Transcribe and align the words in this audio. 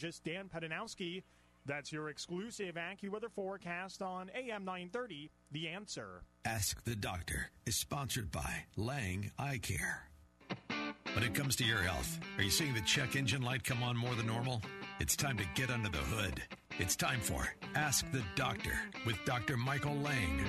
Dan 0.00 0.48
Pydynowski. 0.48 1.22
That's 1.66 1.92
your 1.92 2.08
exclusive 2.08 2.76
AccuWeather 2.76 3.30
forecast 3.30 4.00
on 4.00 4.30
AM 4.34 4.64
930. 4.64 5.30
The 5.52 5.68
answer. 5.68 6.22
Ask 6.44 6.82
the 6.84 6.96
Doctor 6.96 7.50
is 7.66 7.76
sponsored 7.76 8.30
by 8.30 8.64
Lang 8.76 9.30
Eye 9.38 9.58
Care. 9.62 10.08
When 11.12 11.22
it 11.22 11.34
comes 11.34 11.56
to 11.56 11.64
your 11.64 11.82
health, 11.82 12.18
are 12.38 12.42
you 12.42 12.50
seeing 12.50 12.72
the 12.72 12.80
check 12.80 13.14
engine 13.14 13.42
light 13.42 13.62
come 13.62 13.82
on 13.82 13.96
more 13.96 14.14
than 14.14 14.26
normal? 14.26 14.62
It's 15.00 15.16
time 15.16 15.36
to 15.36 15.44
get 15.54 15.70
under 15.70 15.90
the 15.90 15.98
hood. 15.98 16.42
It's 16.78 16.96
time 16.96 17.20
for 17.20 17.46
Ask 17.74 18.10
the 18.10 18.22
Doctor 18.36 18.72
with 19.04 19.16
Dr. 19.26 19.56
Michael 19.58 19.96
Lang. 19.96 20.44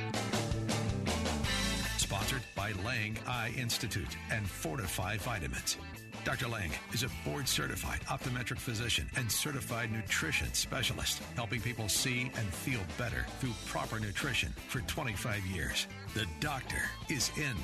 Sponsored 1.97 2.43
by 2.55 2.71
Lang 2.85 3.17
Eye 3.27 3.53
Institute 3.57 4.15
and 4.31 4.45
Fortifeye 4.45 5.17
Vitamins. 5.17 5.77
Dr. 6.23 6.47
Lang 6.47 6.69
is 6.93 7.01
a 7.01 7.09
board 7.25 7.47
certified 7.47 8.01
optometric 8.01 8.59
physician 8.59 9.09
and 9.15 9.31
certified 9.31 9.91
nutrition 9.91 10.53
specialist, 10.53 11.21
helping 11.35 11.59
people 11.61 11.89
see 11.89 12.31
and 12.35 12.53
feel 12.53 12.81
better 12.97 13.25
through 13.39 13.53
proper 13.65 13.99
nutrition 13.99 14.53
for 14.67 14.81
25 14.81 15.43
years. 15.47 15.87
The 16.13 16.27
doctor 16.39 16.83
is 17.09 17.31
in. 17.37 17.55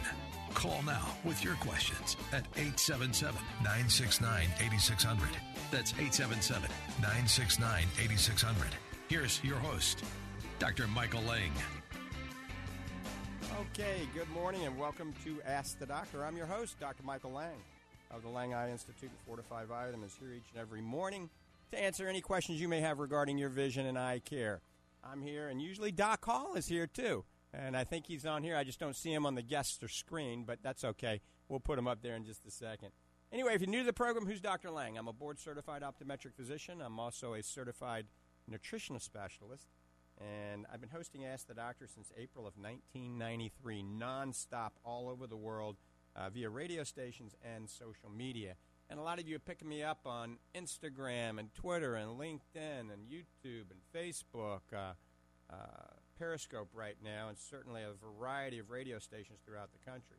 Call 0.55 0.81
now 0.87 1.05
with 1.23 1.43
your 1.43 1.53
questions 1.55 2.17
at 2.31 2.47
877 2.55 3.39
969 3.59 4.47
8600. 4.59 5.29
That's 5.69 5.91
877 5.93 6.67
969 6.99 7.83
8600. 7.99 8.67
Here's 9.07 9.43
your 9.43 9.57
host, 9.57 10.03
Dr. 10.57 10.87
Michael 10.87 11.21
Lang. 11.21 11.51
Okay, 13.59 14.07
good 14.15 14.29
morning 14.31 14.65
and 14.65 14.77
welcome 14.79 15.13
to 15.23 15.39
Ask 15.45 15.77
the 15.77 15.85
Doctor. 15.85 16.25
I'm 16.25 16.35
your 16.35 16.47
host, 16.47 16.79
Dr. 16.79 17.03
Michael 17.03 17.31
Lang 17.31 17.57
of 18.11 18.23
the 18.23 18.29
Lang 18.29 18.53
Eye 18.53 18.71
Institute 18.71 19.09
and 19.09 19.37
Fortifeye 19.37 19.65
Vitamins 19.65 20.15
here 20.19 20.31
each 20.31 20.49
and 20.53 20.61
every 20.61 20.81
morning 20.81 21.29
to 21.71 21.81
answer 21.81 22.07
any 22.07 22.21
questions 22.21 22.61
you 22.61 22.67
may 22.67 22.81
have 22.81 22.99
regarding 22.99 23.37
your 23.37 23.49
vision 23.49 23.85
and 23.85 23.97
eye 23.97 24.21
care. 24.23 24.61
I'm 25.03 25.21
here, 25.21 25.47
and 25.49 25.61
usually 25.61 25.91
Doc 25.91 26.23
Hall 26.25 26.55
is 26.55 26.67
here 26.67 26.87
too. 26.87 27.25
And 27.53 27.77
I 27.77 27.83
think 27.83 28.07
he's 28.07 28.25
on 28.25 28.43
here. 28.43 28.55
I 28.55 28.63
just 28.63 28.79
don't 28.79 28.95
see 28.95 29.13
him 29.13 29.25
on 29.25 29.35
the 29.35 29.41
guest 29.41 29.81
or 29.83 29.87
screen, 29.87 30.43
but 30.45 30.59
that's 30.61 30.83
okay. 30.83 31.21
We'll 31.49 31.59
put 31.59 31.79
him 31.79 31.87
up 31.87 32.01
there 32.01 32.15
in 32.15 32.25
just 32.25 32.45
a 32.45 32.51
second. 32.51 32.89
Anyway, 33.31 33.53
if 33.53 33.61
you're 33.61 33.69
new 33.69 33.79
to 33.79 33.85
the 33.85 33.93
program, 33.93 34.25
who's 34.25 34.41
Dr. 34.41 34.69
Lang? 34.69 34.97
I'm 34.97 35.07
a 35.07 35.13
board 35.13 35.39
certified 35.39 35.81
optometric 35.81 36.33
physician. 36.35 36.81
I'm 36.81 36.99
also 36.99 37.33
a 37.33 37.43
certified 37.43 38.05
nutritional 38.47 38.99
specialist. 38.99 39.67
And 40.19 40.65
I've 40.73 40.81
been 40.81 40.89
hosting 40.89 41.25
Ask 41.25 41.47
the 41.47 41.53
Doctor 41.53 41.87
since 41.87 42.11
April 42.17 42.47
of 42.47 42.53
1993, 42.57 43.83
nonstop 43.83 44.71
all 44.83 45.09
over 45.09 45.27
the 45.27 45.37
world 45.37 45.77
uh, 46.17 46.29
via 46.29 46.49
radio 46.49 46.83
stations 46.83 47.35
and 47.43 47.69
social 47.69 48.09
media. 48.09 48.55
And 48.89 48.99
a 48.99 49.03
lot 49.03 49.19
of 49.19 49.27
you 49.27 49.35
are 49.35 49.39
picking 49.39 49.67
me 49.67 49.83
up 49.83 49.99
on 50.05 50.37
Instagram 50.55 51.39
and 51.39 51.53
Twitter 51.53 51.95
and 51.95 52.11
LinkedIn 52.11 52.91
and 52.91 53.07
YouTube 53.09 53.65
and 53.69 53.81
Facebook, 53.93 54.61
uh, 54.73 54.93
uh, 55.51 55.55
Periscope 56.17 56.69
right 56.73 56.95
now, 57.03 57.27
and 57.27 57.37
certainly 57.37 57.81
a 57.83 57.91
variety 58.01 58.59
of 58.59 58.69
radio 58.69 58.97
stations 58.97 59.39
throughout 59.45 59.69
the 59.73 59.89
country. 59.89 60.17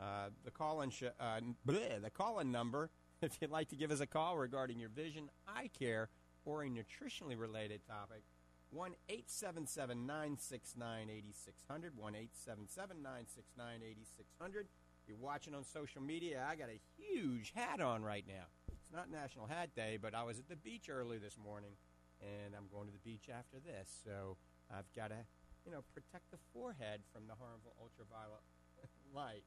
Uh, 0.00 0.30
the 0.44 0.50
call-in 0.50 0.90
sh- 0.90 1.04
uh, 1.20 1.40
bleh, 1.66 2.00
the 2.02 2.10
call-in 2.10 2.50
number, 2.50 2.90
if 3.22 3.36
you'd 3.40 3.50
like 3.50 3.68
to 3.68 3.76
give 3.76 3.90
us 3.90 4.00
a 4.00 4.06
call 4.06 4.38
regarding 4.38 4.78
your 4.78 4.88
vision, 4.88 5.30
eye 5.46 5.70
care, 5.78 6.08
or 6.44 6.62
a 6.62 6.68
nutritionally 6.68 7.38
related 7.38 7.80
topic, 7.86 8.22
1 8.70 8.92
877 9.08 10.06
969 10.06 11.08
8600. 11.10 11.96
1 11.96 12.14
877 12.14 13.02
969 13.02 13.80
8600. 13.82 14.68
You're 15.08 15.16
watching 15.16 15.54
on 15.54 15.64
social 15.64 16.02
media. 16.02 16.44
I 16.46 16.54
got 16.54 16.68
a 16.68 16.78
huge 17.00 17.52
hat 17.56 17.80
on 17.80 18.02
right 18.02 18.24
now. 18.28 18.44
It's 18.68 18.92
not 18.92 19.10
National 19.10 19.46
Hat 19.46 19.70
Day, 19.74 19.96
but 20.00 20.14
I 20.14 20.22
was 20.22 20.38
at 20.38 20.48
the 20.50 20.56
beach 20.56 20.90
early 20.90 21.16
this 21.16 21.38
morning, 21.42 21.72
and 22.20 22.52
I'm 22.54 22.68
going 22.70 22.86
to 22.88 22.92
the 22.92 23.00
beach 23.00 23.32
after 23.32 23.56
this. 23.56 23.88
So 24.04 24.36
I've 24.70 24.84
got 24.94 25.08
to, 25.08 25.24
you 25.64 25.72
know, 25.72 25.80
protect 25.94 26.30
the 26.30 26.36
forehead 26.52 27.00
from 27.10 27.26
the 27.26 27.32
harmful 27.40 27.72
ultraviolet 27.80 28.44
light. 29.14 29.44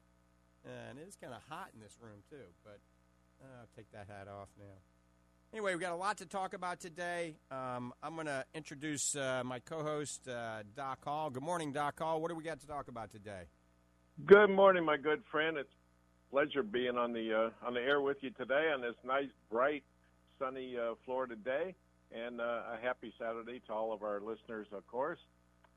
And 0.64 0.98
it 0.98 1.06
is 1.06 1.14
kind 1.14 1.32
of 1.32 1.42
hot 1.48 1.70
in 1.74 1.80
this 1.80 1.96
room 2.00 2.26
too, 2.28 2.50
but 2.64 2.80
I'll 3.40 3.70
take 3.76 3.90
that 3.92 4.08
hat 4.08 4.26
off 4.26 4.48
now. 4.58 4.82
Anyway, 5.52 5.74
we've 5.74 5.80
got 5.80 5.92
a 5.92 5.96
lot 5.96 6.18
to 6.18 6.26
talk 6.26 6.54
about 6.54 6.80
today. 6.80 7.36
Um, 7.52 7.92
I'm 8.02 8.14
going 8.14 8.26
to 8.26 8.44
introduce 8.52 9.14
uh, 9.14 9.42
my 9.44 9.60
co-host, 9.60 10.26
uh, 10.26 10.64
Doc 10.74 11.04
Hall. 11.04 11.30
Good 11.30 11.42
morning, 11.42 11.72
Doc 11.72 12.00
Hall. 12.00 12.20
What 12.20 12.30
do 12.30 12.34
we 12.34 12.42
got 12.42 12.58
to 12.60 12.66
talk 12.66 12.88
about 12.88 13.12
today? 13.12 13.44
Good 14.20 14.50
morning, 14.50 14.84
my 14.84 14.98
good 14.98 15.22
friend. 15.32 15.56
It's 15.56 15.70
a 15.70 16.30
pleasure 16.30 16.62
being 16.62 16.98
on 16.98 17.14
the 17.14 17.50
uh, 17.64 17.66
on 17.66 17.72
the 17.72 17.80
air 17.80 18.02
with 18.02 18.18
you 18.20 18.28
today 18.30 18.70
on 18.72 18.82
this 18.82 18.94
nice, 19.02 19.30
bright, 19.50 19.82
sunny 20.38 20.76
uh, 20.76 20.94
Florida 21.06 21.34
day, 21.34 21.74
and 22.14 22.38
uh, 22.38 22.44
a 22.74 22.78
happy 22.80 23.12
Saturday 23.18 23.62
to 23.66 23.72
all 23.72 23.90
of 23.90 24.02
our 24.02 24.20
listeners, 24.20 24.66
of 24.70 24.86
course. 24.86 25.18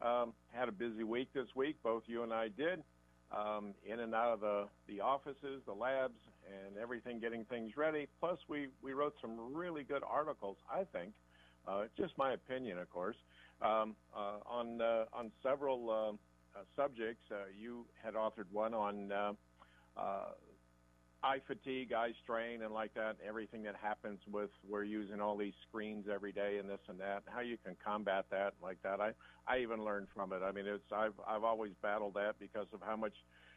Um, 0.01 0.33
had 0.53 0.67
a 0.67 0.73
busy 0.73 1.05
week 1.05 1.29
this 1.33 1.47
week, 1.55 1.77
both 1.81 2.03
you 2.07 2.23
and 2.23 2.33
I 2.33 2.49
did, 2.49 2.83
um, 3.31 3.73
in 3.89 4.01
and 4.01 4.13
out 4.13 4.33
of 4.33 4.41
the 4.41 4.67
the 4.89 4.99
offices, 4.99 5.61
the 5.65 5.73
labs, 5.73 6.19
and 6.45 6.77
everything, 6.77 7.21
getting 7.21 7.45
things 7.45 7.77
ready. 7.77 8.05
Plus, 8.19 8.37
we 8.49 8.67
we 8.83 8.91
wrote 8.91 9.15
some 9.21 9.55
really 9.55 9.83
good 9.83 10.03
articles. 10.07 10.57
I 10.69 10.83
think, 10.91 11.13
uh, 11.65 11.85
just 11.97 12.15
my 12.17 12.33
opinion, 12.33 12.79
of 12.79 12.89
course, 12.89 13.17
um, 13.61 13.95
uh, 14.13 14.39
on 14.45 14.81
uh, 14.81 15.05
on 15.13 15.31
several. 15.41 15.89
Uh, 15.89 16.17
subjects. 16.75 17.23
Uh, 17.31 17.45
you 17.57 17.85
had 18.03 18.13
authored 18.13 18.51
one 18.51 18.73
on 18.73 19.11
uh, 19.11 19.33
uh, 19.97 20.25
eye 21.23 21.41
fatigue, 21.47 21.91
eye 21.93 22.13
strain, 22.23 22.61
and 22.61 22.73
like 22.73 22.93
that, 22.93 23.17
everything 23.27 23.63
that 23.63 23.75
happens 23.81 24.19
with 24.31 24.49
we're 24.67 24.83
using 24.83 25.19
all 25.19 25.35
these 25.35 25.53
screens 25.67 26.05
every 26.13 26.31
day 26.31 26.57
and 26.59 26.69
this 26.69 26.79
and 26.87 26.99
that. 26.99 27.23
How 27.25 27.41
you 27.41 27.57
can 27.63 27.75
combat 27.83 28.25
that 28.31 28.53
like 28.61 28.77
that. 28.83 29.01
I 29.01 29.11
I 29.47 29.59
even 29.59 29.83
learned 29.83 30.07
from 30.13 30.33
it. 30.33 30.41
I 30.43 30.51
mean, 30.51 30.65
it's 30.67 30.91
I've 30.91 31.19
I've 31.27 31.43
always 31.43 31.71
battled 31.81 32.13
that 32.13 32.33
because 32.39 32.67
of 32.73 32.81
how 32.85 32.95
much 32.95 33.13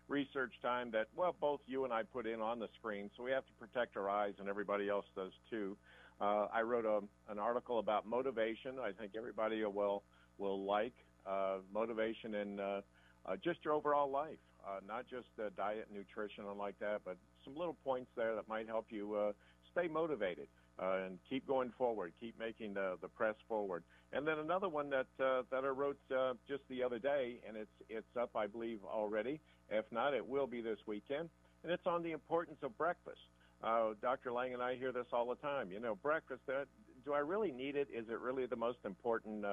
research 0.09 0.54
time 0.62 0.91
that 0.92 1.09
well 1.15 1.36
both 1.38 1.60
you 1.66 1.84
and 1.84 1.92
I 1.92 2.03
put 2.03 2.26
in 2.26 2.41
on 2.41 2.59
the 2.59 2.69
screen. 2.78 3.10
So 3.16 3.22
we 3.22 3.30
have 3.32 3.47
to 3.47 3.53
protect 3.54 3.97
our 3.97 4.09
eyes, 4.09 4.34
and 4.38 4.48
everybody 4.48 4.88
else 4.88 5.06
does 5.15 5.32
too. 5.50 5.76
Uh, 6.20 6.47
I 6.53 6.62
wrote 6.62 6.84
a, 6.84 7.00
an 7.30 7.38
article 7.38 7.78
about 7.78 8.06
motivation. 8.06 8.78
I 8.82 8.92
think 8.92 9.12
everybody 9.16 9.62
will 9.65 10.03
will 10.38 10.65
like 10.65 10.94
uh, 11.27 11.59
motivation 11.73 12.34
in 12.34 12.61
uh, 12.61 12.81
uh, 13.27 13.37
just 13.43 13.65
your 13.65 13.75
overall 13.75 14.11
life, 14.11 14.39
uh, 14.67 14.81
not 14.87 15.05
just 15.09 15.29
uh, 15.39 15.51
diet, 15.56 15.89
nutrition, 15.93 16.45
and 16.49 16.59
like 16.59 16.79
that, 16.79 17.01
but 17.05 17.17
some 17.45 17.56
little 17.56 17.77
points 17.84 18.11
there 18.17 18.34
that 18.34 18.49
might 18.49 18.67
help 18.67 18.87
you 18.91 19.15
uh, 19.15 19.33
stay 19.73 19.89
motivated 19.89 20.49
uh, 20.81 21.05
and 21.05 21.19
keep 21.28 21.47
going 21.47 21.73
forward, 21.77 22.12
keep 22.21 22.39
making 22.39 22.75
the, 22.75 22.97
the 23.03 23.09
press 23.09 23.34
forward. 23.49 23.83
And 24.12 24.27
then 24.27 24.39
another 24.39 24.69
one 24.69 24.89
that 24.91 25.07
uh, 25.23 25.43
that 25.51 25.65
I 25.65 25.69
wrote 25.69 25.99
uh, 26.17 26.34
just 26.49 26.62
the 26.71 26.83
other 26.83 26.99
day, 26.99 27.41
and 27.47 27.57
it's 27.57 27.71
it's 27.91 28.17
up, 28.19 28.31
I 28.34 28.47
believe, 28.47 28.78
already. 28.84 29.41
If 29.71 29.84
not, 29.93 30.15
it 30.15 30.27
will 30.27 30.47
be 30.47 30.62
this 30.62 30.78
weekend, 30.87 31.28
and 31.62 31.71
it's 31.71 31.87
on 31.87 32.03
the 32.03 32.12
importance 32.12 32.59
of 32.62 32.77
breakfast. 32.78 33.21
Uh, 33.62 33.91
Dr. 34.01 34.33
Lang 34.33 34.55
and 34.55 34.62
I 34.62 34.77
hear 34.77 34.93
this 34.93 35.07
all 35.12 35.28
the 35.28 35.34
time. 35.37 35.71
You 35.71 35.81
know, 35.81 35.95
breakfast. 35.97 36.41
Uh, 36.49 36.65
do 37.05 37.12
I 37.12 37.19
really 37.19 37.53
need 37.53 37.77
it? 37.77 37.89
Is 37.95 38.07
it 38.09 38.19
really 38.21 38.47
the 38.47 38.57
most 38.57 38.78
important 38.84 39.45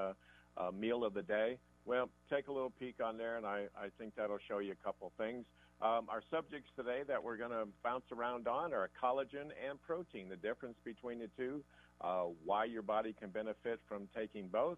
uh, 0.57 0.71
meal 0.71 1.03
of 1.03 1.13
the 1.13 1.21
day? 1.21 1.57
Well, 1.85 2.09
take 2.29 2.47
a 2.47 2.51
little 2.51 2.71
peek 2.79 2.95
on 3.03 3.17
there, 3.17 3.37
and 3.37 3.45
I, 3.45 3.65
I 3.77 3.87
think 3.97 4.15
that'll 4.15 4.39
show 4.47 4.59
you 4.59 4.71
a 4.71 4.83
couple 4.83 5.11
things. 5.17 5.45
Um, 5.81 6.07
our 6.09 6.21
subjects 6.31 6.69
today 6.75 7.01
that 7.07 7.21
we're 7.21 7.37
going 7.37 7.51
to 7.51 7.67
bounce 7.83 8.05
around 8.11 8.47
on 8.47 8.73
are 8.73 8.89
collagen 9.01 9.51
and 9.67 9.81
protein, 9.85 10.29
the 10.29 10.37
difference 10.37 10.77
between 10.83 11.19
the 11.19 11.29
two, 11.37 11.63
uh, 12.01 12.23
why 12.43 12.65
your 12.65 12.81
body 12.81 13.13
can 13.19 13.29
benefit 13.29 13.79
from 13.87 14.07
taking 14.15 14.47
both, 14.47 14.77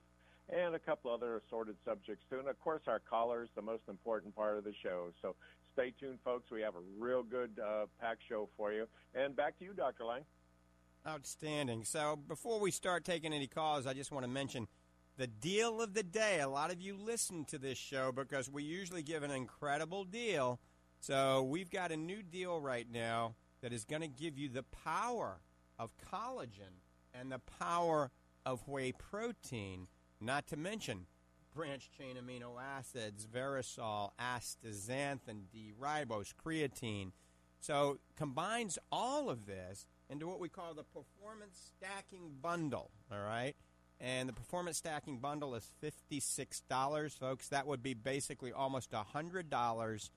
and 0.50 0.76
a 0.76 0.80
couple 0.80 1.14
other 1.14 1.38
assorted 1.38 1.76
subjects 1.86 2.26
too. 2.30 2.40
And 2.40 2.48
of 2.48 2.60
course, 2.60 2.82
our 2.88 3.00
callers, 3.00 3.50
the 3.56 3.62
most 3.62 3.84
important 3.88 4.36
part 4.36 4.58
of 4.58 4.64
the 4.64 4.74
show. 4.84 5.10
So 5.22 5.36
stay 5.74 5.94
tuned, 6.00 6.20
folks. 6.26 6.50
We 6.52 6.62
have 6.62 6.76
a 6.76 6.84
real 7.00 7.24
good 7.24 7.60
uh, 7.64 7.86
pack 8.02 8.18
show 8.28 8.50
for 8.58 8.74
you. 8.74 8.86
And 9.14 9.36
back 9.36 9.58
to 9.60 9.66
you, 9.66 9.74
Dr. 9.74 10.06
Lang. 10.06 10.24
Outstanding. 11.08 11.84
So 11.84 12.18
before 12.28 12.60
we 12.60 12.72
start 12.72 13.06
taking 13.06 13.34
any 13.34 13.48
calls, 13.48 13.86
I 13.86 13.94
just 13.94 14.12
want 14.12 14.26
to 14.26 14.32
mention 14.32 14.68
the 15.18 15.28
deal 15.28 15.82
of 15.82 15.94
the 15.94 16.04
day. 16.04 16.40
A 16.40 16.48
lot 16.48 16.72
of 16.72 16.80
you 16.80 16.96
listen 16.96 17.44
to 17.46 17.58
this 17.58 17.78
show 17.78 18.12
because 18.12 18.50
we 18.50 18.64
usually 18.64 19.04
give 19.04 19.24
an 19.24 19.32
incredible 19.32 20.04
deal. 20.04 20.60
So 21.00 21.44
we've 21.44 21.72
got 21.72 21.92
a 21.92 21.98
new 21.98 22.22
deal 22.22 22.60
right 22.60 22.88
now 22.92 23.36
that 23.62 23.74
is 23.74 23.84
going 23.84 24.04
to 24.04 24.08
give 24.08 24.38
you 24.38 24.50
the 24.50 24.64
power 24.64 25.42
of 25.80 25.92
collagen 26.12 26.82
and 27.14 27.32
the 27.32 27.40
power 27.40 28.12
of 28.46 28.68
whey 28.68 28.92
protein, 28.92 29.88
not 30.22 30.48
to 30.48 30.56
mention 30.56 31.08
branch 31.54 31.90
chain 31.98 32.16
amino 32.16 32.62
acids, 32.62 33.26
verisol, 33.26 34.12
astaxanthin, 34.22 35.50
D-ribose, 35.52 36.34
creatine. 36.36 37.12
So 37.60 37.98
combines 38.16 38.78
all 38.92 39.32
of 39.32 39.48
this 39.48 39.88
into 40.10 40.28
what 40.28 40.40
we 40.40 40.50
call 40.50 40.76
the 40.76 40.84
performance 40.84 41.72
stacking 41.76 42.36
bundle, 42.42 42.92
all 43.12 43.22
right? 43.22 43.56
And 44.00 44.30
the 44.30 44.34
performance 44.34 44.78
stacking 44.78 45.18
bundle 45.18 45.56
is 45.56 45.72
$56, 45.84 47.18
folks. 47.18 47.48
That 47.50 47.66
would 47.66 47.82
be 47.82 47.96
basically 47.96 48.52
almost 48.52 48.92
$100 48.92 50.10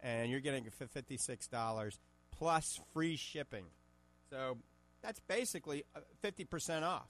and 0.00 0.30
you're 0.30 0.40
getting 0.40 0.64
$56 0.64 1.98
plus 2.30 2.80
free 2.92 3.16
shipping. 3.16 3.64
So 4.30 4.58
that's 5.02 5.20
basically 5.20 5.84
50% 6.22 6.82
uh, 6.82 6.86
off. 6.86 7.08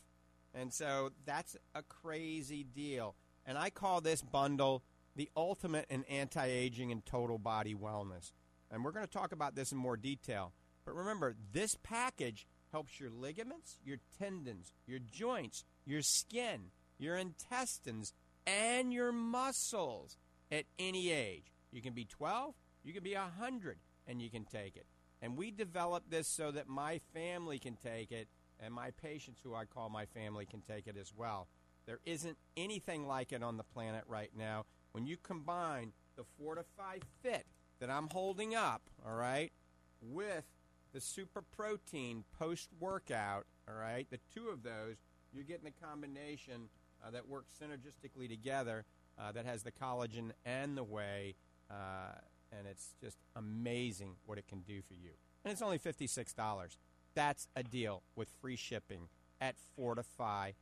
And 0.55 0.73
so 0.73 1.11
that's 1.27 1.57
a 1.75 1.83
crazy 1.83 2.65
deal. 2.65 3.17
And 3.45 3.59
I 3.59 3.71
call 3.71 4.01
this 4.01 4.23
bundle 4.23 4.83
the 5.17 5.29
ultimate 5.37 5.87
in 5.91 6.05
anti 6.05 6.47
aging 6.47 6.93
and 6.93 7.05
total 7.05 7.39
body 7.39 7.75
wellness. 7.75 8.33
And 8.71 8.85
we're 8.85 8.93
going 8.93 9.07
to 9.07 9.13
talk 9.13 9.33
about 9.33 9.55
this 9.55 9.73
in 9.73 9.79
more 9.79 9.97
detail. 9.97 10.53
But 10.85 10.95
remember, 10.95 11.35
this 11.53 11.77
package 11.83 12.47
helps 12.73 12.99
your 13.01 13.11
ligaments, 13.11 13.79
your 13.85 13.99
tendons, 14.19 14.73
your 14.87 14.99
joints, 14.99 15.65
your 15.85 16.03
skin, 16.03 16.71
your 16.99 17.17
intestines, 17.17 18.13
and 18.47 18.93
your 18.93 19.13
muscles 19.13 20.17
at 20.51 20.65
any 20.79 21.11
age. 21.11 21.53
You 21.73 21.83
can 21.83 21.93
be 21.93 22.05
12, 22.05 22.55
you 22.85 22.93
can 22.93 23.03
be 23.03 23.15
100, 23.15 23.79
and 24.07 24.21
you 24.21 24.31
can 24.31 24.45
take 24.45 24.77
it. 24.77 24.87
And 25.23 25.37
we 25.37 25.51
developed 25.51 26.11
this 26.11 26.29
so 26.29 26.51
that 26.51 26.69
my 26.69 27.01
family 27.13 27.59
can 27.59 27.77
take 27.77 28.13
it, 28.13 28.29
and 28.61 28.73
my 28.73 28.91
patients, 28.91 29.41
who 29.43 29.55
I 29.55 29.65
call 29.65 29.89
my 29.89 30.07
family, 30.07 30.47
can 30.47 30.61
take 30.61 30.87
it 30.87 30.97
as 31.01 31.13
well. 31.17 31.49
There 31.87 32.01
isn't 32.05 32.39
anything 32.57 33.07
like 33.07 33.33
it 33.33 33.43
on 33.43 33.57
the 33.57 33.65
planet 33.65 34.05
right 34.07 34.31
now. 34.37 34.65
When 34.93 35.07
you 35.07 35.17
combine 35.17 35.93
the 36.17 36.25
Fortifeye 36.41 37.03
Fit 37.23 37.47
that 37.81 37.91
I'm 37.91 38.09
holding 38.11 38.55
up, 38.55 38.83
all 39.05 39.15
right, 39.15 39.53
with 40.01 40.45
the 40.93 41.01
super 41.01 41.43
protein 41.43 42.25
post 42.39 42.69
workout, 42.79 43.47
all 43.69 43.75
right, 43.75 44.07
the 44.11 44.21
two 44.33 44.49
of 44.49 44.63
those, 44.63 44.97
you're 45.35 45.45
getting 45.45 45.67
a 45.67 45.87
combination 45.87 46.69
uh, 47.05 47.11
that 47.11 47.29
works 47.29 47.55
synergistically 47.61 48.29
together 48.29 48.85
uh, 49.19 49.33
that 49.33 49.47
has 49.47 49.63
the 49.63 49.73
collagen 49.73 50.31
and 50.45 50.77
the 50.77 50.85
whey, 50.85 51.35
uh, 51.71 52.13
and 52.57 52.67
it's 52.67 52.95
just 53.01 53.19
amazing 53.37 54.17
what 54.27 54.39
it 54.39 54.47
can 54.49 54.61
do 54.61 54.83
for 54.83 54.95
you. 54.95 55.11
And 55.45 55.53
it's 55.53 55.63
only 55.63 55.79
$56. 55.79 56.77
That's 57.15 57.49
a 57.55 57.63
deal 57.63 58.03
with 58.17 58.29
free 58.41 58.57
shipping 58.57 59.09
at 59.41 59.55
fortifeye.com. 59.79 60.55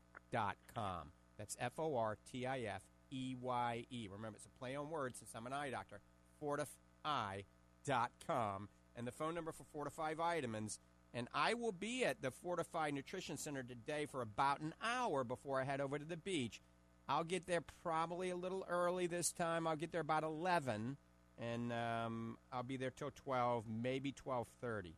That's 1.39 1.57
F 1.59 1.73
O 1.79 1.97
R 1.97 2.19
T 2.31 2.47
I 2.47 2.61
F 2.61 2.83
E 3.11 3.35
Y 3.41 3.87
E. 3.91 4.09
Remember, 4.11 4.37
it's 4.37 4.47
a 4.47 4.59
play 4.59 4.77
on 4.77 4.91
words 4.91 5.19
since 5.19 5.31
I'm 5.35 5.47
an 5.47 5.53
eye 5.53 5.71
doctor. 5.71 6.01
Fortifeye.com. 6.43 8.69
And 8.95 9.07
the 9.07 9.13
phone 9.13 9.35
number 9.35 9.53
for 9.53 9.65
Fortifeye 9.75 10.15
Vitamins. 10.15 10.79
And 11.15 11.29
I 11.35 11.55
will 11.55 11.73
be 11.73 12.05
at 12.05 12.23
the 12.23 12.31
Fortifeye 12.31 12.93
Nutrition 12.93 13.37
Center 13.37 13.63
today 13.63 14.07
for 14.07 14.23
about 14.23 14.61
an 14.61 14.75
hour 14.83 15.25
before 15.25 15.61
I 15.61 15.65
head 15.65 15.81
over 15.81 15.99
to 15.99 16.05
the 16.05 16.17
beach. 16.17 16.61
I'll 17.09 17.25
get 17.25 17.47
there 17.47 17.63
probably 17.83 18.31
a 18.31 18.37
little 18.37 18.65
early 18.69 19.07
this 19.07 19.33
time. 19.33 19.67
I'll 19.67 19.77
get 19.77 19.93
there 19.93 20.01
about 20.01 20.23
11, 20.23 20.97
and 21.39 21.73
um, 21.73 22.39
I'll 22.51 22.63
be 22.63 22.77
there 22.77 22.91
till 22.91 23.11
12, 23.11 23.65
maybe 23.69 24.13
12:30. 24.13 24.95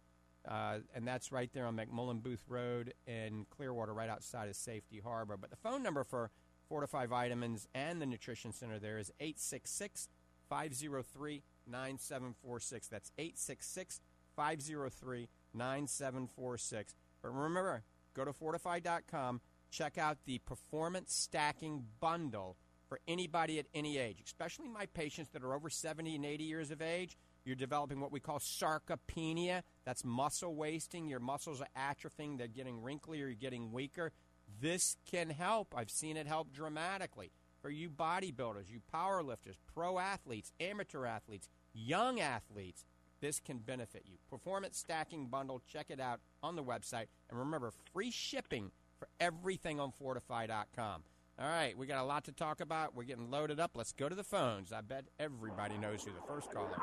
Uh, 0.47 0.81
and 0.95 1.09
that's 1.09 1.33
right 1.33 1.51
there 1.55 1.67
on 1.67 1.75
McMullen 1.77 2.23
Booth 2.23 2.45
Road 2.49 2.93
in 3.07 3.47
Clearwater, 3.49 3.95
right 3.95 4.11
outside 4.11 4.49
of 4.49 4.57
Safety 4.57 5.01
Harbor. 5.03 5.39
But 5.39 5.51
the 5.51 5.57
phone 5.57 5.83
number 5.83 6.05
for 6.05 6.31
Fortifeye 6.71 7.09
Vitamins 7.09 7.67
and 7.75 8.01
the 8.01 8.07
Nutrition 8.07 8.53
Center 8.53 8.79
there 8.79 8.99
is 8.99 9.11
866 9.21 10.09
503 10.49 11.43
9746. 11.67 12.89
That's 12.89 13.11
866 13.17 14.01
503 14.37 15.29
9746. 15.55 16.95
But 17.23 17.35
remember, 17.35 17.83
go 18.15 18.25
to 18.25 18.33
fortifeye.com, 18.33 19.41
check 19.71 19.99
out 19.99 20.19
the 20.25 20.39
Performance 20.39 21.15
Stacking 21.15 21.85
Bundle 22.01 22.57
for 22.89 23.01
anybody 23.09 23.59
at 23.59 23.67
any 23.75 23.99
age, 23.99 24.23
especially 24.25 24.69
my 24.69 24.87
patients 24.87 25.31
that 25.31 25.43
are 25.43 25.55
over 25.55 25.71
70 25.71 26.15
and 26.15 26.25
80 26.25 26.45
years 26.45 26.71
of 26.71 26.83
age. 26.83 27.17
You're 27.45 27.57
developing 27.57 28.01
what 28.01 28.13
we 28.13 28.21
call 28.21 28.39
sarcopenia. 28.39 29.63
That's 29.85 30.05
muscle 30.05 30.55
wasting. 30.55 31.09
Your 31.09 31.21
muscles 31.21 31.61
are 31.61 31.69
atrophying. 31.77 32.39
They're 32.39 32.47
getting 32.47 32.83
wrinkly 32.83 33.21
or 33.21 33.27
you're 33.27 33.35
getting 33.35 33.73
weaker. 33.73 34.13
This 34.61 34.97
can 35.11 35.31
help. 35.31 35.75
I've 35.77 35.91
seen 35.91 36.17
it 36.17 36.27
help 36.27 36.53
dramatically 36.53 37.33
for 37.61 37.71
you 37.71 37.89
bodybuilders, 37.89 38.69
you 38.69 38.81
powerlifters, 38.95 39.57
pro 39.75 39.99
athletes, 39.99 40.53
amateur 40.61 41.07
athletes, 41.07 41.49
young 41.73 42.21
athletes. 42.21 42.85
This 43.25 43.41
can 43.41 43.57
benefit 43.57 44.03
you. 44.05 44.19
Performance 44.29 44.77
Stacking 44.77 45.29
Bundle. 45.29 45.63
Check 45.67 45.87
it 45.89 45.99
out 45.99 46.21
on 46.43 46.57
the 46.57 46.63
website. 46.63 47.07
And 47.31 47.39
remember, 47.39 47.73
free 47.95 48.11
shipping 48.11 48.71
for 48.99 49.09
everything 49.19 49.81
on 49.81 49.93
Fortifeye.com. 49.93 51.03
All 51.39 51.49
right, 51.49 51.75
we 51.75 51.87
got 51.87 52.03
a 52.03 52.05
lot 52.05 52.25
to 52.25 52.33
talk 52.33 52.61
about. 52.61 52.95
We're 52.95 53.05
getting 53.05 53.31
loaded 53.31 53.59
up. 53.59 53.71
Let's 53.77 53.93
go 53.93 54.11
to 54.11 54.15
the 54.15 54.25
phones. 54.25 54.75
I 54.75 54.83
bet 54.83 55.07
everybody 55.19 55.79
knows 55.79 56.05
who 56.05 56.11
the 56.11 56.21
first 56.29 56.51
caller 56.51 56.69
is. 56.69 56.77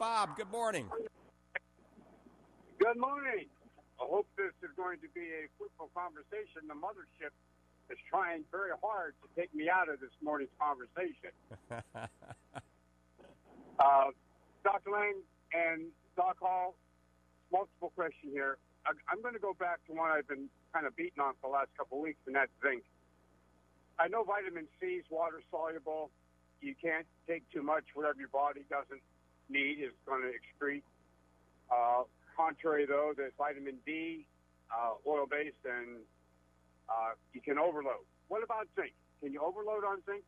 Bob, 0.00 0.36
good 0.36 0.50
morning. 0.50 0.88
Good 2.80 2.98
morning. 2.98 3.46
I 4.00 4.04
hope 4.04 4.26
this 4.36 4.50
is 4.64 4.74
going 4.76 4.98
to 4.98 5.06
be 5.14 5.20
a 5.20 5.46
fruitful 5.58 5.90
conversation. 5.94 6.66
The 6.66 6.74
mothership 6.74 7.30
is 7.88 7.98
trying 8.10 8.42
very 8.50 8.72
hard 8.82 9.14
to 9.22 9.40
take 9.40 9.54
me 9.54 9.70
out 9.70 9.88
of 9.88 10.00
this 10.00 10.10
morning's 10.20 10.50
conversation. 10.58 11.30
uh, 13.78 14.10
Dr. 14.64 14.90
Lane 14.90 15.22
and 15.56 15.88
Doc 16.16 16.36
Hall, 16.40 16.74
multiple 17.52 17.92
question 17.94 18.30
here. 18.30 18.58
I'm 18.86 19.20
going 19.20 19.34
to 19.34 19.40
go 19.40 19.52
back 19.52 19.84
to 19.88 19.92
one 19.92 20.10
I've 20.10 20.28
been 20.28 20.48
kind 20.72 20.86
of 20.86 20.94
beating 20.94 21.18
on 21.18 21.34
for 21.40 21.50
the 21.50 21.54
last 21.54 21.68
couple 21.76 21.98
of 21.98 22.04
weeks, 22.04 22.20
and 22.26 22.36
that's 22.36 22.52
zinc. 22.62 22.84
I 23.98 24.06
know 24.06 24.22
vitamin 24.22 24.68
C 24.80 25.02
is 25.02 25.04
water 25.10 25.42
soluble. 25.50 26.10
You 26.60 26.74
can't 26.80 27.06
take 27.26 27.42
too 27.50 27.62
much. 27.62 27.82
Whatever 27.94 28.20
your 28.20 28.28
body 28.28 28.60
doesn't 28.70 29.02
need 29.48 29.82
is 29.82 29.92
going 30.06 30.22
to 30.22 30.30
excrete. 30.30 30.86
Uh, 31.70 32.04
contrary, 32.36 32.86
though, 32.86 33.12
there's 33.16 33.32
vitamin 33.36 33.76
D, 33.84 34.26
uh, 34.70 34.94
oil 35.08 35.26
based, 35.28 35.56
and 35.64 35.98
uh, 36.88 37.18
you 37.32 37.40
can 37.40 37.58
overload. 37.58 38.06
What 38.28 38.44
about 38.44 38.68
zinc? 38.76 38.92
Can 39.20 39.32
you 39.32 39.40
overload 39.40 39.82
on 39.84 39.98
zinc? 40.06 40.22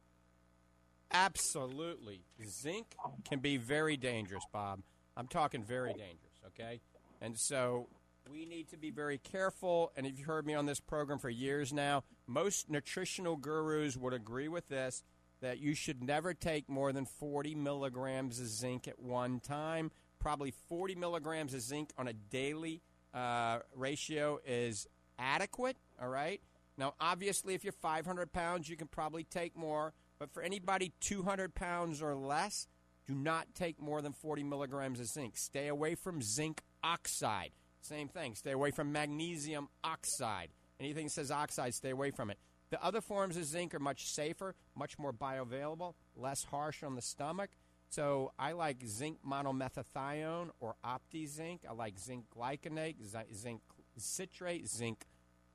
Absolutely. 1.12 2.22
Zinc 2.44 2.96
can 3.24 3.38
be 3.38 3.56
very 3.56 3.96
dangerous, 3.96 4.44
Bob. 4.52 4.80
I'm 5.18 5.26
talking 5.26 5.64
very 5.64 5.92
dangerous, 5.94 6.38
okay? 6.46 6.80
And 7.20 7.36
so 7.36 7.88
we 8.30 8.46
need 8.46 8.68
to 8.68 8.76
be 8.76 8.90
very 8.90 9.18
careful. 9.18 9.90
And 9.96 10.06
if 10.06 10.16
you've 10.16 10.28
heard 10.28 10.46
me 10.46 10.54
on 10.54 10.64
this 10.64 10.78
program 10.78 11.18
for 11.18 11.28
years 11.28 11.72
now, 11.72 12.04
most 12.28 12.70
nutritional 12.70 13.34
gurus 13.34 13.96
would 13.96 14.12
agree 14.14 14.46
with 14.46 14.68
this 14.68 15.02
that 15.40 15.58
you 15.58 15.74
should 15.74 16.04
never 16.04 16.34
take 16.34 16.68
more 16.68 16.92
than 16.92 17.04
40 17.04 17.56
milligrams 17.56 18.38
of 18.38 18.46
zinc 18.46 18.86
at 18.86 19.00
one 19.00 19.40
time. 19.40 19.90
Probably 20.20 20.52
40 20.68 20.94
milligrams 20.94 21.52
of 21.52 21.62
zinc 21.62 21.90
on 21.98 22.06
a 22.06 22.12
daily 22.12 22.80
uh, 23.12 23.58
ratio 23.74 24.38
is 24.46 24.86
adequate, 25.18 25.76
all 26.00 26.08
right? 26.08 26.40
Now, 26.76 26.94
obviously, 27.00 27.54
if 27.54 27.64
you're 27.64 27.72
500 27.72 28.32
pounds, 28.32 28.68
you 28.68 28.76
can 28.76 28.86
probably 28.86 29.24
take 29.24 29.56
more. 29.56 29.92
But 30.20 30.32
for 30.32 30.42
anybody 30.42 30.92
200 31.00 31.54
pounds 31.54 32.02
or 32.02 32.14
less, 32.14 32.68
do 33.08 33.14
not 33.14 33.46
take 33.54 33.80
more 33.80 34.02
than 34.02 34.12
40 34.12 34.44
milligrams 34.44 35.00
of 35.00 35.06
zinc. 35.06 35.36
Stay 35.36 35.68
away 35.68 35.94
from 35.94 36.20
zinc 36.20 36.62
oxide. 36.84 37.50
Same 37.80 38.08
thing. 38.08 38.34
Stay 38.34 38.52
away 38.52 38.70
from 38.70 38.92
magnesium 38.92 39.68
oxide. 39.82 40.50
Anything 40.78 41.06
that 41.06 41.12
says 41.12 41.30
oxide, 41.30 41.74
stay 41.74 41.90
away 41.90 42.10
from 42.10 42.30
it. 42.30 42.38
The 42.70 42.84
other 42.84 43.00
forms 43.00 43.38
of 43.38 43.46
zinc 43.46 43.74
are 43.74 43.78
much 43.78 44.10
safer, 44.10 44.54
much 44.76 44.98
more 44.98 45.12
bioavailable, 45.12 45.94
less 46.14 46.44
harsh 46.44 46.82
on 46.82 46.96
the 46.96 47.02
stomach. 47.02 47.50
So 47.88 48.32
I 48.38 48.52
like 48.52 48.84
zinc 48.86 49.18
monomethionine 49.26 50.50
or 50.60 50.76
OptiZinc. 50.84 51.60
I 51.66 51.72
like 51.72 51.98
zinc 51.98 52.26
glycinate, 52.36 52.96
zinc 53.34 53.62
citrate, 53.96 54.68
zinc 54.68 55.06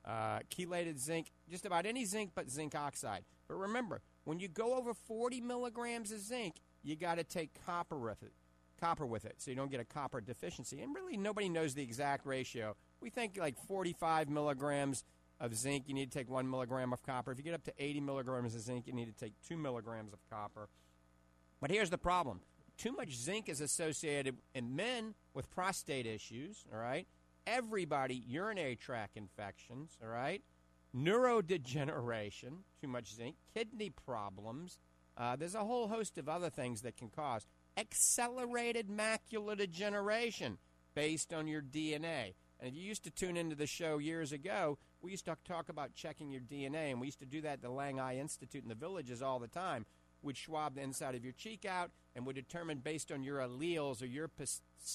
uh, 0.04 0.40
chelated 0.50 0.98
zinc, 0.98 1.30
just 1.48 1.64
about 1.64 1.86
any 1.86 2.04
zinc 2.04 2.32
but 2.34 2.50
zinc 2.50 2.74
oxide. 2.74 3.24
But 3.46 3.54
remember, 3.54 4.02
when 4.24 4.40
you 4.40 4.48
go 4.48 4.74
over 4.74 4.92
40 4.92 5.40
milligrams 5.40 6.10
of 6.10 6.18
zinc, 6.20 6.56
you 6.84 6.96
got 6.96 7.16
to 7.16 7.24
take 7.24 7.50
copper 7.66 7.98
with 7.98 8.22
it 8.22 8.32
copper 8.80 9.06
with 9.06 9.24
it 9.24 9.36
so 9.38 9.50
you 9.50 9.56
don't 9.56 9.70
get 9.70 9.80
a 9.80 9.84
copper 9.84 10.20
deficiency. 10.20 10.82
And 10.82 10.94
really, 10.94 11.16
nobody 11.16 11.48
knows 11.48 11.74
the 11.74 11.82
exact 11.82 12.26
ratio. 12.26 12.74
We 13.00 13.08
think 13.08 13.38
like 13.38 13.56
45 13.66 14.28
milligrams 14.28 15.04
of 15.40 15.56
zinc, 15.56 15.84
you 15.86 15.94
need 15.94 16.10
to 16.10 16.18
take 16.18 16.28
one 16.28 16.50
milligram 16.50 16.92
of 16.92 17.02
copper. 17.02 17.30
If 17.30 17.38
you 17.38 17.44
get 17.44 17.54
up 17.54 17.62
to 17.64 17.72
80 17.78 18.00
milligrams 18.00 18.54
of 18.54 18.60
zinc, 18.60 18.86
you 18.86 18.92
need 18.92 19.06
to 19.06 19.24
take 19.24 19.32
two 19.48 19.56
milligrams 19.56 20.12
of 20.12 20.18
copper. 20.28 20.68
But 21.60 21.70
here's 21.70 21.88
the 21.88 21.98
problem 21.98 22.40
too 22.76 22.92
much 22.92 23.14
zinc 23.14 23.48
is 23.48 23.60
associated 23.60 24.36
in 24.54 24.74
men 24.74 25.14
with 25.32 25.50
prostate 25.50 26.06
issues, 26.06 26.64
all 26.72 26.78
right? 26.78 27.06
everybody 27.46 28.14
urinary 28.26 28.76
tract 28.76 29.16
infections, 29.16 29.96
all 30.02 30.08
right? 30.08 30.42
neurodegeneration, 30.96 32.58
too 32.80 32.86
much 32.88 33.14
zinc, 33.14 33.34
kidney 33.52 33.90
problems. 33.90 34.78
Uh, 35.16 35.36
there's 35.36 35.54
a 35.54 35.64
whole 35.64 35.88
host 35.88 36.18
of 36.18 36.28
other 36.28 36.50
things 36.50 36.82
that 36.82 36.96
can 36.96 37.08
cause 37.08 37.46
accelerated 37.76 38.88
macular 38.88 39.56
degeneration 39.56 40.58
based 40.94 41.32
on 41.32 41.46
your 41.46 41.62
DNA. 41.62 42.34
And 42.60 42.68
if 42.68 42.74
you 42.74 42.82
used 42.82 43.04
to 43.04 43.10
tune 43.10 43.36
into 43.36 43.56
the 43.56 43.66
show 43.66 43.98
years 43.98 44.32
ago, 44.32 44.78
we 45.02 45.10
used 45.10 45.24
to 45.26 45.36
talk 45.44 45.68
about 45.68 45.94
checking 45.94 46.30
your 46.30 46.40
DNA, 46.40 46.90
and 46.90 47.00
we 47.00 47.08
used 47.08 47.18
to 47.18 47.26
do 47.26 47.40
that 47.42 47.54
at 47.54 47.62
the 47.62 47.70
Lang 47.70 48.00
Eye 48.00 48.18
Institute 48.18 48.62
in 48.62 48.68
the 48.68 48.74
villages 48.74 49.22
all 49.22 49.38
the 49.38 49.48
time. 49.48 49.86
We'd 50.22 50.38
swab 50.38 50.74
the 50.76 50.82
inside 50.82 51.14
of 51.14 51.22
your 51.22 51.34
cheek 51.34 51.66
out 51.66 51.90
and 52.16 52.24
we'd 52.24 52.36
determine 52.36 52.78
based 52.78 53.12
on 53.12 53.22
your 53.22 53.40
alleles 53.40 54.02
or 54.02 54.06
your 54.06 54.30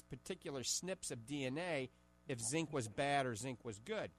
particular 0.10 0.64
snips 0.64 1.12
of 1.12 1.28
DNA 1.28 1.90
if 2.28 2.40
zinc 2.40 2.74
was 2.74 2.88
bad 2.88 3.28
or 3.28 3.36
zinc 3.36 3.64
was 3.64 3.78
good. 3.78 4.10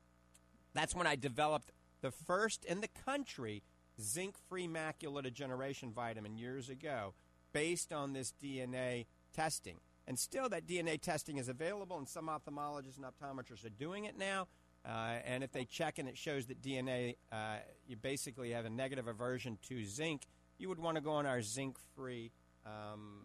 That's 0.73 0.95
when 0.95 1.09
I 1.09 1.17
developed 1.17 1.73
the 2.01 2.13
first 2.13 2.65
in 2.65 2.81
the 2.81 2.89
country 3.05 3.65
zinc 4.01 4.37
free 4.49 4.69
macular 4.69 5.23
degeneration 5.23 5.93
vitamin 5.93 6.37
years 6.37 6.69
ago 6.69 7.15
based 7.53 7.93
on 7.93 8.13
this 8.13 8.33
DNA 8.43 9.07
testing. 9.33 9.79
And 10.07 10.19
still, 10.19 10.49
that 10.49 10.67
DNA 10.67 11.01
testing 11.01 11.39
is 11.39 11.49
available, 11.49 11.97
and 11.99 12.09
some 12.09 12.29
ophthalmologists 12.29 12.97
and 12.97 13.05
optometrists 13.05 13.65
are 13.65 13.71
doing 13.71 14.07
it 14.07 14.19
now. 14.19 14.49
Uh, 14.85 15.19
and 15.25 15.45
if 15.45 15.53
they 15.53 15.65
check 15.65 15.99
and 15.99 16.09
it 16.09 16.17
shows 16.17 16.47
that 16.47 16.63
DNA, 16.63 17.17
uh, 17.31 17.57
you 17.87 17.97
basically 17.97 18.51
have 18.51 18.65
a 18.65 18.71
negative 18.71 19.07
aversion 19.07 19.59
to 19.69 19.85
zinc, 19.85 20.23
you 20.59 20.69
would 20.69 20.79
want 20.79 20.97
to 20.97 21.01
go 21.01 21.13
on 21.13 21.27
our 21.27 21.43
zinc 21.43 21.77
free 21.95 22.33
um, 22.67 23.25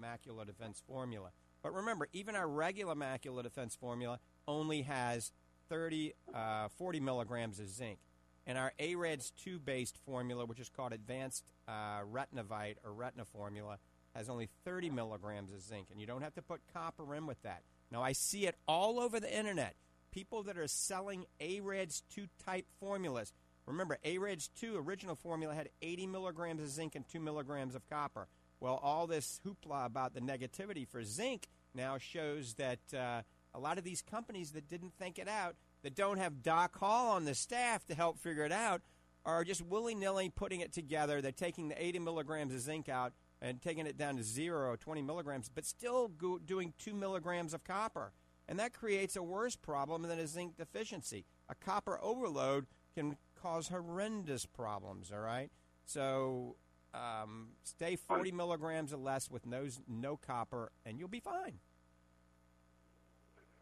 macular 0.00 0.46
defense 0.46 0.82
formula. 0.86 1.30
But 1.62 1.72
remember, 1.74 2.08
even 2.12 2.36
our 2.36 2.48
regular 2.48 2.94
macular 2.94 3.42
defense 3.42 3.76
formula 3.76 4.18
only 4.48 4.82
has 4.82 5.30
30, 5.68 6.14
uh, 6.34 6.68
40 6.76 7.00
milligrams 7.00 7.60
of 7.60 7.68
zinc. 7.68 7.98
And 8.46 8.58
our 8.58 8.72
AREDS 8.78 9.32
2 9.42 9.58
based 9.58 9.96
formula, 10.04 10.44
which 10.44 10.60
is 10.60 10.68
called 10.68 10.92
Advanced 10.92 11.44
uh, 11.66 12.00
Retinavite 12.10 12.76
or 12.84 12.92
Retina 12.92 13.24
formula, 13.24 13.78
has 14.14 14.28
only 14.28 14.48
30 14.64 14.90
milligrams 14.90 15.52
of 15.52 15.60
zinc. 15.62 15.88
And 15.90 16.00
you 16.00 16.06
don't 16.06 16.22
have 16.22 16.34
to 16.34 16.42
put 16.42 16.60
copper 16.72 17.14
in 17.14 17.26
with 17.26 17.40
that. 17.42 17.62
Now, 17.90 18.02
I 18.02 18.12
see 18.12 18.46
it 18.46 18.56
all 18.68 19.00
over 19.00 19.18
the 19.18 19.34
internet. 19.36 19.74
People 20.12 20.42
that 20.44 20.58
are 20.58 20.68
selling 20.68 21.24
AREDS 21.40 22.02
2 22.14 22.26
type 22.44 22.66
formulas. 22.78 23.32
Remember, 23.66 23.98
AREDS 24.04 24.50
2 24.60 24.76
original 24.76 25.16
formula 25.16 25.54
had 25.54 25.70
80 25.80 26.06
milligrams 26.06 26.62
of 26.62 26.68
zinc 26.68 26.94
and 26.94 27.08
2 27.08 27.18
milligrams 27.18 27.74
of 27.74 27.88
copper. 27.88 28.28
Well, 28.60 28.78
all 28.82 29.06
this 29.06 29.40
hoopla 29.44 29.86
about 29.86 30.14
the 30.14 30.20
negativity 30.20 30.86
for 30.86 31.02
zinc 31.02 31.48
now 31.74 31.98
shows 31.98 32.54
that 32.54 32.78
uh, 32.94 33.22
a 33.54 33.58
lot 33.58 33.78
of 33.78 33.84
these 33.84 34.02
companies 34.02 34.52
that 34.52 34.68
didn't 34.68 34.94
think 34.98 35.18
it 35.18 35.28
out, 35.28 35.56
that 35.84 35.94
don't 35.94 36.18
have 36.18 36.42
Doc 36.42 36.76
Hall 36.78 37.12
on 37.12 37.24
the 37.24 37.34
staff 37.34 37.86
to 37.86 37.94
help 37.94 38.18
figure 38.18 38.44
it 38.44 38.50
out, 38.50 38.82
are 39.24 39.44
just 39.44 39.62
willy 39.62 39.94
nilly 39.94 40.28
putting 40.28 40.60
it 40.60 40.72
together. 40.72 41.22
They're 41.22 41.30
taking 41.30 41.68
the 41.68 41.82
80 41.82 42.00
milligrams 42.00 42.52
of 42.52 42.60
zinc 42.60 42.88
out 42.88 43.12
and 43.40 43.62
taking 43.62 43.86
it 43.86 43.96
down 43.96 44.16
to 44.16 44.24
zero, 44.24 44.76
20 44.76 45.02
milligrams, 45.02 45.48
but 45.48 45.64
still 45.64 46.08
go- 46.08 46.38
doing 46.38 46.72
two 46.78 46.94
milligrams 46.94 47.54
of 47.54 47.62
copper. 47.62 48.12
And 48.48 48.58
that 48.58 48.72
creates 48.72 49.14
a 49.16 49.22
worse 49.22 49.56
problem 49.56 50.02
than 50.02 50.18
a 50.18 50.26
zinc 50.26 50.56
deficiency. 50.56 51.24
A 51.48 51.54
copper 51.54 51.98
overload 52.02 52.66
can 52.94 53.16
cause 53.40 53.68
horrendous 53.68 54.44
problems, 54.46 55.12
all 55.12 55.20
right? 55.20 55.50
So 55.86 56.56
um, 56.92 57.48
stay 57.62 57.96
40 57.96 58.32
milligrams 58.32 58.92
or 58.92 58.98
less 58.98 59.30
with 59.30 59.46
no, 59.46 59.66
no 59.88 60.16
copper, 60.16 60.72
and 60.84 60.98
you'll 60.98 61.08
be 61.08 61.20
fine 61.20 61.60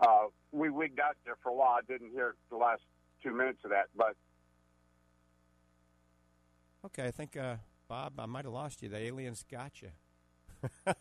uh, 0.02 0.26
we 0.52 0.71
wigged 0.71 1.00
out 1.00 1.16
there 1.25 1.37
for 1.42 1.50
a 1.50 1.54
while. 1.54 1.78
I 1.78 1.80
didn't 1.87 2.11
hear 2.11 2.35
the 2.50 2.56
last 2.56 2.82
two 3.23 3.35
minutes 3.35 3.61
of 3.64 3.71
that, 3.71 3.87
but 3.97 4.14
okay. 6.87 7.06
I 7.06 7.11
think 7.11 7.37
uh, 7.37 7.56
Bob, 7.88 8.14
I 8.18 8.26
might 8.26 8.44
have 8.44 8.54
lost 8.54 8.82
you. 8.82 8.88
The 8.88 8.99
aliens 8.99 9.44
got 9.50 9.82
you. 9.82 9.88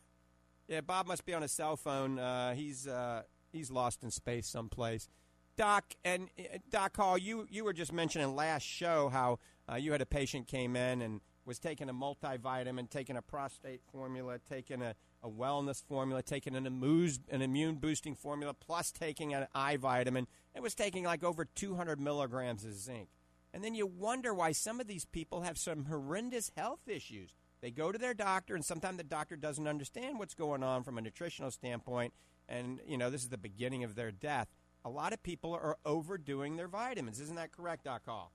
yeah, 0.67 0.81
Bob 0.81 1.08
must 1.08 1.25
be 1.25 1.34
on 1.34 1.43
a 1.43 1.48
cell 1.48 1.75
phone. 1.75 2.17
Uh, 2.17 2.53
he's 2.53 2.88
uh, 2.88 3.24
he's 3.51 3.70
lost 3.70 4.03
in 4.03 4.12
space 4.12 4.48
someplace. 4.48 5.10
Doc 5.58 5.84
and 6.05 6.29
uh, 6.39 6.58
Doc 6.70 6.96
Hall, 6.96 7.17
you 7.17 7.46
you 7.50 7.63
were 7.63 7.74
just 7.74 7.91
mentioning 7.91 8.36
last 8.36 8.63
show 8.63 9.10
how 9.10 9.39
uh, 9.72 9.75
you 9.75 9.91
had 9.91 10.01
a 10.01 10.05
patient 10.05 10.48
came 10.48 10.75
in 10.75 11.01
and 11.01 11.22
was 11.46 11.60
taking 11.60 11.89
a 11.89 11.93
multivitamin, 11.93 12.89
taking 12.89 13.17
a 13.17 13.22
prostate 13.22 13.81
formula, 13.91 14.39
taking 14.50 14.81
a 14.81 14.96
a 15.24 15.30
wellness 15.30 15.84
formula, 15.84 16.22
taking 16.22 16.56
an, 16.56 16.66
amuse, 16.66 17.20
an 17.30 17.42
immune 17.42 17.75
boosting 17.75 18.16
formula, 18.16 18.54
plus 18.54 18.92
taking 18.92 19.34
an 19.34 19.48
eye 19.54 19.78
vitamin. 19.78 20.28
It 20.56 20.62
was 20.62 20.75
taking 20.75 21.04
like 21.04 21.24
over 21.24 21.46
200 21.46 22.00
milligrams 22.00 22.66
of 22.66 22.74
zinc. 22.74 23.10
And 23.54 23.63
then 23.63 23.75
you 23.75 23.86
wonder 23.86 24.34
why 24.34 24.54
some 24.54 24.80
of 24.80 24.88
these 24.88 25.06
people 25.06 25.42
have 25.42 25.58
some 25.58 25.86
horrendous 25.86 26.51
health 26.56 26.88
issues. 26.88 27.34
They 27.62 27.70
go 27.70 27.92
to 27.92 27.98
their 27.98 28.13
doctor, 28.13 28.56
and 28.56 28.66
sometimes 28.66 28.98
the 28.98 29.04
doctor 29.04 29.36
doesn't 29.36 29.68
understand 29.68 30.18
what's 30.18 30.34
going 30.34 30.63
on 30.63 30.84
from 30.84 30.98
a 30.98 31.01
nutritional 31.01 31.51
standpoint. 31.51 32.13
And, 32.50 32.80
you 32.88 32.98
know, 32.98 33.10
this 33.10 33.22
is 33.22 33.30
the 33.30 33.38
beginning 33.38 33.84
of 33.84 33.96
their 33.96 34.12
death. 34.12 34.48
A 34.84 34.90
lot 34.90 35.13
of 35.13 35.22
people 35.22 35.54
are 35.54 35.78
overdoing 35.86 36.56
their 36.56 36.68
vitamins. 36.68 37.20
Isn't 37.20 37.36
that 37.36 37.51
correct, 37.51 37.84
Doc 37.84 38.04
Hall? 38.06 38.32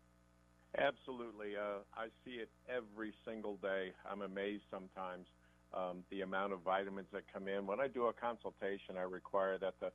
Absolutely. 0.79 1.57
Uh, 1.57 1.79
I 1.97 2.09
see 2.25 2.33
it 2.33 2.51
every 2.69 3.13
single 3.25 3.57
day. 3.57 3.93
I'm 4.09 4.23
amazed 4.23 4.65
sometimes 4.71 5.27
um, 5.75 6.05
the 6.11 6.23
amount 6.23 6.53
of 6.53 6.61
vitamins 6.61 7.09
that 7.13 7.23
come 7.33 7.49
in. 7.49 7.67
When 7.67 7.81
I 7.81 7.89
do 7.89 8.07
a 8.07 8.13
consultation, 8.13 8.97
I 8.97 9.03
require 9.03 9.59
that 9.59 9.75
the 9.81 9.93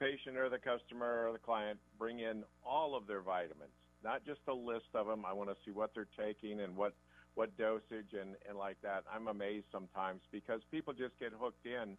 patient 0.00 0.36
or 0.36 0.48
the 0.48 0.58
customer 0.58 1.28
or 1.28 1.32
the 1.32 1.38
client 1.38 1.78
bring 1.98 2.20
in 2.20 2.44
all 2.64 2.96
of 2.96 3.06
their 3.06 3.22
vitamins, 3.22 3.72
not 4.02 4.24
just 4.24 4.40
a 4.48 4.54
list 4.54 4.86
of 4.94 5.06
them. 5.06 5.24
I 5.24 5.32
want 5.32 5.50
to 5.50 5.56
see 5.64 5.70
what 5.70 5.92
they're 5.94 6.08
taking 6.18 6.60
and 6.60 6.76
what 6.76 6.94
what 7.34 7.56
dosage 7.58 8.12
and 8.12 8.36
and 8.48 8.58
like 8.58 8.76
that. 8.82 9.04
I'm 9.12 9.28
amazed 9.28 9.66
sometimes 9.72 10.22
because 10.30 10.60
people 10.70 10.92
just 10.92 11.18
get 11.18 11.32
hooked 11.32 11.66
in 11.66 11.96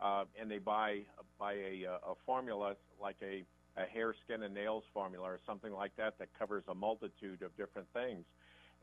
uh, 0.00 0.24
and 0.40 0.50
they 0.50 0.58
buy 0.58 1.02
buy 1.38 1.54
a, 1.54 1.84
a 1.84 2.14
formula 2.24 2.74
like 3.00 3.16
a 3.22 3.44
a 3.76 3.84
hair, 3.84 4.14
skin, 4.24 4.42
and 4.42 4.54
nails 4.54 4.84
formula 4.94 5.26
or 5.26 5.38
something 5.46 5.72
like 5.72 5.94
that 5.96 6.18
that 6.18 6.28
covers 6.38 6.64
a 6.68 6.74
multitude 6.74 7.42
of 7.42 7.54
different 7.56 7.86
things 7.92 8.24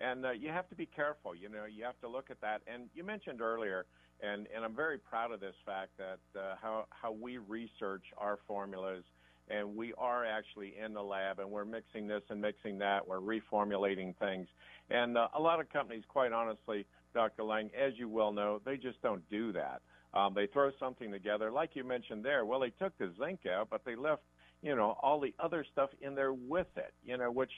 and 0.03 0.25
uh, 0.25 0.31
you 0.31 0.49
have 0.49 0.67
to 0.69 0.75
be 0.75 0.85
careful. 0.85 1.35
You 1.35 1.49
know, 1.49 1.65
you 1.65 1.83
have 1.83 1.99
to 2.01 2.07
look 2.07 2.29
at 2.29 2.41
that. 2.41 2.61
And 2.71 2.89
you 2.93 3.03
mentioned 3.03 3.41
earlier, 3.41 3.85
and 4.21 4.47
and 4.55 4.65
I'm 4.65 4.75
very 4.75 4.97
proud 4.97 5.31
of 5.31 5.39
this 5.39 5.55
fact 5.65 5.91
that 5.97 6.39
uh, 6.39 6.55
how 6.61 6.85
how 6.89 7.11
we 7.11 7.37
research 7.37 8.03
our 8.17 8.39
formulas, 8.47 9.03
and 9.49 9.75
we 9.75 9.93
are 9.97 10.25
actually 10.25 10.73
in 10.83 10.93
the 10.93 11.01
lab, 11.01 11.39
and 11.39 11.49
we're 11.49 11.65
mixing 11.65 12.07
this 12.07 12.23
and 12.29 12.41
mixing 12.41 12.77
that. 12.79 13.07
We're 13.07 13.19
reformulating 13.19 14.15
things, 14.17 14.47
and 14.89 15.17
uh, 15.17 15.27
a 15.35 15.39
lot 15.39 15.59
of 15.59 15.69
companies, 15.69 16.03
quite 16.07 16.33
honestly, 16.33 16.85
Dr. 17.13 17.43
Lang, 17.43 17.69
as 17.79 17.93
you 17.95 18.09
well 18.09 18.33
know, 18.33 18.61
they 18.65 18.77
just 18.77 19.01
don't 19.01 19.27
do 19.29 19.53
that. 19.53 19.81
Um, 20.13 20.33
they 20.35 20.45
throw 20.47 20.69
something 20.79 21.11
together, 21.11 21.51
like 21.51 21.71
you 21.73 21.83
mentioned 21.83 22.23
there. 22.23 22.45
Well, 22.45 22.59
they 22.59 22.69
took 22.69 22.95
the 22.99 23.11
zinc 23.19 23.41
out, 23.47 23.69
but 23.71 23.83
they 23.83 23.95
left 23.95 24.21
you 24.61 24.77
know, 24.77 24.97
all 25.01 25.19
the 25.19 25.33
other 25.39 25.65
stuff 25.73 25.89
in 26.01 26.15
there 26.15 26.31
with 26.31 26.67
it, 26.77 26.93
you 27.03 27.17
know, 27.17 27.29
which 27.29 27.51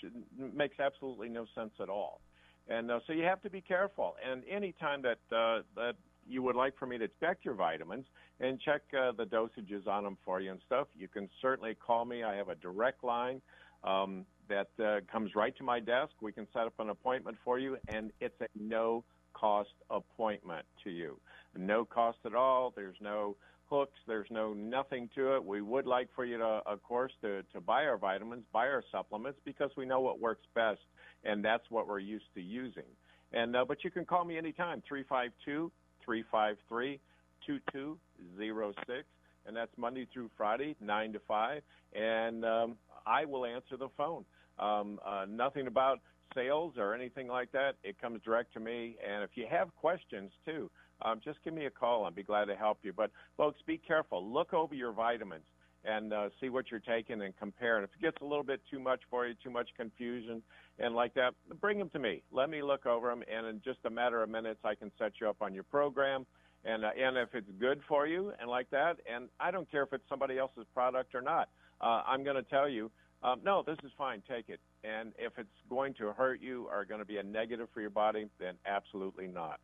makes 0.56 0.80
absolutely 0.80 1.30
no 1.30 1.46
sense 1.54 1.70
at 1.80 1.88
all. 1.88 2.20
And 2.68 2.90
uh, 2.90 3.00
so 3.06 3.14
you 3.14 3.24
have 3.24 3.42
to 3.44 3.50
be 3.50 3.62
careful. 3.62 4.16
And 4.28 4.44
anytime 4.50 5.02
that 5.04 5.20
uh, 5.36 5.62
that 5.76 5.96
you 6.28 6.42
would 6.42 6.56
like 6.56 6.78
for 6.78 6.88
me 6.88 6.98
to 6.98 7.08
check 7.20 7.38
your 7.44 7.54
vitamins 7.54 8.06
and 8.40 8.60
check 8.60 8.82
uh, 9.00 9.12
the 9.12 9.26
dosages 9.26 9.88
on 9.88 10.04
them 10.04 10.18
for 10.26 10.40
you 10.42 10.52
and 10.52 10.60
stuff, 10.66 10.88
you 10.98 11.08
can 11.08 11.30
certainly 11.42 11.76
call 11.76 12.06
me. 12.06 12.24
I 12.24 12.36
have 12.36 12.50
a 12.50 12.56
direct 12.56 13.04
line 13.04 13.42
um, 13.84 14.26
that 14.50 14.70
uh, 14.84 15.02
comes 15.12 15.36
right 15.36 15.56
to 15.58 15.64
my 15.64 15.80
desk. 15.80 16.14
We 16.22 16.32
can 16.32 16.48
set 16.54 16.64
up 16.64 16.74
an 16.80 16.90
appointment 16.90 17.38
for 17.44 17.60
you, 17.60 17.78
and 17.90 18.12
it's 18.20 18.40
a 18.42 18.48
no 18.60 19.04
cost 19.34 19.70
appointment 19.90 20.66
to 20.84 20.90
you. 20.90 21.20
No 21.58 21.86
cost 21.86 22.18
at 22.26 22.34
all. 22.34 22.74
There's 22.76 22.98
no 23.00 23.36
hooks. 23.80 24.00
There's 24.08 24.28
no 24.30 24.54
nothing 24.54 25.10
to 25.16 25.36
it. 25.36 25.44
We 25.44 25.62
would 25.62 25.86
like 25.86 26.10
for 26.16 26.26
you 26.26 26.38
to, 26.38 26.62
of 26.66 26.82
course, 26.84 27.12
to, 27.22 27.44
to 27.54 27.62
buy 27.62 27.86
our 27.86 27.98
vitamins, 27.98 28.44
buy 28.52 28.68
our 28.68 28.84
supplements 28.92 29.40
because 29.46 29.72
we 29.76 29.86
know 29.86 30.00
what 30.02 30.20
works 30.20 30.46
best, 30.54 30.82
and 31.24 31.44
that's 31.44 31.70
what 31.70 31.88
we're 31.88 32.00
used 32.00 32.34
to 32.36 32.42
using. 32.42 32.84
And 33.34 33.56
uh, 33.56 33.66
but 33.66 33.84
you 33.84 33.92
can 33.92 34.06
call 34.06 34.26
me 34.26 34.38
anytime 34.38 34.82
352 34.88 35.72
353 36.06 37.00
2206 37.46 39.06
and 39.46 39.56
that's 39.56 39.72
Monday 39.78 40.08
through 40.12 40.30
Friday, 40.38 40.76
9 40.82 41.14
to 41.14 41.20
5. 41.28 41.62
And 41.94 42.46
um, 42.46 42.76
I 43.06 43.26
will 43.26 43.46
answer 43.46 43.78
the 43.78 43.90
phone. 43.96 44.26
Um, 44.60 45.00
uh, 45.06 45.26
nothing 45.30 45.68
about 45.68 46.00
sales 46.34 46.74
or 46.78 46.94
anything 46.94 47.28
like 47.28 47.52
that. 47.52 47.76
It 47.84 48.00
comes 48.02 48.22
direct 48.24 48.54
to 48.54 48.60
me. 48.60 48.98
And 49.08 49.24
if 49.24 49.32
you 49.36 49.46
have 49.50 49.74
questions, 49.76 50.32
too, 50.46 50.70
um, 51.02 51.20
just 51.24 51.44
give 51.44 51.54
me 51.54 51.66
a 51.66 51.70
call. 51.70 52.06
I'll 52.06 52.12
be 52.12 52.24
glad 52.24 52.46
to 52.46 52.56
help 52.56 52.80
you. 52.84 52.94
But 52.94 53.12
folks, 53.38 53.60
be 53.66 53.78
careful. 53.78 54.26
Look 54.32 54.54
over 54.54 54.74
your 54.74 54.92
vitamins 54.92 55.46
and 55.84 56.14
uh, 56.14 56.30
see 56.42 56.50
what 56.50 56.72
you're 56.72 56.80
taking 56.80 57.22
and 57.22 57.36
compare. 57.38 57.78
And 57.78 57.84
if 57.84 57.92
it 58.00 58.02
gets 58.02 58.18
a 58.22 58.26
little 58.26 58.44
bit 58.44 58.62
too 58.72 58.80
much 58.80 59.02
for 59.10 59.28
you, 59.28 59.36
too 59.44 59.52
much 59.52 59.70
confusion, 59.78 60.42
and 60.80 60.96
like 60.96 61.14
that, 61.14 61.34
bring 61.62 61.78
them 61.78 61.90
to 61.92 62.00
me. 62.00 62.24
Let 62.32 62.50
me 62.50 62.64
look 62.64 62.86
over 62.86 63.10
them, 63.10 63.24
and 63.32 63.46
in 63.46 63.62
just 63.64 63.80
a 63.86 63.90
matter 63.90 64.24
of 64.24 64.30
minutes, 64.30 64.60
I 64.64 64.76
can 64.76 64.92
set 64.98 65.14
you 65.22 65.30
up 65.30 65.38
on 65.42 65.54
your 65.54 65.64
program. 65.64 66.26
And 66.64 66.84
uh, 66.84 66.90
and 67.00 67.18
if 67.18 67.30
it's 67.34 67.50
good 67.60 67.82
for 67.88 68.08
you 68.08 68.34
and 68.40 68.50
like 68.50 68.70
that, 68.72 68.98
and 69.12 69.30
I 69.40 69.52
don't 69.52 69.70
care 69.70 69.84
if 69.84 69.94
it's 69.94 70.04
somebody 70.10 70.40
else's 70.40 70.66
product 70.74 71.14
or 71.14 71.22
not. 71.22 71.50
uh, 71.82 72.02
I'm 72.08 72.24
going 72.24 72.36
to 72.38 72.44
tell 72.44 72.68
you, 72.68 72.90
um, 73.22 73.42
no, 73.44 73.64
this 73.66 73.78
is 73.84 73.92
fine. 73.98 74.24
Take 74.28 74.50
it. 74.50 74.60
And 74.84 75.14
if 75.20 75.34
it's 75.38 75.50
going 75.70 75.94
to 75.96 76.12
hurt 76.14 76.42
you 76.42 76.68
or 76.72 76.86
going 76.86 77.00
to 77.00 77.06
be 77.06 77.18
a 77.18 77.24
negative 77.24 77.68
for 77.74 77.82
your 77.82 77.90
body, 77.92 78.28
then 78.40 78.56
absolutely 78.66 79.28
not. 79.28 79.60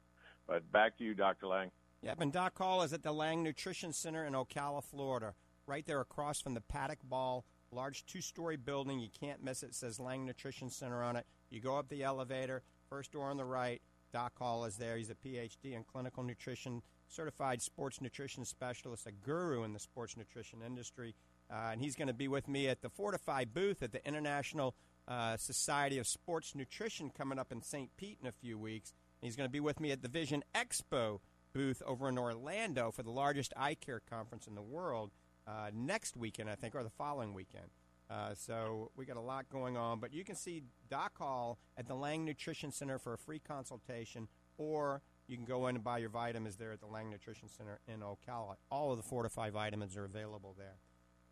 But 0.51 0.70
back 0.70 0.98
to 0.98 1.05
you, 1.05 1.13
Dr. 1.13 1.48
Lang. 1.48 1.72
Yep, 2.01 2.20
and 2.20 2.34
Doc 2.34 2.58
Hall 2.58 2.81
is 2.81 2.91
at 2.91 3.03
the 3.03 3.13
Lang 3.13 3.41
Nutrition 3.41 3.93
Center 3.93 4.25
in 4.25 4.34
Ocala, 4.34 4.84
Florida, 4.84 5.34
right 5.65 5.86
there 5.86 6.01
across 6.01 6.41
from 6.41 6.55
the 6.55 6.60
Paddock 6.60 7.00
Mall, 7.10 7.46
large 7.72 8.05
two-story 8.05 8.58
building. 8.58 9.00
You 9.00 9.08
can't 9.17 9.41
miss 9.41 9.63
it. 9.63 9.67
It 9.67 9.75
says 9.75 9.98
Lang 9.98 10.25
Nutrition 10.25 10.70
Center 10.70 11.03
on 11.03 11.15
it. 11.15 11.25
You 11.50 11.62
go 11.62 11.77
up 11.77 11.88
the 11.88 12.03
elevator, 12.03 12.63
first 12.89 13.13
door 13.13 13.29
on 13.29 13.38
the 13.38 13.46
right. 13.46 13.81
Doc 14.12 14.34
Hall 14.38 14.65
is 14.65 14.75
there. 14.75 14.98
He's 14.98 15.10
a 15.10 15.15
PhD 15.15 15.74
in 15.74 15.86
clinical 15.86 16.22
nutrition, 16.22 16.81
certified 17.08 17.62
sports 17.62 18.01
nutrition 18.01 18.43
specialist, 18.43 19.08
a 19.08 19.13
guru 19.13 19.63
in 19.63 19.72
the 19.72 19.79
sports 19.79 20.17
nutrition 20.17 20.62
industry. 20.62 21.15
Uh, 21.50 21.70
and 21.72 21.81
he's 21.81 21.96
going 21.96 22.10
to 22.10 22.13
be 22.13 22.27
with 22.27 22.50
me 22.50 22.67
at 22.67 22.81
the 22.81 22.89
Fortifeye 22.89 23.46
booth 23.53 23.81
at 23.81 23.93
the 23.93 24.05
International 24.05 24.75
uh, 25.08 25.38
Society 25.38 25.98
of 25.98 26.08
Sports 26.08 26.55
Nutrition 26.55 27.10
coming 27.10 27.39
up 27.39 27.53
in 27.53 27.62
St. 27.62 27.89
Pete 27.96 28.17
in 28.22 28.27
a 28.27 28.34
few 28.34 28.58
weeks. 28.58 28.91
He's 29.22 29.36
going 29.36 29.48
to 29.48 29.51
be 29.51 29.60
with 29.60 29.80
me 29.80 29.92
at 29.92 30.01
the 30.01 30.08
Vision 30.08 30.44
Expo 30.56 31.20
booth 31.54 31.82
over 31.86 32.10
in 32.10 32.18
Orlando 32.18 32.92
for 32.92 33.04
the 33.04 33.12
largest 33.12 33.54
eye 33.56 33.75
care 33.75 34.01
conference 34.10 34.48
in 34.48 34.56
the 34.56 34.62
world 34.62 35.12
uh, 35.48 35.70
next 35.74 36.18
weekend, 36.18 36.50
I 36.50 36.56
think, 36.56 36.75
or 36.75 36.84
the 36.84 36.90
following 36.90 37.34
weekend. 37.34 37.68
Uh, 38.10 38.34
so 38.34 38.92
we 38.96 39.06
got 39.06 39.18
a 39.18 39.22
lot 39.22 39.50
going 39.50 39.78
on, 39.78 40.00
but 40.00 40.13
you 40.13 40.24
can 40.24 40.36
see 40.36 40.63
Doc 40.90 41.18
Hall 41.18 41.60
at 41.78 41.88
the 41.88 41.96
Lang 41.96 42.25
Nutrition 42.25 42.72
Center 42.72 43.00
for 43.00 43.13
a 43.13 43.18
free 43.18 43.40
consultation, 43.40 44.28
or 44.58 45.01
you 45.28 45.38
can 45.38 45.46
go 45.46 45.68
in 45.68 45.75
and 45.75 45.84
buy 45.84 46.00
your 46.00 46.10
vitamins 46.10 46.58
there 46.58 46.72
at 46.72 46.82
the 46.82 46.88
Lang 46.88 47.10
Nutrition 47.10 47.48
Center 47.48 47.80
in 47.88 48.01
Ocala. 48.01 48.56
All 48.70 48.92
of 48.92 48.98
the 48.98 49.04
Fortifeye 49.04 49.51
vitamins 49.51 49.96
are 49.96 50.04
available 50.04 50.56
there. 50.58 50.75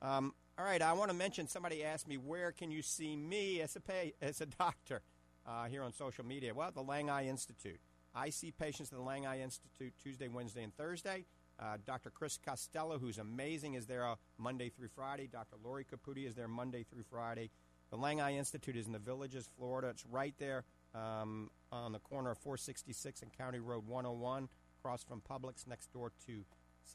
Um, 0.02 0.34
all 0.58 0.64
right, 0.64 0.82
I 0.82 0.94
want 0.94 1.10
to 1.10 1.16
mention. 1.16 1.48
Somebody 1.48 1.84
asked 1.84 2.08
me 2.08 2.18
where 2.18 2.52
can 2.54 2.72
you 2.72 2.82
see 2.82 3.18
me 3.18 3.62
as 3.62 3.76
a 3.76 3.82
pay, 3.82 4.14
as 4.22 4.40
a 4.40 4.46
doctor 4.46 5.02
uh, 5.50 5.66
here 5.66 5.84
on 5.84 5.92
social 5.92 6.26
media. 6.26 6.54
Well, 6.54 6.72
the 6.72 6.82
Lang 6.82 7.10
Eye 7.10 7.28
Institute. 7.28 7.80
I 8.14 8.30
see 8.30 8.52
patients 8.52 8.92
at 8.92 8.98
the 8.98 9.04
Lang 9.04 9.26
Eye 9.26 9.42
Institute 9.42 9.94
Tuesday, 10.02 10.28
Wednesday, 10.28 10.64
and 10.64 10.76
Thursday. 10.76 11.26
Uh, 11.60 11.78
Dr. 11.86 12.10
Chris 12.10 12.40
Costello, 12.44 13.00
who's 13.00 13.18
amazing, 13.18 13.74
is 13.74 13.86
there 13.86 14.08
uh, 14.08 14.16
Monday 14.38 14.70
through 14.70 14.88
Friday. 14.96 15.28
Dr. 15.28 15.58
Lori 15.64 15.86
Caputi 15.86 16.26
is 16.26 16.36
there 16.36 16.48
Monday 16.48 16.84
through 16.84 17.04
Friday. 17.10 17.50
The 17.90 17.98
Lang 17.98 18.22
Eye 18.22 18.36
Institute 18.36 18.78
is 18.78 18.86
in 18.86 18.94
the 18.94 19.00
Villages, 19.00 19.50
Florida. 19.58 19.90
It's 19.90 20.06
right 20.06 20.34
there 20.38 20.64
um, 20.94 21.50
on 21.72 21.92
the 21.92 22.00
corner 22.00 22.32
of 22.32 22.38
466 22.38 23.24
and 23.24 23.34
County 23.34 23.60
Road 23.60 23.88
101, 23.88 24.48
across 24.80 25.04
from 25.04 25.22
Publix, 25.22 25.68
next 25.68 25.92
door 25.92 26.12
to 26.28 26.46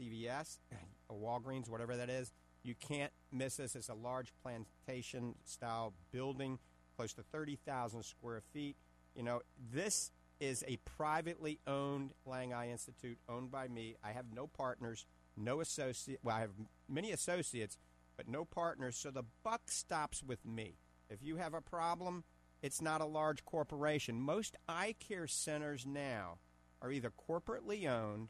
CVS 0.01 0.59
or 1.09 1.17
Walgreens, 1.17 1.69
whatever 1.69 1.97
that 1.97 2.09
is. 2.09 2.33
You 2.63 2.75
can't 2.75 3.13
miss 3.31 3.57
this. 3.57 3.77
It's 3.77 3.91
a 3.91 3.95
large 3.95 4.33
plantation 4.43 5.35
style 5.45 5.93
building, 6.13 6.59
close 6.97 7.13
to 7.15 7.23
30,000 7.23 8.03
square 8.03 8.43
feet. 8.53 8.77
You 9.15 9.23
know, 9.23 9.41
this 9.73 10.11
is 10.41 10.65
a 10.67 10.79
privately 10.85 11.61
owned 11.67 12.13
Lang 12.27 12.53
Eye 12.53 12.71
Institute, 12.71 13.19
owned 13.29 13.51
by 13.51 13.69
me. 13.69 13.97
I 14.03 14.13
have 14.13 14.27
no 14.33 14.47
partners, 14.47 15.07
no 15.37 15.61
associate. 15.61 16.21
Well, 16.23 16.37
I 16.37 16.41
have 16.41 16.51
many 16.89 17.13
associates, 17.13 17.79
but 18.17 18.29
no 18.29 18.45
partners. 18.45 18.97
So 18.97 19.11
the 19.11 19.25
buck 19.43 19.71
stops 19.71 20.23
with 20.23 20.45
me. 20.45 20.79
If 21.09 21.23
you 21.23 21.37
have 21.37 21.55
a 21.55 21.61
problem, 21.61 22.25
it's 22.63 22.81
not 22.81 23.01
a 23.01 23.07
large 23.07 23.45
corporation. 23.45 24.21
Most 24.21 24.57
eye 24.69 24.95
care 24.99 25.27
centers 25.27 25.87
now 25.87 26.39
are 26.81 26.91
either 26.91 27.13
corporately 27.29 27.89
owned 27.89 28.29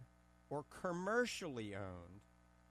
or 0.50 0.64
commercially 0.68 1.74
owned, 1.74 2.20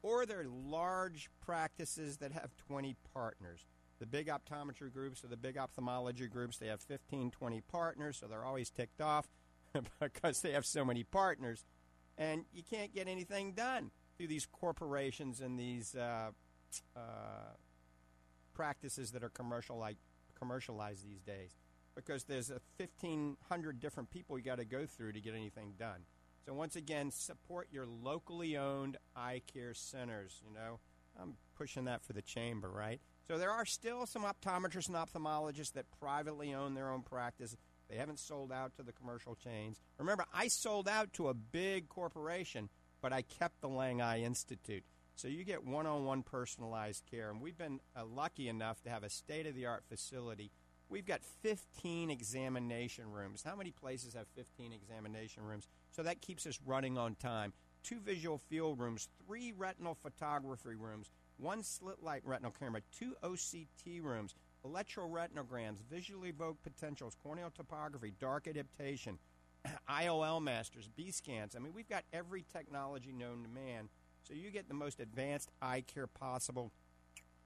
or 0.02 0.26
they're 0.26 0.46
large 0.46 1.30
practices 1.40 2.18
that 2.18 2.32
have 2.32 2.56
20 2.68 2.96
partners. 3.14 3.66
The 4.04 4.08
big 4.08 4.28
optometry 4.28 4.92
groups 4.92 5.24
or 5.24 5.28
the 5.28 5.38
big 5.38 5.58
ophthalmology 5.58 6.28
groups, 6.28 6.58
they 6.58 6.68
have 6.68 6.82
15, 6.82 7.32
20 7.32 7.62
partners, 7.62 8.18
so 8.20 8.28
they're 8.28 8.44
always 8.44 8.70
ticked 8.70 9.00
off 9.00 9.30
because 10.02 10.42
they 10.42 10.52
have 10.52 10.66
so 10.66 10.84
many 10.84 11.06
partners. 11.06 11.63
And 12.18 12.44
you 12.52 12.63
can't 12.70 12.94
get 12.94 13.08
anything 13.08 13.54
done 13.54 13.92
through 14.18 14.28
these 14.28 14.46
corporations 14.46 15.39
and 15.39 15.58
these 15.58 15.96
uh, 15.96 16.32
uh, 16.98 17.00
practices 18.54 19.12
that 19.12 19.24
are 19.24 19.30
commercialized, 19.30 20.00
commercialized 20.38 21.08
these 21.08 21.22
days 21.22 21.56
because 21.96 22.26
there's 22.26 22.50
a 22.50 22.60
1,500 22.76 23.80
different 23.80 24.10
people 24.10 24.38
you 24.38 24.44
got 24.44 24.58
to 24.58 24.66
go 24.66 24.86
through 24.86 25.13
to 25.13 25.22
get 25.22 25.34
anything 25.34 25.76
done. 25.80 26.02
So 26.46 26.54
once 26.54 26.76
again, 26.76 27.10
support 27.10 27.70
your 27.72 27.86
locally 27.86 28.58
owned 28.58 28.98
eye 29.16 29.44
care 29.54 29.74
centers. 29.74 30.42
You 30.46 30.54
know, 30.54 30.80
I'm 31.18 31.36
pushing 31.56 31.86
that 31.86 32.04
for 32.04 32.12
the 32.12 32.22
chamber, 32.22 32.70
right? 32.70 33.00
So 33.28 33.38
there 33.38 33.52
are 33.52 33.66
still 33.66 34.06
some 34.06 34.24
optometrists 34.24 34.88
and 34.88 34.98
ophthalmologists 34.98 35.74
that 35.74 35.86
privately 36.00 36.54
own 36.54 36.74
their 36.74 36.90
own 36.90 37.04
practice. 37.04 37.56
They 37.90 37.96
haven't 37.96 38.20
sold 38.20 38.52
out 38.52 38.76
to 38.76 38.84
the 38.84 38.92
commercial 38.92 39.36
chains. 39.36 39.80
Remember, 39.98 40.26
I 40.34 40.48
sold 40.48 40.90
out 40.90 41.14
to 41.14 41.30
a 41.30 41.34
big 41.34 41.88
corporation, 41.88 42.70
but 43.02 43.14
I 43.14 43.22
kept 43.22 43.62
the 43.62 43.70
Lang 43.70 44.02
Eye 44.02 44.22
Institute. 44.22 44.84
So 45.16 45.28
you 45.28 45.44
get 45.44 45.64
one-on-one 45.64 46.24
personalized 46.24 47.04
care, 47.10 47.30
and 47.30 47.40
we've 47.40 47.58
been 47.58 47.80
uh, 47.96 48.04
lucky 48.06 48.50
enough 48.50 48.82
to 48.82 48.90
have 48.90 49.04
a 49.04 49.10
state-of-the-art 49.10 49.84
facility. 49.88 50.52
We've 50.90 51.06
got 51.06 51.22
15 51.44 52.10
examination 52.10 53.12
rooms. 53.12 53.44
How 53.44 53.56
many 53.56 53.72
places 53.72 54.16
have 54.16 54.28
15 54.36 54.74
examination 54.74 55.44
rooms? 55.44 55.68
So 55.92 56.04
that 56.04 56.22
keeps 56.22 56.46
us 56.46 56.60
running 56.66 56.98
on 56.98 57.16
time. 57.16 57.54
Two 57.84 58.00
visual 58.00 58.38
field 58.38 58.80
rooms, 58.80 59.08
three 59.26 59.54
retinal 59.56 59.96
photography 59.96 60.76
rooms, 60.76 61.12
one 61.38 61.63
slit 61.63 62.02
light 62.02 62.22
retinal 62.26 62.52
camera, 62.52 62.82
two 62.98 63.15
OCT 63.24 64.02
rooms, 64.02 64.36
electroretinograms, 64.65 65.82
visually 65.89 66.30
evoked 66.30 66.63
potentials, 66.63 67.15
corneal 67.22 67.52
topography, 67.54 68.13
dark 68.19 68.48
adaptation, 68.48 69.19
IOL 69.89 70.41
masters, 70.41 70.89
B 70.96 71.12
scans. 71.12 71.56
I 71.56 71.60
mean, 71.60 71.74
we've 71.74 71.89
got 71.89 72.04
every 72.13 72.46
technology 72.52 73.12
known 73.12 73.43
to 73.43 73.50
man. 73.50 73.89
So 74.24 74.34
you 74.34 74.52
get 74.52 74.67
the 74.67 74.74
most 74.74 75.00
advanced 75.00 75.52
eye 75.62 75.82
care 75.82 76.08
possible. 76.08 76.72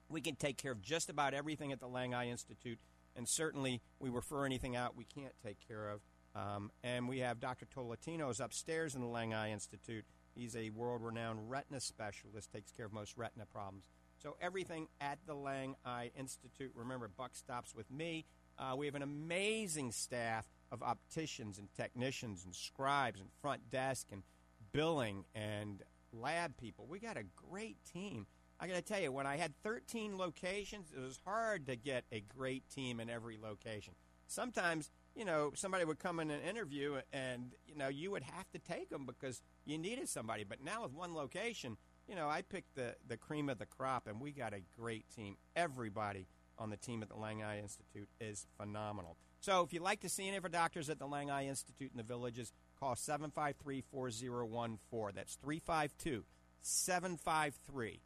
We 0.10 0.22
can 0.22 0.36
take 0.36 0.58
care 0.58 0.72
of 0.72 0.82
just 0.82 1.10
about 1.10 1.34
everything 1.34 1.72
at 1.72 1.80
the 1.80 1.88
Lang 1.88 2.14
Eye 2.14 2.30
Institute, 2.30 2.80
and 3.16 3.28
certainly 3.28 3.82
we 4.00 4.10
refer 4.10 4.46
anything 4.46 4.76
out 4.76 4.96
we 4.96 5.06
can't 5.06 5.34
take 5.44 5.58
care 5.68 5.90
of. 5.90 6.02
Um, 6.36 6.72
and 6.84 7.10
we 7.10 7.20
have 7.20 7.40
Dr. 7.40 7.66
Tolatino's 7.66 8.40
upstairs 8.40 8.94
in 8.94 9.02
the 9.02 9.08
Lang 9.08 9.34
Eye 9.34 9.52
Institute. 9.52 10.06
He's 10.38 10.56
a 10.56 10.70
world 10.70 11.02
renowned 11.02 11.50
retina 11.50 11.80
specialist, 11.80 12.52
takes 12.52 12.72
care 12.72 12.86
of 12.86 12.94
most 12.94 13.18
retina 13.18 13.46
problems. 13.46 13.86
So 14.22 14.36
everything 14.42 14.88
at 15.02 15.20
the 15.26 15.34
Lang 15.34 15.76
Eye 15.86 16.12
Institute. 16.18 16.72
Remember, 16.76 17.08
buck 17.08 17.36
stops 17.36 17.74
with 17.76 17.90
me. 17.92 18.26
Uh, 18.58 18.76
we 18.76 18.86
have 18.86 18.96
an 18.96 19.04
amazing 19.04 19.92
staff 19.92 20.48
of 20.72 20.82
opticians 20.82 21.60
and 21.60 21.68
technicians 21.76 22.44
and 22.46 22.54
scribes 22.54 23.20
and 23.20 23.30
front 23.42 23.70
desk 23.70 24.08
and 24.12 24.24
billing 24.72 25.26
and 25.36 25.84
lab 26.12 26.58
people. 26.58 26.88
We 26.88 27.00
got 27.00 27.18
a 27.18 27.24
great 27.50 27.78
team. 27.92 28.26
I 28.60 28.68
got 28.68 28.76
to 28.76 28.82
tell 28.82 29.00
you, 29.00 29.12
when 29.12 29.28
I 29.28 29.38
had 29.38 29.54
13 29.64 30.18
locations, 30.18 30.92
it 30.96 31.00
was 31.00 31.20
hard 31.26 31.68
to 31.68 31.76
get 31.76 32.06
a 32.12 32.22
great 32.22 32.68
team 32.70 33.00
in 33.00 33.10
every 33.10 33.38
location. 33.38 33.94
Sometimes, 34.28 34.90
you 35.16 35.26
know, 35.26 35.52
somebody 35.56 35.86
would 35.86 36.00
come 36.00 36.20
in 36.20 36.32
an 36.32 36.42
interview 36.42 37.00
and, 37.14 37.54
you 37.68 37.76
know, 37.76 37.88
you 37.88 38.10
would 38.12 38.24
have 38.24 38.50
to 38.52 38.60
take 38.60 38.90
them 38.90 39.06
because 39.06 39.42
you 39.68 39.78
needed 39.78 40.10
somebody. 40.10 40.44
But 40.44 40.64
now 40.64 40.84
with 40.84 40.94
one 40.94 41.14
location, 41.14 41.78
you 42.08 42.16
know, 42.16 42.30
I 42.30 42.42
picked 42.42 42.76
the, 42.76 42.96
the 43.08 43.18
cream 43.18 43.50
of 43.50 43.60
the 43.60 43.66
crop, 43.66 44.08
and 44.08 44.22
we 44.22 44.32
got 44.32 44.54
a 44.54 44.62
great 44.80 45.06
team. 45.16 45.36
Everybody 45.56 46.28
on 46.58 46.70
the 46.70 46.78
team 46.78 47.04
at 47.04 47.10
the 47.10 47.18
Lang 47.18 47.44
Eye 47.44 47.60
Institute 47.60 48.10
is 48.20 48.48
phenomenal. 48.58 49.18
So 49.40 49.62
if 49.62 49.74
you'd 49.74 49.84
like 49.84 50.02
to 50.02 50.10
see 50.10 50.28
any 50.28 50.38
of 50.38 50.44
our 50.44 50.50
doctors 50.50 50.90
at 50.90 51.00
the 51.00 51.06
Lang 51.06 51.30
Eye 51.30 51.48
Institute 51.48 51.92
in 51.92 51.98
the 51.98 52.04
villages, 52.04 52.52
call 52.80 52.96
753 52.96 53.84
4014. 53.92 55.16
That's 55.16 55.36
352 55.36 56.24
753 56.62 58.02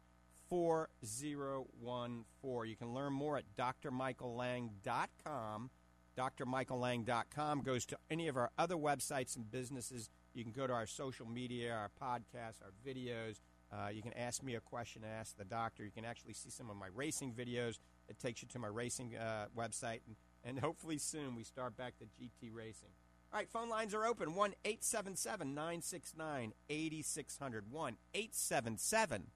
4014. 0.48 2.70
You 2.70 2.76
can 2.76 2.92
learn 2.92 3.12
more 3.12 3.38
at 3.38 3.44
drmichaellang.com. 3.56 5.70
drmichaellang.com 6.18 7.62
goes 7.62 7.86
to 7.86 7.96
any 8.10 8.28
of 8.28 8.36
our 8.36 8.50
other 8.58 8.76
websites 8.76 9.36
and 9.36 9.50
businesses. 9.50 10.10
You 10.34 10.44
can 10.44 10.52
go 10.52 10.66
to 10.66 10.72
our 10.72 10.86
social 10.86 11.26
media, 11.26 11.72
our 11.72 11.90
podcasts, 12.00 12.62
our 12.62 12.72
videos 12.86 13.38
uh, 13.72 13.88
you 13.88 14.02
can 14.02 14.12
ask 14.12 14.42
me 14.42 14.54
a 14.54 14.60
question, 14.60 15.02
ask 15.02 15.36
the 15.38 15.44
doctor. 15.44 15.82
You 15.82 15.90
can 15.90 16.04
actually 16.04 16.34
see 16.34 16.50
some 16.50 16.68
of 16.68 16.76
my 16.76 16.88
racing 16.94 17.32
videos. 17.32 17.78
It 18.08 18.18
takes 18.18 18.42
you 18.42 18.48
to 18.48 18.58
my 18.58 18.68
racing 18.68 19.16
uh, 19.16 19.46
website, 19.56 20.00
and, 20.06 20.16
and 20.44 20.58
hopefully 20.58 20.98
soon 20.98 21.34
we 21.34 21.42
start 21.42 21.76
back 21.76 21.94
the 21.98 22.04
GT 22.04 22.50
racing. 22.52 22.90
All 23.32 23.38
right, 23.38 23.48
phone 23.48 23.70
lines 23.70 23.94
are 23.94 24.04
open 24.04 24.34
1 24.34 24.54
877 24.64 25.54
969 25.54 26.52
8600. 26.68 27.72
1 27.72 27.96
877 28.12 29.26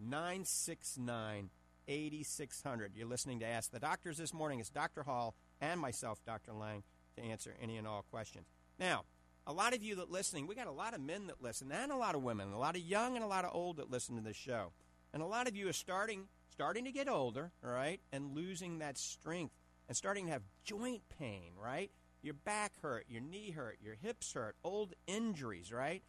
969 0.00 1.50
8600. 1.86 2.92
You're 2.96 3.06
listening 3.06 3.38
to 3.40 3.46
Ask 3.46 3.70
the 3.70 3.78
Doctors 3.78 4.18
this 4.18 4.34
morning. 4.34 4.58
It's 4.58 4.70
Dr. 4.70 5.04
Hall 5.04 5.36
and 5.60 5.80
myself, 5.80 6.18
Dr. 6.26 6.52
Lang, 6.52 6.82
to 7.16 7.22
answer 7.22 7.54
any 7.62 7.76
and 7.76 7.86
all 7.86 8.04
questions. 8.10 8.48
Now, 8.80 9.04
a 9.48 9.52
lot 9.52 9.74
of 9.74 9.82
you 9.82 9.96
that 9.96 10.10
listening, 10.10 10.46
we 10.46 10.54
got 10.54 10.66
a 10.66 10.72
lot 10.72 10.92
of 10.92 11.00
men 11.00 11.26
that 11.26 11.42
listen 11.42 11.72
and 11.72 11.90
a 11.90 11.96
lot 11.96 12.14
of 12.14 12.22
women, 12.22 12.52
a 12.52 12.58
lot 12.58 12.76
of 12.76 12.82
young 12.82 13.16
and 13.16 13.24
a 13.24 13.28
lot 13.28 13.46
of 13.46 13.54
old 13.54 13.78
that 13.78 13.90
listen 13.90 14.14
to 14.16 14.20
this 14.20 14.36
show. 14.36 14.72
And 15.14 15.22
a 15.22 15.26
lot 15.26 15.48
of 15.48 15.56
you 15.56 15.68
are 15.70 15.72
starting 15.72 16.28
starting 16.52 16.84
to 16.84 16.92
get 16.92 17.08
older, 17.08 17.50
all 17.64 17.70
right, 17.70 18.00
and 18.12 18.34
losing 18.34 18.80
that 18.80 18.98
strength 18.98 19.54
and 19.86 19.96
starting 19.96 20.26
to 20.26 20.32
have 20.32 20.42
joint 20.64 21.02
pain, 21.18 21.52
right? 21.56 21.90
Your 22.20 22.34
back 22.34 22.72
hurt, 22.82 23.06
your 23.08 23.22
knee 23.22 23.52
hurt, 23.52 23.78
your 23.82 23.94
hips 23.94 24.34
hurt, 24.34 24.56
old 24.62 24.92
injuries, 25.06 25.72
right? 25.72 26.02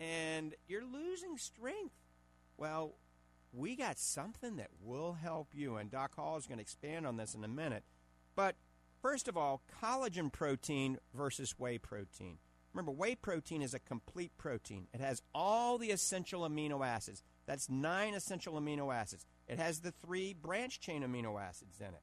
And 0.00 0.54
you're 0.66 0.84
losing 0.84 1.36
strength. 1.36 1.96
Well, 2.56 2.94
we 3.52 3.76
got 3.76 3.98
something 3.98 4.56
that 4.56 4.70
will 4.82 5.14
help 5.14 5.48
you, 5.52 5.76
and 5.76 5.90
Doc 5.90 6.14
Hall 6.14 6.38
is 6.38 6.46
going 6.46 6.58
to 6.58 6.62
expand 6.62 7.06
on 7.06 7.16
this 7.16 7.34
in 7.34 7.44
a 7.44 7.48
minute. 7.48 7.82
But 8.36 8.54
first 9.02 9.28
of 9.28 9.36
all, 9.36 9.60
collagen 9.82 10.32
protein 10.32 10.98
versus 11.12 11.58
whey 11.58 11.78
protein. 11.78 12.38
Remember, 12.76 12.92
whey 12.92 13.14
protein 13.14 13.62
is 13.62 13.72
a 13.72 13.78
complete 13.78 14.36
protein. 14.36 14.86
It 14.92 15.00
has 15.00 15.22
all 15.34 15.78
the 15.78 15.92
essential 15.92 16.42
amino 16.42 16.86
acids. 16.86 17.22
That's 17.46 17.70
nine 17.70 18.12
essential 18.12 18.60
amino 18.60 18.94
acids. 18.94 19.24
It 19.48 19.58
has 19.58 19.80
the 19.80 19.92
three 19.92 20.34
branch 20.34 20.78
chain 20.78 21.02
amino 21.02 21.40
acids 21.40 21.80
in 21.80 21.86
it. 21.86 22.02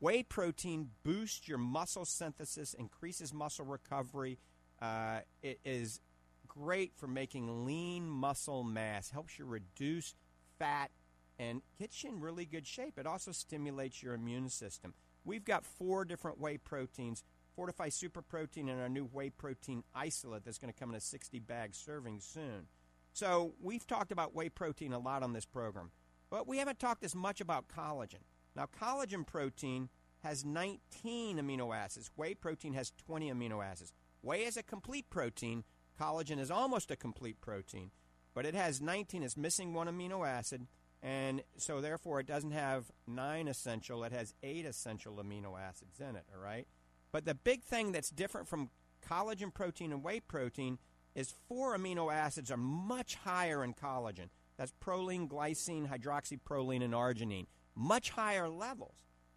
Whey 0.00 0.22
protein 0.22 0.88
boosts 1.02 1.46
your 1.46 1.58
muscle 1.58 2.06
synthesis, 2.06 2.72
increases 2.72 3.34
muscle 3.34 3.66
recovery. 3.66 4.38
Uh, 4.80 5.20
it 5.42 5.60
is 5.62 6.00
great 6.48 6.94
for 6.96 7.06
making 7.06 7.66
lean 7.66 8.08
muscle 8.08 8.64
mass, 8.64 9.10
helps 9.10 9.38
you 9.38 9.44
reduce 9.44 10.14
fat, 10.58 10.90
and 11.38 11.60
gets 11.78 12.02
you 12.02 12.08
in 12.08 12.20
really 12.20 12.46
good 12.46 12.66
shape. 12.66 12.98
It 12.98 13.06
also 13.06 13.30
stimulates 13.30 14.02
your 14.02 14.14
immune 14.14 14.48
system. 14.48 14.94
We've 15.22 15.44
got 15.44 15.66
four 15.66 16.06
different 16.06 16.40
whey 16.40 16.56
proteins 16.56 17.22
Fortifeye 17.56 17.92
Super 17.92 18.22
Protein 18.22 18.68
and 18.68 18.80
our 18.80 18.88
new 18.88 19.04
whey 19.04 19.30
protein 19.30 19.84
isolate 19.94 20.44
that's 20.44 20.58
going 20.58 20.72
to 20.72 20.78
come 20.78 20.90
in 20.90 20.96
a 20.96 21.00
60 21.00 21.38
bag 21.40 21.74
serving 21.74 22.20
soon. 22.20 22.66
So, 23.12 23.52
we've 23.60 23.86
talked 23.86 24.10
about 24.10 24.34
whey 24.34 24.48
protein 24.48 24.92
a 24.92 24.98
lot 24.98 25.22
on 25.22 25.34
this 25.34 25.44
program, 25.44 25.90
but 26.30 26.48
we 26.48 26.58
haven't 26.58 26.78
talked 26.78 27.04
as 27.04 27.14
much 27.14 27.40
about 27.42 27.68
collagen. 27.68 28.24
Now, 28.56 28.66
collagen 28.80 29.26
protein 29.26 29.90
has 30.22 30.44
19 30.44 31.36
amino 31.36 31.76
acids, 31.76 32.10
whey 32.16 32.34
protein 32.34 32.72
has 32.74 32.92
20 33.06 33.30
amino 33.30 33.64
acids. 33.64 33.92
Whey 34.22 34.44
is 34.44 34.56
a 34.56 34.62
complete 34.62 35.10
protein, 35.10 35.64
collagen 36.00 36.38
is 36.38 36.50
almost 36.50 36.90
a 36.90 36.96
complete 36.96 37.40
protein, 37.40 37.90
but 38.34 38.46
it 38.46 38.54
has 38.54 38.80
19, 38.80 39.22
it's 39.22 39.36
missing 39.36 39.74
one 39.74 39.88
amino 39.88 40.26
acid, 40.26 40.66
and 41.02 41.42
so 41.58 41.80
therefore 41.80 42.20
it 42.20 42.26
doesn't 42.26 42.52
have 42.52 42.92
nine 43.06 43.48
essential, 43.48 44.04
it 44.04 44.12
has 44.12 44.34
eight 44.42 44.64
essential 44.64 45.16
amino 45.16 45.60
acids 45.60 46.00
in 46.00 46.16
it, 46.16 46.24
all 46.32 46.42
right? 46.42 46.66
But 47.12 47.26
the 47.26 47.34
big 47.34 47.62
thing 47.62 47.92
that's 47.92 48.10
different 48.10 48.48
from 48.48 48.70
collagen 49.06 49.52
protein 49.52 49.92
and 49.92 50.02
whey 50.02 50.20
protein 50.20 50.78
is 51.14 51.34
four 51.48 51.76
amino 51.76 52.12
acids 52.12 52.50
are 52.50 52.56
much 52.56 53.16
higher 53.16 53.62
in 53.62 53.74
collagen. 53.74 54.30
That's 54.56 54.72
proline, 54.84 55.28
glycine, 55.28 55.88
hydroxyproline, 55.88 56.82
and 56.82 56.94
arginine. 56.94 57.46
Much 57.74 58.10
higher 58.10 58.48
levels. 58.48 58.96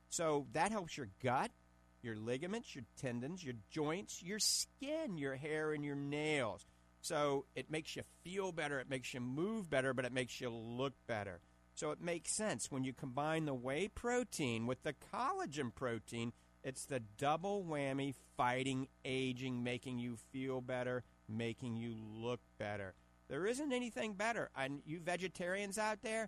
So 0.09 0.47
that 0.53 0.71
helps 0.71 0.97
your 0.97 1.09
gut, 1.21 1.51
your 2.01 2.15
ligaments, 2.15 2.75
your 2.75 2.85
tendons, 3.01 3.43
your 3.43 3.55
joints, 3.69 4.21
your 4.23 4.39
skin, 4.39 5.17
your 5.17 5.35
hair, 5.35 5.73
and 5.73 5.83
your 5.83 5.95
nails. 5.95 6.65
So 7.01 7.45
it 7.55 7.69
makes 7.69 7.95
you 7.95 8.03
feel 8.23 8.51
better, 8.51 8.79
it 8.79 8.89
makes 8.89 9.13
you 9.13 9.19
move 9.19 9.69
better, 9.69 9.93
but 9.93 10.05
it 10.05 10.13
makes 10.13 10.39
you 10.39 10.49
look 10.49 10.93
better. 11.07 11.39
So 11.75 11.91
it 11.91 12.01
makes 12.01 12.31
sense 12.31 12.71
when 12.71 12.83
you 12.83 12.93
combine 12.93 13.45
the 13.45 13.53
whey 13.53 13.89
protein 13.89 14.65
with 14.65 14.83
the 14.83 14.93
collagen 15.13 15.75
protein 15.75 16.31
it's 16.65 16.85
the 16.85 16.99
double 17.19 17.63
whammy 17.63 18.15
fighting 18.35 18.87
aging, 19.05 19.63
making 19.63 19.99
you 19.99 20.17
feel 20.31 20.61
better, 20.61 21.03
making 21.29 21.77
you 21.77 21.95
look 21.95 22.39
better. 22.57 22.95
There 23.29 23.45
isn't 23.45 23.71
anything 23.71 24.13
better. 24.13 24.49
And 24.57 24.81
you 24.83 24.99
vegetarians 24.99 25.77
out 25.77 26.01
there, 26.01 26.27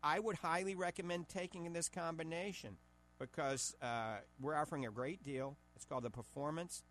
I 0.00 0.20
would 0.20 0.36
highly 0.36 0.76
recommend 0.76 1.28
taking 1.28 1.72
this 1.72 1.88
combination 1.88 2.76
because 3.18 3.74
uh, 3.82 4.18
we're 4.40 4.54
offering 4.54 4.86
a 4.86 4.90
great 4.90 5.24
deal. 5.24 5.56
It's 5.74 5.84
called 5.84 6.04
the 6.04 6.10
Performance 6.10 6.84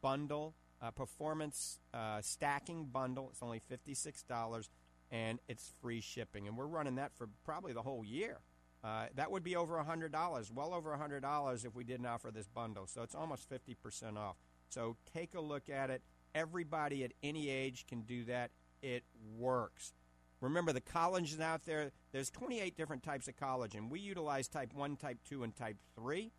Bundle, 0.00 0.54
uh, 0.80 0.90
Performance 0.90 1.80
uh, 1.92 2.22
Stacking 2.22 2.86
Bundle. 2.86 3.28
It's 3.30 3.42
only 3.42 3.60
$56 3.70 4.68
and 5.10 5.38
it's 5.48 5.70
free 5.82 6.00
shipping. 6.00 6.48
And 6.48 6.56
we're 6.56 6.66
running 6.66 6.94
that 6.94 7.12
for 7.18 7.28
probably 7.44 7.74
the 7.74 7.82
whole 7.82 8.06
year. 8.06 8.38
Uh, 8.84 9.06
that 9.16 9.30
would 9.30 9.42
be 9.42 9.56
over 9.56 9.74
$100, 9.76 10.52
well 10.52 10.72
over 10.72 10.96
$100 10.96 11.64
if 11.64 11.74
we 11.74 11.84
didn't 11.84 12.06
offer 12.06 12.30
this 12.30 12.46
bundle. 12.46 12.86
So 12.86 13.02
it's 13.02 13.14
almost 13.14 13.48
50% 13.50 14.16
off. 14.16 14.36
So 14.68 14.96
take 15.12 15.34
a 15.34 15.40
look 15.40 15.68
at 15.68 15.90
it. 15.90 16.02
Everybody 16.34 17.04
at 17.04 17.12
any 17.22 17.48
age 17.48 17.86
can 17.88 18.02
do 18.02 18.24
that. 18.24 18.50
It 18.82 19.02
works. 19.36 19.92
Remember, 20.40 20.72
the 20.72 20.80
collagen 20.80 21.40
out 21.40 21.64
there, 21.64 21.90
there's 22.12 22.30
28 22.30 22.76
different 22.76 23.02
types 23.02 23.26
of 23.26 23.36
collagen. 23.36 23.90
We 23.90 23.98
utilize 23.98 24.46
type 24.46 24.72
1, 24.72 24.96
type 24.96 25.18
2, 25.28 25.42
and 25.42 25.56
type 25.56 25.78
3. 25.96 26.30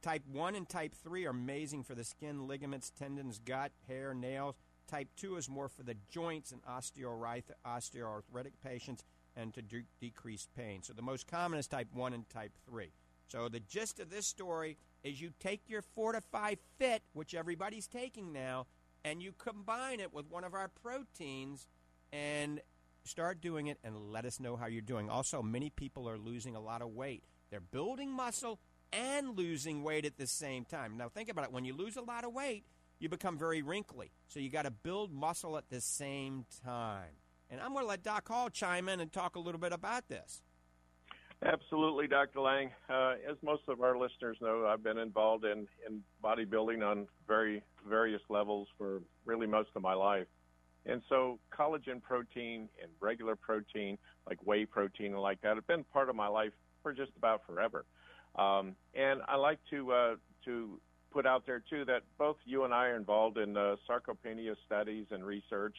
Type 0.00 0.22
1 0.30 0.54
and 0.54 0.68
type 0.68 0.94
3 0.94 1.26
are 1.26 1.30
amazing 1.30 1.82
for 1.82 1.94
the 1.96 2.04
skin, 2.04 2.46
ligaments, 2.46 2.92
tendons, 2.96 3.40
gut, 3.44 3.72
hair, 3.88 4.14
nails. 4.14 4.54
Type 4.88 5.08
2 5.16 5.36
is 5.36 5.48
more 5.48 5.68
for 5.68 5.82
the 5.82 5.96
joints 6.08 6.52
and 6.52 6.60
osteoarthritic 6.64 8.52
patients 8.62 9.04
and 9.36 9.52
to 9.54 9.62
de- 9.62 9.84
decrease 10.00 10.48
pain. 10.56 10.82
So 10.82 10.92
the 10.92 11.02
most 11.02 11.26
common 11.26 11.58
is 11.58 11.66
type 11.66 11.88
1 11.92 12.12
and 12.12 12.28
type 12.28 12.52
3. 12.68 12.92
So 13.28 13.48
the 13.48 13.60
gist 13.60 13.98
of 13.98 14.10
this 14.10 14.26
story 14.26 14.76
is 15.02 15.20
you 15.20 15.30
take 15.40 15.62
your 15.68 15.82
Fortifeye 15.96 16.58
Fit, 16.78 17.02
which 17.12 17.34
everybody's 17.34 17.86
taking 17.86 18.32
now, 18.32 18.66
and 19.04 19.22
you 19.22 19.32
combine 19.32 20.00
it 20.00 20.12
with 20.12 20.30
one 20.30 20.44
of 20.44 20.54
our 20.54 20.68
proteins 20.68 21.66
and 22.12 22.60
start 23.04 23.40
doing 23.40 23.66
it 23.66 23.78
and 23.82 24.12
let 24.12 24.24
us 24.24 24.38
know 24.38 24.56
how 24.56 24.66
you're 24.66 24.82
doing. 24.82 25.08
Also, 25.08 25.42
many 25.42 25.70
people 25.70 26.08
are 26.08 26.18
losing 26.18 26.54
a 26.54 26.60
lot 26.60 26.82
of 26.82 26.90
weight. 26.90 27.24
They're 27.50 27.60
building 27.60 28.10
muscle 28.10 28.60
and 28.92 29.36
losing 29.36 29.82
weight 29.82 30.04
at 30.04 30.18
the 30.18 30.26
same 30.26 30.64
time. 30.64 30.96
Now 30.96 31.08
think 31.08 31.28
about 31.28 31.46
it. 31.46 31.52
When 31.52 31.64
you 31.64 31.74
lose 31.74 31.96
a 31.96 32.02
lot 32.02 32.24
of 32.24 32.32
weight, 32.32 32.64
you 32.98 33.08
become 33.08 33.38
very 33.38 33.62
wrinkly. 33.62 34.12
So 34.28 34.38
you 34.38 34.50
got 34.50 34.62
to 34.62 34.70
build 34.70 35.12
muscle 35.12 35.56
at 35.56 35.68
the 35.70 35.80
same 35.80 36.44
time. 36.64 37.16
And 37.52 37.60
I'm 37.60 37.74
going 37.74 37.84
to 37.84 37.88
let 37.88 38.02
Doc 38.02 38.26
Hall 38.28 38.48
chime 38.48 38.88
in 38.88 39.00
and 39.00 39.12
talk 39.12 39.36
a 39.36 39.38
little 39.38 39.60
bit 39.60 39.74
about 39.74 40.08
this. 40.08 40.40
Absolutely, 41.44 42.06
Dr. 42.06 42.40
Lang. 42.40 42.70
Uh, 42.88 43.14
as 43.28 43.36
most 43.42 43.62
of 43.68 43.82
our 43.82 43.98
listeners 43.98 44.38
know, 44.40 44.66
I've 44.66 44.82
been 44.82 44.96
involved 44.96 45.44
in, 45.44 45.66
in 45.86 46.02
bodybuilding 46.24 46.82
on 46.82 47.06
very 47.28 47.62
various 47.86 48.22
levels 48.30 48.68
for 48.78 49.02
really 49.26 49.46
most 49.46 49.68
of 49.76 49.82
my 49.82 49.92
life. 49.92 50.26
And 50.86 51.02
so 51.10 51.38
collagen 51.56 52.00
protein 52.00 52.68
and 52.80 52.90
regular 53.00 53.36
protein, 53.36 53.98
like 54.26 54.38
whey 54.44 54.64
protein 54.64 55.12
and 55.12 55.20
like 55.20 55.42
that, 55.42 55.56
have 55.56 55.66
been 55.66 55.84
part 55.84 56.08
of 56.08 56.16
my 56.16 56.28
life 56.28 56.52
for 56.82 56.92
just 56.92 57.12
about 57.18 57.42
forever. 57.46 57.84
Um, 58.36 58.76
and 58.94 59.20
I 59.28 59.36
like 59.36 59.58
to 59.70 59.92
uh, 59.92 60.14
to 60.46 60.80
put 61.12 61.26
out 61.26 61.44
there 61.44 61.62
too 61.68 61.84
that 61.84 62.02
both 62.18 62.36
you 62.46 62.64
and 62.64 62.72
I 62.72 62.86
are 62.86 62.96
involved 62.96 63.36
in 63.36 63.56
uh, 63.56 63.76
sarcopenia 63.88 64.54
studies 64.64 65.06
and 65.10 65.24
research, 65.24 65.76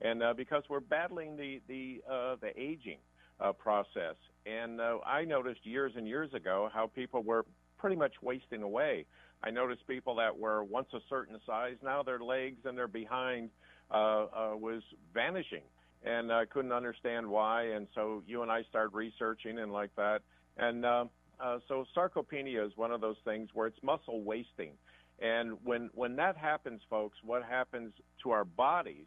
and 0.00 0.22
uh, 0.22 0.34
because 0.34 0.62
we're 0.68 0.80
battling 0.80 1.36
the 1.36 1.60
the 1.68 2.02
uh, 2.10 2.36
the 2.40 2.50
aging 2.60 2.98
uh, 3.40 3.52
process. 3.52 4.16
And 4.46 4.80
uh, 4.80 4.98
I 5.04 5.24
noticed 5.24 5.66
years 5.66 5.92
and 5.96 6.06
years 6.06 6.32
ago 6.34 6.70
how 6.72 6.86
people 6.86 7.22
were 7.22 7.44
pretty 7.78 7.96
much 7.96 8.14
wasting 8.22 8.62
away. 8.62 9.06
I 9.42 9.50
noticed 9.50 9.86
people 9.86 10.14
that 10.16 10.36
were 10.36 10.64
once 10.64 10.88
a 10.94 10.98
certain 11.08 11.38
size, 11.46 11.76
now 11.82 12.02
their 12.02 12.20
legs 12.20 12.60
and 12.64 12.76
their 12.76 12.88
behind 12.88 13.50
uh, 13.90 13.94
uh, 13.94 14.26
was 14.56 14.82
vanishing, 15.12 15.62
and 16.04 16.32
I 16.32 16.46
couldn't 16.46 16.72
understand 16.72 17.26
why. 17.26 17.64
And 17.64 17.86
so 17.94 18.22
you 18.26 18.42
and 18.42 18.50
I 18.50 18.62
started 18.64 18.94
researching 18.94 19.58
and 19.58 19.72
like 19.72 19.94
that. 19.96 20.22
And 20.56 20.84
uh, 20.84 21.04
uh, 21.38 21.58
so 21.68 21.84
sarcopenia 21.94 22.66
is 22.66 22.72
one 22.76 22.92
of 22.92 23.00
those 23.00 23.16
things 23.24 23.50
where 23.52 23.66
it's 23.66 23.82
muscle 23.82 24.22
wasting. 24.22 24.72
And 25.20 25.56
when 25.64 25.90
when 25.94 26.16
that 26.16 26.36
happens, 26.36 26.80
folks, 26.88 27.18
what 27.24 27.42
happens 27.42 27.92
to 28.22 28.30
our 28.30 28.44
bodies 28.44 29.06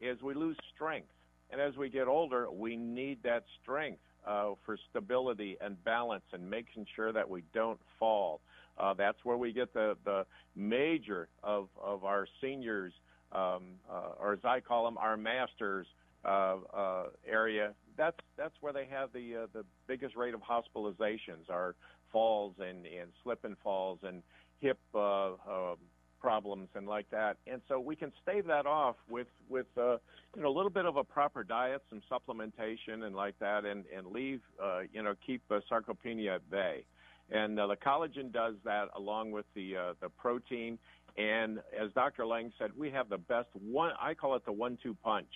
is 0.00 0.20
we 0.22 0.34
lose 0.34 0.56
strength. 0.74 1.08
And 1.50 1.60
as 1.60 1.76
we 1.76 1.88
get 1.88 2.08
older, 2.08 2.50
we 2.50 2.76
need 2.76 3.22
that 3.22 3.44
strength 3.62 4.00
uh, 4.26 4.52
for 4.64 4.78
stability 4.90 5.56
and 5.60 5.82
balance 5.84 6.24
and 6.32 6.48
making 6.48 6.86
sure 6.96 7.12
that 7.12 7.28
we 7.28 7.42
don't 7.52 7.78
fall. 7.98 8.40
Uh, 8.78 8.94
that's 8.94 9.18
where 9.24 9.36
we 9.36 9.52
get 9.52 9.72
the, 9.72 9.96
the 10.04 10.26
major 10.56 11.28
of, 11.42 11.68
of 11.80 12.04
our 12.04 12.26
seniors, 12.40 12.92
um, 13.32 13.62
uh, 13.90 14.20
or 14.20 14.32
as 14.32 14.44
I 14.44 14.60
call 14.60 14.84
them, 14.84 14.98
our 14.98 15.16
masters 15.16 15.86
uh, 16.24 16.56
uh, 16.74 17.04
area. 17.28 17.72
That's 17.96 18.16
that's 18.36 18.54
where 18.60 18.72
they 18.72 18.86
have 18.86 19.12
the 19.12 19.42
uh, 19.42 19.46
the 19.52 19.64
biggest 19.86 20.16
rate 20.16 20.34
of 20.34 20.40
hospitalizations, 20.40 21.48
are 21.50 21.76
falls 22.10 22.54
and, 22.58 22.86
and 22.86 23.10
slip 23.22 23.44
and 23.44 23.56
falls 23.62 23.98
and 24.02 24.22
hip 24.60 24.78
um, 24.94 25.76
problems 26.24 26.68
and 26.74 26.86
like 26.86 27.04
that. 27.10 27.36
And 27.46 27.60
so 27.68 27.78
we 27.78 27.94
can 27.94 28.10
stave 28.22 28.46
that 28.46 28.64
off 28.64 28.96
with 29.10 29.26
with 29.50 29.66
uh, 29.76 29.98
you 30.34 30.42
know 30.42 30.48
a 30.48 30.56
little 30.56 30.70
bit 30.70 30.86
of 30.86 30.96
a 30.96 31.04
proper 31.04 31.44
diet, 31.44 31.82
some 31.90 32.00
supplementation, 32.10 33.04
and 33.04 33.14
like 33.14 33.38
that, 33.40 33.66
and 33.66 33.84
and 33.94 34.06
leave 34.06 34.40
uh, 34.62 34.80
you 34.90 35.02
know 35.02 35.14
keep 35.26 35.42
uh, 35.50 35.60
sarcopenia 35.70 36.36
at 36.36 36.50
bay. 36.50 36.86
And 37.30 37.60
uh, 37.60 37.66
the 37.66 37.76
collagen 37.76 38.32
does 38.32 38.54
that 38.64 38.86
along 38.96 39.32
with 39.32 39.44
the 39.54 39.76
uh, 39.76 39.92
the 40.00 40.08
protein. 40.08 40.78
And 41.18 41.58
as 41.78 41.92
Dr. 41.94 42.24
Lang 42.24 42.50
said, 42.58 42.70
we 42.76 42.90
have 42.90 43.10
the 43.10 43.18
best 43.18 43.48
one. 43.54 43.92
I 44.00 44.14
call 44.14 44.34
it 44.34 44.44
the 44.46 44.52
one-two 44.52 44.96
punch, 45.04 45.32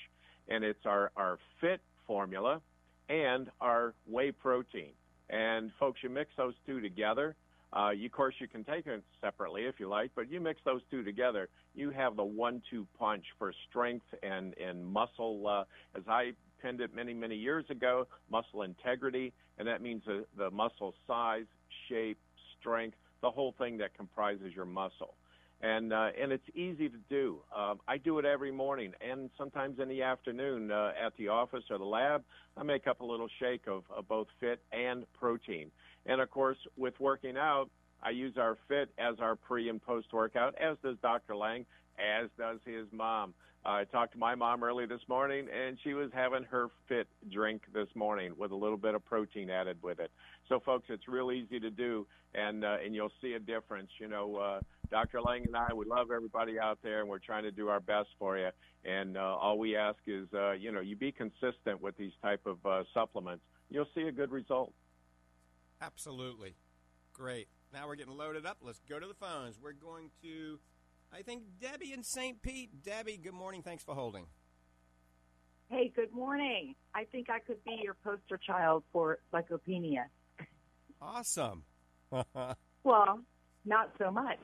and 0.48 0.64
it's 0.64 0.86
our 0.86 1.12
our 1.18 1.38
fit 1.60 1.82
formula 2.06 2.62
and 3.10 3.50
our 3.60 3.92
whey 4.06 4.32
protein. 4.32 4.92
And 5.28 5.70
folks, 5.78 6.00
you 6.02 6.08
mix 6.08 6.30
those 6.38 6.54
two 6.64 6.80
together. 6.80 7.36
Uh, 7.72 7.90
you, 7.90 8.06
of 8.06 8.12
course, 8.12 8.34
you 8.38 8.48
can 8.48 8.64
take 8.64 8.86
it 8.86 9.02
separately 9.20 9.64
if 9.64 9.78
you 9.78 9.88
like, 9.88 10.10
but 10.14 10.30
you 10.30 10.40
mix 10.40 10.60
those 10.64 10.80
two 10.90 11.02
together, 11.02 11.48
you 11.74 11.90
have 11.90 12.16
the 12.16 12.24
one-two 12.24 12.86
punch 12.98 13.24
for 13.38 13.52
strength 13.68 14.06
and 14.22 14.54
and 14.58 14.84
muscle. 14.84 15.46
Uh, 15.46 15.64
as 15.96 16.04
I 16.08 16.32
pinned 16.62 16.80
it 16.80 16.94
many 16.94 17.12
many 17.12 17.36
years 17.36 17.64
ago, 17.70 18.06
muscle 18.30 18.62
integrity, 18.62 19.32
and 19.58 19.68
that 19.68 19.82
means 19.82 20.02
the, 20.06 20.24
the 20.36 20.50
muscle 20.50 20.94
size, 21.06 21.44
shape, 21.88 22.18
strength, 22.58 22.96
the 23.20 23.30
whole 23.30 23.54
thing 23.58 23.76
that 23.78 23.94
comprises 23.94 24.52
your 24.54 24.64
muscle 24.64 25.14
and 25.60 25.92
uh, 25.92 26.08
and 26.20 26.32
it's 26.32 26.48
easy 26.54 26.88
to 26.88 26.98
do. 27.08 27.38
Uh, 27.54 27.74
I 27.88 27.98
do 27.98 28.18
it 28.18 28.24
every 28.24 28.52
morning, 28.52 28.92
and 29.00 29.28
sometimes 29.36 29.78
in 29.80 29.88
the 29.88 30.02
afternoon 30.02 30.70
uh, 30.70 30.92
at 31.04 31.16
the 31.16 31.28
office 31.28 31.64
or 31.70 31.78
the 31.78 31.84
lab. 31.84 32.22
I 32.56 32.62
make 32.62 32.86
up 32.86 33.00
a 33.00 33.04
little 33.04 33.28
shake 33.38 33.66
of, 33.68 33.84
of 33.94 34.08
both 34.08 34.26
fit 34.40 34.60
and 34.72 35.04
protein, 35.18 35.70
and 36.06 36.20
of 36.20 36.30
course, 36.30 36.58
with 36.76 36.98
working 37.00 37.36
out, 37.36 37.70
I 38.02 38.10
use 38.10 38.36
our 38.36 38.56
fit 38.68 38.90
as 38.98 39.16
our 39.20 39.36
pre 39.36 39.68
and 39.68 39.82
post 39.82 40.08
workout, 40.12 40.54
as 40.60 40.76
does 40.82 40.96
Dr. 41.02 41.36
Lang, 41.36 41.66
as 41.98 42.28
does 42.38 42.58
his 42.64 42.86
mom. 42.92 43.34
I 43.64 43.84
talked 43.84 44.12
to 44.12 44.18
my 44.18 44.34
mom 44.34 44.62
early 44.62 44.86
this 44.86 45.00
morning, 45.08 45.46
and 45.52 45.76
she 45.82 45.92
was 45.92 46.10
having 46.14 46.44
her 46.44 46.68
fit 46.88 47.08
drink 47.30 47.62
this 47.74 47.88
morning 47.94 48.32
with 48.38 48.52
a 48.52 48.56
little 48.56 48.76
bit 48.76 48.94
of 48.94 49.04
protein 49.04 49.50
added 49.50 49.76
with 49.82 49.98
it. 49.98 50.10
So, 50.48 50.60
folks, 50.60 50.86
it's 50.88 51.08
real 51.08 51.32
easy 51.32 51.58
to 51.60 51.70
do, 51.70 52.06
and 52.34 52.64
uh, 52.64 52.76
and 52.84 52.94
you'll 52.94 53.12
see 53.20 53.32
a 53.34 53.38
difference. 53.38 53.90
You 53.98 54.08
know, 54.08 54.36
uh, 54.36 54.60
Dr. 54.90 55.20
Lang 55.20 55.44
and 55.46 55.56
I, 55.56 55.74
we 55.74 55.84
love 55.84 56.10
everybody 56.10 56.58
out 56.58 56.78
there, 56.82 57.00
and 57.00 57.08
we're 57.08 57.18
trying 57.18 57.42
to 57.42 57.50
do 57.50 57.68
our 57.68 57.80
best 57.80 58.08
for 58.18 58.38
you. 58.38 58.48
And 58.84 59.16
uh, 59.16 59.20
all 59.20 59.58
we 59.58 59.76
ask 59.76 59.98
is, 60.06 60.28
uh, 60.32 60.52
you 60.52 60.72
know, 60.72 60.80
you 60.80 60.96
be 60.96 61.12
consistent 61.12 61.82
with 61.82 61.96
these 61.96 62.12
type 62.22 62.46
of 62.46 62.64
uh, 62.64 62.84
supplements. 62.94 63.42
You'll 63.70 63.88
see 63.94 64.02
a 64.02 64.12
good 64.12 64.30
result. 64.30 64.72
Absolutely, 65.80 66.56
great. 67.12 67.48
Now 67.72 67.86
we're 67.86 67.96
getting 67.96 68.16
loaded 68.16 68.46
up. 68.46 68.58
Let's 68.62 68.80
go 68.88 68.98
to 68.98 69.06
the 69.06 69.14
phones. 69.14 69.58
We're 69.60 69.72
going 69.72 70.10
to 70.22 70.58
I 71.12 71.22
think 71.22 71.42
Debbie 71.60 71.92
in 71.92 72.02
St. 72.02 72.40
Pete. 72.42 72.82
Debbie, 72.82 73.16
good 73.16 73.34
morning. 73.34 73.62
Thanks 73.62 73.82
for 73.82 73.94
holding. 73.94 74.26
Hey, 75.70 75.92
good 75.94 76.12
morning. 76.12 76.74
I 76.94 77.04
think 77.04 77.28
I 77.30 77.38
could 77.40 77.62
be 77.64 77.80
your 77.82 77.96
poster 78.04 78.38
child 78.38 78.84
for 78.92 79.18
lycopenia. 79.32 80.04
Awesome. 81.00 81.62
well, 82.84 83.20
not 83.64 83.90
so 83.98 84.10
much. 84.10 84.38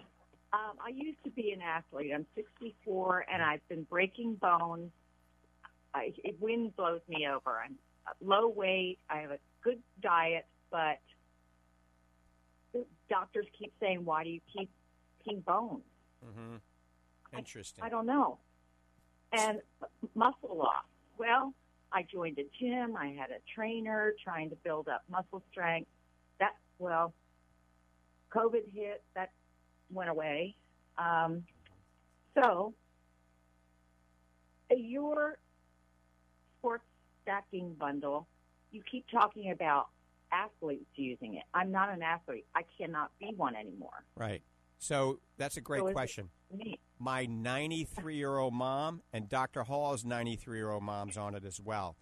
Um, 0.52 0.76
I 0.84 0.90
used 0.94 1.22
to 1.24 1.30
be 1.30 1.50
an 1.52 1.60
athlete. 1.62 2.12
I'm 2.14 2.26
64, 2.34 3.26
and 3.32 3.42
I've 3.42 3.66
been 3.68 3.84
breaking 3.84 4.36
bones. 4.36 4.90
I, 5.94 6.12
it 6.22 6.36
wind 6.40 6.76
blows 6.76 7.00
me 7.08 7.26
over. 7.26 7.58
I'm 7.64 7.76
low 8.20 8.48
weight. 8.48 8.98
I 9.08 9.18
have 9.18 9.30
a 9.30 9.38
good 9.62 9.80
diet, 10.02 10.46
but 10.70 11.00
doctors 13.08 13.46
keep 13.58 13.72
saying, 13.80 14.04
"Why 14.04 14.24
do 14.24 14.30
you 14.30 14.40
keep 14.52 14.70
keeping 15.24 15.40
bones?" 15.40 15.82
Mm-hmm. 16.24 16.56
Interesting. 17.38 17.84
I, 17.84 17.86
I 17.86 17.90
don't 17.90 18.06
know. 18.06 18.38
And 19.32 19.60
muscle 20.14 20.56
loss. 20.56 20.84
Well, 21.18 21.52
I 21.92 22.02
joined 22.02 22.38
a 22.38 22.44
gym. 22.58 22.96
I 22.96 23.08
had 23.08 23.30
a 23.30 23.40
trainer 23.54 24.14
trying 24.22 24.50
to 24.50 24.56
build 24.56 24.88
up 24.88 25.02
muscle 25.10 25.42
strength. 25.50 25.88
That 26.38 26.54
well, 26.78 27.12
COVID 28.32 28.70
hit. 28.72 29.02
That 29.14 29.30
went 29.92 30.10
away. 30.10 30.54
Um, 30.98 31.44
so, 32.34 32.74
your 34.70 35.38
sports 36.58 36.84
stacking 37.22 37.74
bundle, 37.74 38.26
you 38.72 38.82
keep 38.90 39.06
talking 39.10 39.50
about 39.50 39.88
athletes 40.32 40.86
using 40.94 41.34
it. 41.34 41.44
I'm 41.52 41.70
not 41.70 41.90
an 41.90 42.02
athlete. 42.02 42.46
I 42.54 42.62
cannot 42.78 43.10
be 43.18 43.32
one 43.36 43.56
anymore. 43.56 44.04
Right. 44.16 44.42
So 44.78 45.20
that's 45.38 45.56
a 45.56 45.60
great 45.60 45.82
So 45.82 45.92
question. 45.92 46.30
My 46.98 47.26
93 47.26 48.16
year 48.16 48.36
old 48.36 48.54
mom 48.54 49.02
and 49.12 49.28
Dr. 49.28 49.64
Hall's 49.64 50.04
93 50.04 50.58
year 50.58 50.70
old 50.70 50.82
mom's 50.82 51.16
on 51.16 51.34
it 51.34 51.44
as 51.44 51.60
well. 51.60 51.96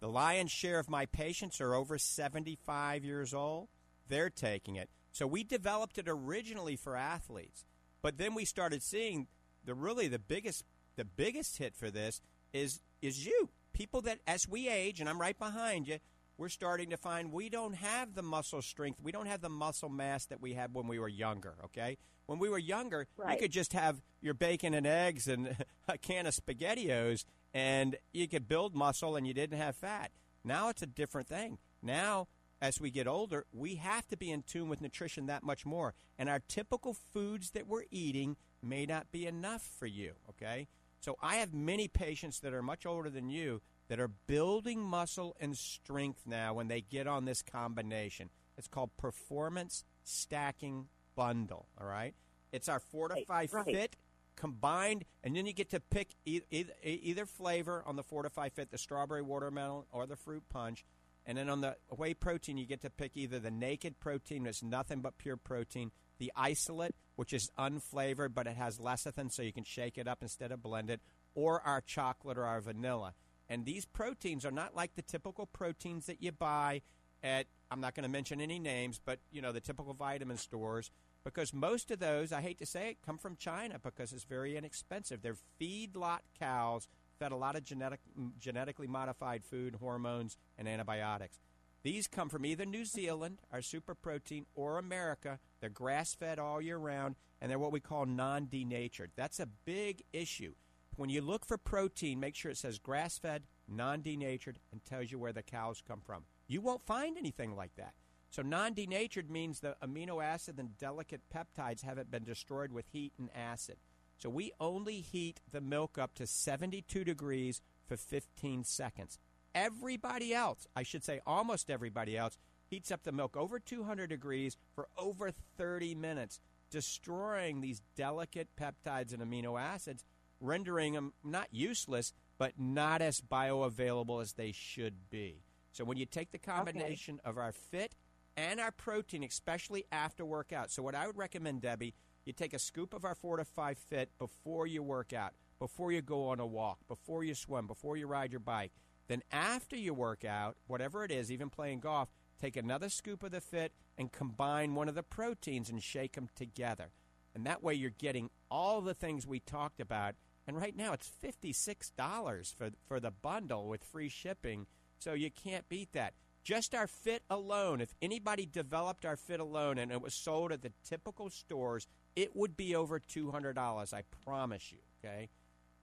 The 0.00 0.08
lion's 0.08 0.52
share 0.52 0.78
of 0.78 0.88
my 0.88 1.06
patients 1.06 1.60
are 1.60 1.74
over 1.74 1.98
75 1.98 3.04
years 3.04 3.34
old. 3.34 3.68
They're 4.08 4.30
taking 4.30 4.76
it. 4.76 4.88
So 5.10 5.26
we 5.26 5.42
developed 5.42 5.98
it 5.98 6.06
originally 6.08 6.76
for 6.76 6.96
athletes, 6.96 7.64
but 8.02 8.18
then 8.18 8.34
we 8.34 8.44
started 8.44 8.82
seeing 8.82 9.26
the 9.64 9.74
really 9.74 10.08
the 10.08 10.18
biggest 10.18 10.64
the 10.96 11.04
biggest 11.04 11.58
hit 11.58 11.74
for 11.74 11.90
this 11.90 12.20
is 12.52 12.80
is 13.02 13.26
you 13.26 13.50
people 13.72 14.00
that 14.02 14.18
as 14.26 14.48
we 14.48 14.68
age 14.68 15.00
and 15.00 15.08
I'm 15.08 15.20
right 15.20 15.38
behind 15.38 15.86
you 15.86 15.98
we're 16.38 16.48
starting 16.48 16.88
to 16.90 16.96
find 16.96 17.32
we 17.32 17.48
don't 17.48 17.74
have 17.74 18.14
the 18.14 18.22
muscle 18.22 18.62
strength 18.62 18.98
we 19.02 19.12
don't 19.12 19.26
have 19.26 19.40
the 19.40 19.48
muscle 19.48 19.88
mass 19.88 20.24
that 20.26 20.40
we 20.40 20.54
had 20.54 20.72
when 20.72 20.86
we 20.86 20.98
were 20.98 21.08
younger 21.08 21.54
okay 21.64 21.98
when 22.26 22.38
we 22.38 22.48
were 22.48 22.58
younger 22.58 23.06
you 23.30 23.36
could 23.36 23.52
just 23.52 23.72
have 23.72 24.00
your 24.20 24.34
bacon 24.34 24.72
and 24.72 24.86
eggs 24.86 25.28
and 25.28 25.56
a 25.88 25.98
can 25.98 26.26
of 26.26 26.34
spaghettios 26.34 27.24
and 27.52 27.96
you 28.12 28.26
could 28.26 28.48
build 28.48 28.74
muscle 28.74 29.16
and 29.16 29.26
you 29.26 29.34
didn't 29.34 29.58
have 29.58 29.76
fat 29.76 30.10
now 30.44 30.68
it's 30.68 30.82
a 30.82 30.86
different 30.86 31.28
thing 31.28 31.58
now 31.82 32.28
as 32.60 32.80
we 32.80 32.90
get 32.90 33.06
older, 33.06 33.46
we 33.52 33.76
have 33.76 34.06
to 34.08 34.16
be 34.16 34.30
in 34.30 34.42
tune 34.42 34.68
with 34.68 34.80
nutrition 34.80 35.26
that 35.26 35.42
much 35.42 35.64
more. 35.64 35.94
And 36.18 36.28
our 36.28 36.40
typical 36.40 36.92
foods 36.92 37.50
that 37.52 37.66
we're 37.66 37.84
eating 37.90 38.36
may 38.62 38.86
not 38.86 39.12
be 39.12 39.26
enough 39.26 39.62
for 39.62 39.86
you, 39.86 40.14
okay? 40.30 40.66
So 41.00 41.16
I 41.22 41.36
have 41.36 41.54
many 41.54 41.86
patients 41.86 42.40
that 42.40 42.52
are 42.52 42.62
much 42.62 42.84
older 42.84 43.10
than 43.10 43.30
you 43.30 43.62
that 43.88 43.98
are 44.00 44.08
building 44.08 44.80
muscle 44.80 45.36
and 45.40 45.56
strength 45.56 46.22
now 46.26 46.54
when 46.54 46.68
they 46.68 46.80
get 46.80 47.06
on 47.06 47.24
this 47.24 47.42
combination. 47.42 48.30
It's 48.56 48.68
called 48.68 48.96
Performance 48.96 49.84
Stacking 50.04 50.88
Bundle, 51.14 51.68
all 51.80 51.86
right? 51.86 52.14
It's 52.52 52.68
our 52.68 52.80
Fortifeye 52.92 53.52
right. 53.52 53.66
Fit 53.66 53.96
combined, 54.36 55.04
and 55.24 55.34
then 55.34 55.46
you 55.46 55.52
get 55.52 55.70
to 55.70 55.80
pick 55.80 56.14
e- 56.24 56.40
e- 56.50 56.64
e- 56.84 57.00
either 57.02 57.26
flavor 57.26 57.82
on 57.84 57.96
the 57.96 58.04
Fortifeye 58.04 58.52
Fit, 58.52 58.70
the 58.70 58.78
strawberry 58.78 59.22
watermelon 59.22 59.84
or 59.90 60.06
the 60.06 60.16
fruit 60.16 60.44
punch. 60.48 60.84
And 61.26 61.36
then 61.36 61.50
on 61.50 61.60
the 61.60 61.76
whey 61.90 62.14
protein, 62.14 62.56
you 62.56 62.64
get 62.64 62.80
to 62.82 62.90
pick 62.90 63.16
either 63.16 63.38
the 63.38 63.50
naked 63.50 64.00
protein, 64.00 64.44
that's 64.44 64.62
nothing 64.62 65.00
but 65.00 65.18
pure 65.18 65.36
protein, 65.36 65.90
the 66.18 66.32
isolate, 66.36 66.94
which 67.16 67.32
is 67.32 67.50
unflavored 67.58 68.32
but 68.34 68.46
it 68.46 68.56
has 68.56 68.78
lecithin, 68.78 69.30
so 69.30 69.42
you 69.42 69.52
can 69.52 69.64
shake 69.64 69.98
it 69.98 70.08
up 70.08 70.22
instead 70.22 70.52
of 70.52 70.62
blend 70.62 70.88
it, 70.88 71.00
or 71.34 71.60
our 71.62 71.80
chocolate 71.80 72.38
or 72.38 72.44
our 72.44 72.60
vanilla. 72.60 73.14
And 73.48 73.64
these 73.64 73.84
proteins 73.86 74.44
are 74.44 74.50
not 74.50 74.76
like 74.76 74.94
the 74.94 75.02
typical 75.02 75.46
proteins 75.46 76.06
that 76.06 76.22
you 76.22 76.32
buy 76.32 76.82
at 77.22 77.46
I'm 77.70 77.80
not 77.80 77.94
going 77.94 78.04
to 78.04 78.08
mention 78.08 78.40
any 78.40 78.58
names, 78.58 79.00
but 79.04 79.18
you 79.30 79.42
know 79.42 79.52
the 79.52 79.60
typical 79.60 79.92
vitamin 79.94 80.36
stores 80.36 80.90
because 81.24 81.52
most 81.52 81.90
of 81.90 81.98
those, 81.98 82.32
I 82.32 82.40
hate 82.40 82.58
to 82.58 82.66
say 82.66 82.90
it, 82.90 82.98
come 83.04 83.18
from 83.18 83.36
China 83.36 83.78
because 83.82 84.12
it's 84.12 84.24
very 84.24 84.56
inexpensive. 84.56 85.20
They're 85.20 85.36
feedlot 85.60 86.20
cows 86.38 86.88
fed 87.18 87.32
a 87.32 87.36
lot 87.36 87.56
of 87.56 87.64
genetic, 87.64 88.00
genetically 88.38 88.86
modified 88.86 89.44
food, 89.44 89.76
hormones, 89.80 90.36
and 90.56 90.68
antibiotics. 90.68 91.38
These 91.82 92.06
come 92.06 92.28
from 92.28 92.44
either 92.44 92.64
New 92.64 92.84
Zealand, 92.84 93.38
our 93.52 93.62
super 93.62 93.94
protein, 93.94 94.46
or 94.54 94.78
America. 94.78 95.38
They're 95.60 95.70
grass 95.70 96.14
fed 96.14 96.38
all 96.38 96.60
year 96.60 96.78
round, 96.78 97.16
and 97.40 97.50
they're 97.50 97.58
what 97.58 97.72
we 97.72 97.80
call 97.80 98.06
non 98.06 98.48
denatured. 98.48 99.10
That's 99.16 99.40
a 99.40 99.46
big 99.46 100.02
issue. 100.12 100.54
When 100.98 101.10
you 101.10 101.20
look 101.20 101.46
for 101.46 101.56
protein, 101.56 102.18
make 102.18 102.34
sure 102.34 102.50
it 102.50 102.56
says 102.56 102.80
grass 102.80 103.18
fed, 103.18 103.44
non 103.68 104.02
denatured, 104.02 104.58
and 104.72 104.84
tells 104.84 105.12
you 105.12 105.18
where 105.20 105.32
the 105.32 105.44
cows 105.44 105.80
come 105.86 106.00
from. 106.04 106.24
You 106.48 106.60
won't 106.60 106.84
find 106.84 107.16
anything 107.16 107.54
like 107.54 107.76
that. 107.76 107.94
So, 108.30 108.42
non 108.42 108.74
denatured 108.74 109.30
means 109.30 109.60
the 109.60 109.76
amino 109.80 110.20
acid 110.20 110.58
and 110.58 110.76
delicate 110.76 111.20
peptides 111.32 111.84
haven't 111.84 112.10
been 112.10 112.24
destroyed 112.24 112.72
with 112.72 112.88
heat 112.88 113.12
and 113.16 113.30
acid. 113.32 113.76
So, 114.16 114.28
we 114.28 114.50
only 114.58 115.00
heat 115.00 115.40
the 115.52 115.60
milk 115.60 115.98
up 115.98 116.16
to 116.16 116.26
72 116.26 117.04
degrees 117.04 117.62
for 117.86 117.96
15 117.96 118.64
seconds. 118.64 119.20
Everybody 119.54 120.34
else, 120.34 120.66
I 120.74 120.82
should 120.82 121.04
say 121.04 121.20
almost 121.24 121.70
everybody 121.70 122.18
else, 122.18 122.38
heats 122.66 122.90
up 122.90 123.04
the 123.04 123.12
milk 123.12 123.36
over 123.36 123.60
200 123.60 124.08
degrees 124.08 124.56
for 124.74 124.88
over 124.98 125.30
30 125.56 125.94
minutes, 125.94 126.40
destroying 126.72 127.60
these 127.60 127.82
delicate 127.94 128.48
peptides 128.60 129.14
and 129.14 129.22
amino 129.22 129.60
acids, 129.60 130.04
rendering 130.40 130.94
them 130.94 131.12
not 131.24 131.48
useless, 131.50 132.12
but 132.38 132.52
not 132.58 133.02
as 133.02 133.20
bioavailable 133.20 134.22
as 134.22 134.34
they 134.34 134.52
should 134.52 135.10
be. 135.10 135.42
So 135.72 135.84
when 135.84 135.98
you 135.98 136.06
take 136.06 136.32
the 136.32 136.38
combination 136.38 137.20
of 137.24 137.36
our 137.38 137.52
fit 137.52 137.94
and 138.36 138.60
our 138.60 138.70
protein, 138.70 139.24
especially 139.24 139.84
after 139.90 140.24
workout. 140.24 140.70
So 140.70 140.82
what 140.82 140.94
I 140.94 141.06
would 141.06 141.16
recommend, 141.16 141.62
Debbie, 141.62 141.94
you 142.24 142.32
take 142.32 142.52
a 142.52 142.58
scoop 142.58 142.94
of 142.94 143.04
our 143.04 143.16
Fortifeye 143.16 143.76
Fit 143.76 144.10
before 144.18 144.66
you 144.66 144.82
work 144.82 145.12
out, 145.12 145.32
before 145.58 145.90
you 145.90 146.02
go 146.02 146.28
on 146.28 146.38
a 146.38 146.46
walk, 146.46 146.78
before 146.86 147.24
you 147.24 147.34
swim, 147.34 147.66
before 147.66 147.96
you 147.96 148.06
ride 148.06 148.30
your 148.30 148.40
bike. 148.40 148.70
Then 149.08 149.22
after 149.32 149.74
you 149.74 149.92
work 149.92 150.24
out, 150.24 150.56
whatever 150.66 151.04
it 151.04 151.10
is, 151.10 151.32
even 151.32 151.50
playing 151.50 151.80
golf, 151.80 152.10
take 152.40 152.56
another 152.56 152.88
scoop 152.88 153.24
of 153.24 153.32
the 153.32 153.40
Fit 153.40 153.72
and 153.96 154.12
combine 154.12 154.74
one 154.74 154.88
of 154.88 154.94
the 154.94 155.02
proteins 155.02 155.68
and 155.68 155.82
shake 155.82 156.12
them 156.12 156.28
together. 156.36 156.90
And 157.34 157.44
that 157.46 157.62
way 157.62 157.74
you're 157.74 157.90
getting 157.90 158.30
all 158.50 158.80
the 158.80 158.94
things 158.94 159.26
we 159.26 159.40
talked 159.40 159.80
about. 159.80 160.14
And 160.48 160.56
right 160.56 160.74
now 160.74 160.94
it's 160.94 161.10
$56 161.22 162.54
for, 162.54 162.70
for 162.86 162.98
the 162.98 163.10
bundle 163.10 163.68
with 163.68 163.84
free 163.84 164.08
shipping. 164.08 164.66
So 164.98 165.12
you 165.12 165.30
can't 165.30 165.68
beat 165.68 165.92
that. 165.92 166.14
Just 166.42 166.74
our 166.74 166.86
fit 166.86 167.22
alone, 167.28 167.82
if 167.82 167.94
anybody 168.00 168.48
developed 168.50 169.04
our 169.04 169.16
fit 169.16 169.40
alone 169.40 169.76
and 169.76 169.92
it 169.92 170.00
was 170.00 170.14
sold 170.14 170.50
at 170.50 170.62
the 170.62 170.72
typical 170.82 171.28
stores, 171.28 171.86
it 172.16 172.34
would 172.34 172.56
be 172.56 172.74
over 172.74 172.98
$200, 172.98 173.92
I 173.92 174.02
promise 174.24 174.72
you, 174.72 174.78
okay? 175.04 175.28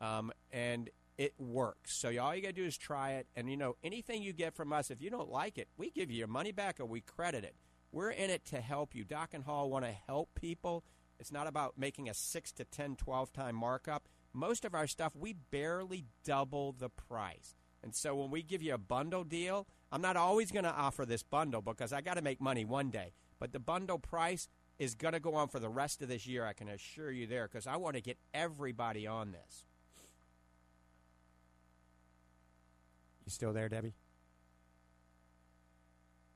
Um, 0.01 0.31
and 0.51 0.89
it 1.19 1.35
works. 1.37 1.95
So 1.95 2.07
all 2.17 2.35
you 2.35 2.41
got 2.41 2.47
to 2.47 2.53
do 2.53 2.65
is 2.65 2.75
try 2.75 3.11
it. 3.11 3.27
And, 3.35 3.51
you 3.51 3.57
know, 3.57 3.75
anything 3.83 4.23
you 4.23 4.33
get 4.33 4.55
from 4.55 4.73
us, 4.73 4.89
if 4.89 4.99
you 4.99 5.11
don't 5.11 5.29
like 5.29 5.59
it, 5.59 5.67
we 5.77 5.91
give 5.91 6.09
you 6.09 6.17
your 6.17 6.27
money 6.27 6.51
back 6.51 6.79
or 6.79 6.85
we 6.87 7.01
credit 7.01 7.43
it. 7.43 7.53
We're 7.91 8.09
in 8.09 8.31
it 8.31 8.43
to 8.45 8.61
help 8.61 8.95
you. 8.95 9.03
Doc 9.03 9.29
and 9.33 9.43
Hall 9.43 9.69
want 9.69 9.85
to 9.85 9.91
help 10.07 10.29
people. 10.33 10.83
It's 11.19 11.31
not 11.31 11.45
about 11.45 11.77
making 11.77 12.09
a 12.09 12.15
6 12.15 12.51
to 12.53 12.65
10, 12.65 12.95
12 12.95 13.31
time 13.31 13.55
markup. 13.55 14.07
Most 14.35 14.65
of 14.65 14.75
our 14.75 14.85
stuff, 14.85 15.15
we 15.15 15.33
barely 15.33 16.03
double 16.25 16.73
the 16.73 16.89
price. 16.89 17.55
And 17.81 17.95
so 17.95 18.15
when 18.15 18.31
we 18.31 18.43
give 18.43 18.61
you 18.61 18.73
a 18.73 18.77
bundle 18.77 19.23
deal, 19.23 19.65
I'm 19.93 20.01
not 20.01 20.17
always 20.17 20.51
going 20.51 20.65
to 20.65 20.73
offer 20.73 21.05
this 21.05 21.23
bundle 21.23 21.61
because 21.61 21.93
I 21.93 22.01
got 22.01 22.15
to 22.15 22.21
make 22.21 22.41
money 22.41 22.65
one 22.65 22.89
day. 22.89 23.13
But 23.39 23.53
the 23.53 23.59
bundle 23.59 23.97
price 23.97 24.49
is 24.77 24.93
going 24.93 25.13
to 25.13 25.21
go 25.21 25.35
on 25.35 25.47
for 25.47 25.59
the 25.59 25.69
rest 25.69 26.01
of 26.01 26.09
this 26.09 26.27
year, 26.27 26.45
I 26.45 26.51
can 26.51 26.67
assure 26.67 27.11
you 27.11 27.27
there, 27.27 27.47
because 27.47 27.65
I 27.65 27.77
want 27.77 27.95
to 27.95 28.01
get 28.01 28.17
everybody 28.33 29.07
on 29.07 29.31
this. 29.31 29.67
You 33.25 33.31
still 33.31 33.53
there, 33.53 33.69
Debbie? 33.69 33.93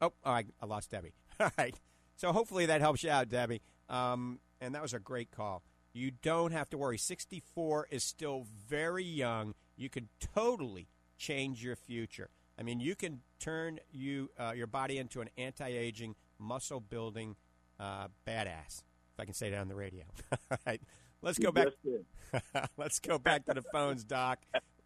Oh, 0.02 0.14
I, 0.24 0.46
I 0.62 0.66
lost 0.66 0.92
Debbie. 0.92 1.14
All 1.40 1.52
right. 1.58 1.76
So 2.16 2.32
hopefully 2.32 2.66
that 2.68 2.80
helps 2.80 3.04
you 3.04 3.10
out, 3.10 3.28
Debbie. 3.28 3.62
Um, 3.90 4.40
and 4.62 4.74
that 4.74 4.82
was 4.82 4.94
a 4.94 5.00
great 5.00 5.32
call. 5.32 5.64
You 5.94 6.12
don't 6.12 6.52
have 6.52 6.70
to 6.70 6.78
worry. 6.78 6.98
64 6.98 7.88
is 7.90 8.04
still 8.04 8.46
very 8.68 9.04
young. 9.04 9.56
You 9.76 9.90
can 9.90 10.10
totally 10.20 10.88
change 11.18 11.64
your 11.64 11.76
future. 11.76 12.30
I 12.60 12.64
mean, 12.64 12.80
you 12.80 12.96
can 12.96 13.22
turn 13.40 13.80
you 13.92 14.30
uh, 14.38 14.52
your 14.56 14.68
body 14.68 14.98
into 14.98 15.22
an 15.22 15.30
anti-aging, 15.38 16.16
muscle-building 16.38 17.36
uh, 17.80 18.08
badass. 18.28 18.84
If 19.14 19.20
I 19.20 19.26
can 19.26 19.34
say 19.34 19.50
that 19.50 19.60
on 19.60 19.70
the 19.70 19.76
radio. 19.76 20.04
All 20.52 20.58
right, 20.68 20.82
let's 21.22 21.40
go 21.40 21.52
back. 21.52 21.68
let's 22.78 23.00
go 23.00 23.18
back 23.18 23.46
to 23.46 23.54
the 23.54 23.64
phones, 23.72 24.04
Doc. 24.04 24.40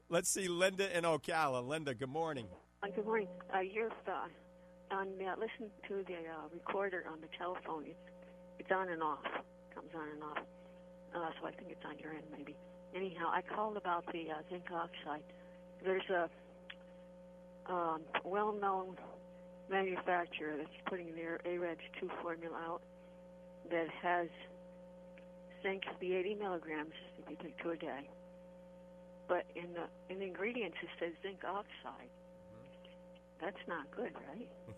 Let's 0.10 0.30
see 0.30 0.48
Linda 0.48 0.96
in 0.96 1.04
Ocala. 1.04 1.68
Linda, 1.68 1.96
good 1.96 2.10
morning. 2.10 2.46
Uh, 2.84 2.88
good 2.96 3.06
morning. 3.06 3.28
Uh, 3.54 3.62
you're 3.62 3.89
uh, 4.08 4.28
on. 4.92 5.08
Uh, 5.08 5.36
listen 5.39 5.72
to 5.88 6.04
the 6.08 6.13
uh, 6.13 6.48
recorder 6.54 7.06
on 7.12 7.20
the 7.22 7.28
telephone. 7.38 7.86
It's 7.88 7.98
it's 8.60 8.72
on 8.72 8.89
and 8.89 9.02
off. 9.02 9.24
Comes 9.74 9.89
on 9.96 10.10
and 10.10 10.24
off. 10.24 10.38
Uh, 11.15 11.30
so 11.39 11.47
I 11.47 11.52
think 11.52 11.69
it's 11.69 11.86
on 11.86 11.97
your 11.99 12.12
end, 12.13 12.23
maybe. 12.36 12.56
Anyhow, 12.95 13.30
I 13.32 13.41
called 13.41 13.78
about 13.78 14.06
the 14.12 14.32
uh, 14.32 14.41
zinc 14.49 14.65
oxide. 14.71 15.23
There's 15.84 16.10
a 16.10 16.30
um, 17.71 18.02
well-known 18.23 18.97
manufacturer 19.69 20.56
that's 20.58 20.69
putting 20.88 21.15
their 21.15 21.39
AREDS 21.45 21.82
2 21.99 22.10
formula 22.21 22.58
out 22.67 22.82
that 23.71 23.88
has 24.02 24.28
zinc 25.63 25.84
be 25.99 26.13
80 26.15 26.36
milligrams 26.36 26.91
if 27.17 27.30
you 27.30 27.38
take 27.41 27.58
two 27.63 27.71
a 27.71 27.78
day. 27.78 28.10
But 29.28 29.45
in 29.56 29.73
the 29.73 29.88
in 30.13 30.19
the 30.19 30.26
ingredients 30.26 30.78
it 30.84 30.89
says 30.99 31.13
zinc 31.23 31.39
oxide. 31.47 32.12
That's 33.41 33.63
not 33.67 33.89
good, 33.95 34.12
right? 34.30 34.49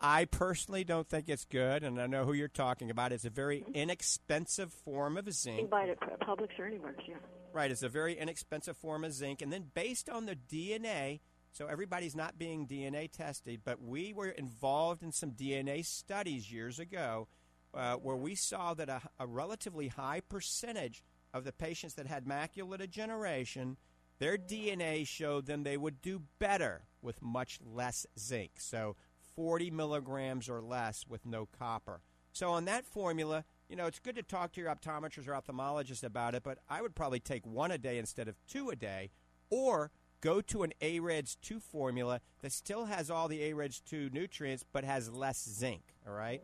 I 0.00 0.26
personally 0.26 0.84
don't 0.84 1.08
think 1.08 1.28
it's 1.28 1.44
good, 1.44 1.82
and 1.82 2.00
I 2.00 2.06
know 2.06 2.24
who 2.24 2.32
you're 2.34 2.48
talking 2.48 2.90
about. 2.90 3.12
It's 3.12 3.24
a 3.24 3.30
very 3.30 3.60
Mm-hmm. 3.60 3.74
inexpensive 3.74 4.72
form 4.72 5.16
of 5.16 5.26
You 5.26 5.32
zinc. 5.32 5.58
can 5.58 5.66
buy 5.68 5.84
it 5.84 5.98
at 6.02 6.20
Publix 6.20 6.58
or 6.58 6.66
anywhere, 6.66 6.94
yeah. 7.08 7.14
Right, 7.52 7.70
it's 7.70 7.82
a 7.82 7.88
very 7.88 8.18
inexpensive 8.18 8.76
form 8.76 9.04
of 9.04 9.12
zinc. 9.12 9.40
And 9.40 9.50
then 9.52 9.70
based 9.74 10.10
on 10.10 10.26
the 10.26 10.36
DNA, 10.36 11.20
so 11.52 11.66
everybody's 11.66 12.14
not 12.14 12.38
being 12.38 12.66
DNA 12.66 13.10
tested, 13.10 13.62
but 13.64 13.80
we 13.80 14.12
were 14.12 14.28
involved 14.28 15.02
in 15.02 15.12
some 15.12 15.30
DNA 15.30 15.84
studies 15.86 16.52
years 16.52 16.78
ago 16.78 17.28
uh, 17.72 17.94
where 17.94 18.16
we 18.16 18.34
saw 18.34 18.74
that 18.74 18.90
a, 18.90 19.00
a 19.18 19.26
relatively 19.26 19.88
high 19.88 20.20
percentage 20.20 21.02
of 21.32 21.44
the 21.44 21.52
patients 21.52 21.94
that 21.94 22.06
had 22.06 22.26
macular 22.26 22.76
degeneration, 22.78 23.78
their 24.18 24.36
DNA 24.36 25.06
showed 25.06 25.46
them 25.46 25.62
they 25.62 25.76
would 25.78 26.02
do 26.02 26.22
better 26.38 26.82
with 27.00 27.22
much 27.22 27.58
less 27.64 28.06
zinc. 28.18 28.52
So 28.58 28.96
40 29.36 29.70
milligrams 29.70 30.48
or 30.48 30.60
less 30.60 31.04
with 31.08 31.24
no 31.24 31.46
copper. 31.46 32.00
So 32.32 32.50
on 32.50 32.64
that 32.64 32.84
formula, 32.84 33.44
you 33.68 33.76
know, 33.76 33.86
it's 33.86 33.98
good 33.98 34.16
to 34.16 34.22
talk 34.22 34.52
to 34.52 34.60
your 34.60 34.74
optometrist 34.74 35.28
or 35.28 35.32
ophthalmologist 35.32 36.02
about 36.02 36.34
it, 36.34 36.42
but 36.42 36.58
I 36.68 36.82
would 36.82 36.94
probably 36.94 37.20
take 37.20 37.46
one 37.46 37.70
a 37.70 37.78
day 37.78 37.98
instead 37.98 38.28
of 38.28 38.36
two 38.46 38.70
a 38.70 38.76
day, 38.76 39.10
or 39.50 39.90
go 40.20 40.40
to 40.40 40.62
an 40.62 40.72
AREDS 40.80 41.36
2 41.40 41.60
formula 41.60 42.20
that 42.40 42.52
still 42.52 42.86
has 42.86 43.10
all 43.10 43.28
the 43.28 43.42
AREDS 43.42 43.80
2 43.84 44.10
nutrients 44.12 44.64
but 44.72 44.84
has 44.84 45.10
less 45.10 45.48
zinc, 45.48 45.82
all 46.06 46.12
right? 46.12 46.42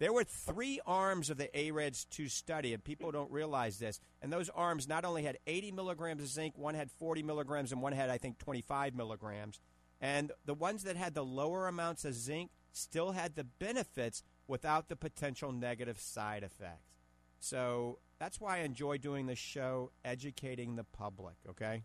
There 0.00 0.12
were 0.14 0.24
three 0.24 0.80
arms 0.86 1.28
of 1.28 1.36
the 1.36 1.54
AREDS 1.54 2.06
2 2.10 2.28
study, 2.28 2.72
and 2.72 2.82
people 2.82 3.12
don't 3.12 3.30
realize 3.30 3.78
this. 3.78 4.00
And 4.22 4.32
those 4.32 4.48
arms 4.48 4.88
not 4.88 5.04
only 5.04 5.24
had 5.24 5.36
80 5.46 5.72
milligrams 5.72 6.22
of 6.22 6.28
zinc, 6.28 6.56
one 6.56 6.74
had 6.74 6.90
40 6.90 7.22
milligrams, 7.22 7.70
and 7.70 7.82
one 7.82 7.92
had, 7.92 8.08
I 8.08 8.16
think, 8.16 8.38
25 8.38 8.94
milligrams. 8.94 9.60
And 10.00 10.32
the 10.46 10.54
ones 10.54 10.82
that 10.84 10.96
had 10.96 11.14
the 11.14 11.24
lower 11.24 11.68
amounts 11.68 12.04
of 12.04 12.14
zinc 12.14 12.50
still 12.72 13.12
had 13.12 13.34
the 13.34 13.44
benefits 13.44 14.22
without 14.46 14.88
the 14.88 14.96
potential 14.96 15.52
negative 15.52 16.00
side 16.00 16.42
effects. 16.42 16.96
So 17.38 17.98
that's 18.18 18.40
why 18.40 18.58
I 18.58 18.60
enjoy 18.60 18.98
doing 18.98 19.26
this 19.26 19.38
show, 19.38 19.92
educating 20.04 20.76
the 20.76 20.84
public, 20.84 21.36
okay? 21.48 21.84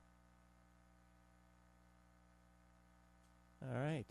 All 3.62 3.80
right. 3.80 4.06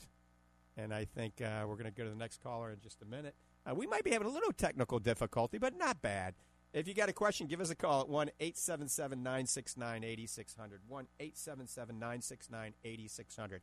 And 0.76 0.92
I 0.92 1.04
think 1.04 1.40
uh, 1.40 1.64
we're 1.66 1.76
going 1.76 1.84
to 1.84 1.90
go 1.90 2.04
to 2.04 2.10
the 2.10 2.16
next 2.16 2.42
caller 2.42 2.70
in 2.70 2.80
just 2.80 3.02
a 3.02 3.04
minute. 3.04 3.34
Uh, 3.66 3.74
we 3.74 3.86
might 3.86 4.04
be 4.04 4.10
having 4.10 4.26
a 4.26 4.30
little 4.30 4.52
technical 4.52 4.98
difficulty, 4.98 5.58
but 5.58 5.76
not 5.76 6.02
bad. 6.02 6.34
If 6.72 6.88
you 6.88 6.94
got 6.94 7.08
a 7.08 7.12
question, 7.12 7.46
give 7.46 7.60
us 7.60 7.70
a 7.70 7.76
call 7.76 8.00
at 8.00 8.08
1 8.08 8.30
877 8.40 9.22
969 9.22 10.04
8600. 10.04 10.80
1 10.88 11.06
877 11.20 11.98
969 11.98 12.74
8600. 12.84 13.62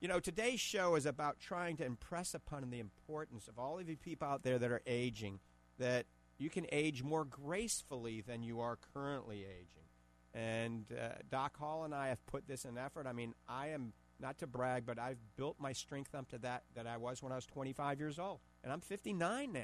You 0.00 0.08
know, 0.08 0.18
today's 0.18 0.60
show 0.60 0.94
is 0.94 1.04
about 1.04 1.40
trying 1.40 1.76
to 1.76 1.84
impress 1.84 2.32
upon 2.32 2.70
the 2.70 2.80
importance 2.80 3.48
of 3.48 3.58
all 3.58 3.78
of 3.78 3.86
you 3.86 3.98
people 3.98 4.26
out 4.26 4.42
there 4.42 4.58
that 4.58 4.70
are 4.70 4.80
aging 4.86 5.40
that 5.78 6.06
you 6.38 6.48
can 6.48 6.64
age 6.72 7.02
more 7.02 7.26
gracefully 7.26 8.22
than 8.22 8.42
you 8.42 8.60
are 8.60 8.78
currently 8.94 9.44
aging. 9.44 9.84
And 10.32 10.86
uh, 10.90 11.16
Doc 11.30 11.58
Hall 11.58 11.84
and 11.84 11.94
I 11.94 12.08
have 12.08 12.24
put 12.24 12.48
this 12.48 12.64
in 12.64 12.78
effort. 12.78 13.06
I 13.06 13.12
mean, 13.12 13.34
I 13.46 13.68
am 13.68 13.92
not 14.18 14.38
to 14.38 14.46
brag, 14.46 14.86
but 14.86 14.98
I've 14.98 15.18
built 15.36 15.56
my 15.58 15.74
strength 15.74 16.14
up 16.14 16.30
to 16.30 16.38
that 16.38 16.62
that 16.74 16.86
I 16.86 16.96
was 16.96 17.22
when 17.22 17.30
I 17.30 17.34
was 17.34 17.44
25 17.44 18.00
years 18.00 18.18
old, 18.18 18.40
and 18.64 18.72
I'm 18.72 18.80
59 18.80 19.52
now. 19.52 19.60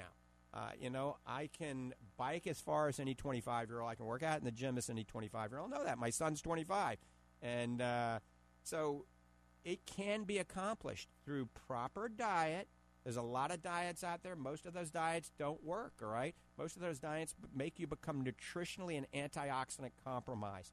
Uh, 0.53 0.70
you 0.79 0.90
know, 0.90 1.16
I 1.27 1.49
can 1.59 1.94
bike 2.18 2.46
as 2.46 2.61
far 2.61 2.88
as 2.88 3.01
any 3.01 3.14
25 3.14 3.70
year 3.70 3.81
old. 3.81 3.90
I 3.90 3.94
can 3.94 4.05
work 4.05 4.22
out 4.22 4.38
in 4.38 4.44
the 4.44 4.51
gym 4.51 4.77
as 4.77 4.90
any 4.90 5.05
25 5.05 5.51
year 5.51 5.61
old. 5.61 5.70
Know 5.70 5.85
that 5.85 5.96
my 5.96 6.11
son's 6.11 6.42
25, 6.42 6.99
and 7.40 7.81
uh, 7.81 8.18
so 8.62 9.07
it 9.66 9.85
can 9.85 10.22
be 10.22 10.38
accomplished 10.38 11.09
through 11.24 11.48
proper 11.66 12.09
diet. 12.09 12.68
There's 13.02 13.16
a 13.16 13.22
lot 13.22 13.50
of 13.50 13.62
diets 13.62 14.05
out 14.05 14.22
there. 14.22 14.37
Most 14.37 14.64
of 14.64 14.74
those 14.74 14.90
diets 14.90 15.33
don't 15.38 15.62
work, 15.64 15.94
all 16.00 16.09
right? 16.09 16.37
Most 16.57 16.76
of 16.76 16.83
those 16.83 17.00
diets 17.00 17.35
make 17.55 17.81
you 17.81 17.88
become 17.88 18.24
nutritionally 18.24 18.96
and 18.96 19.07
antioxidant 19.12 19.90
compromised. 20.05 20.72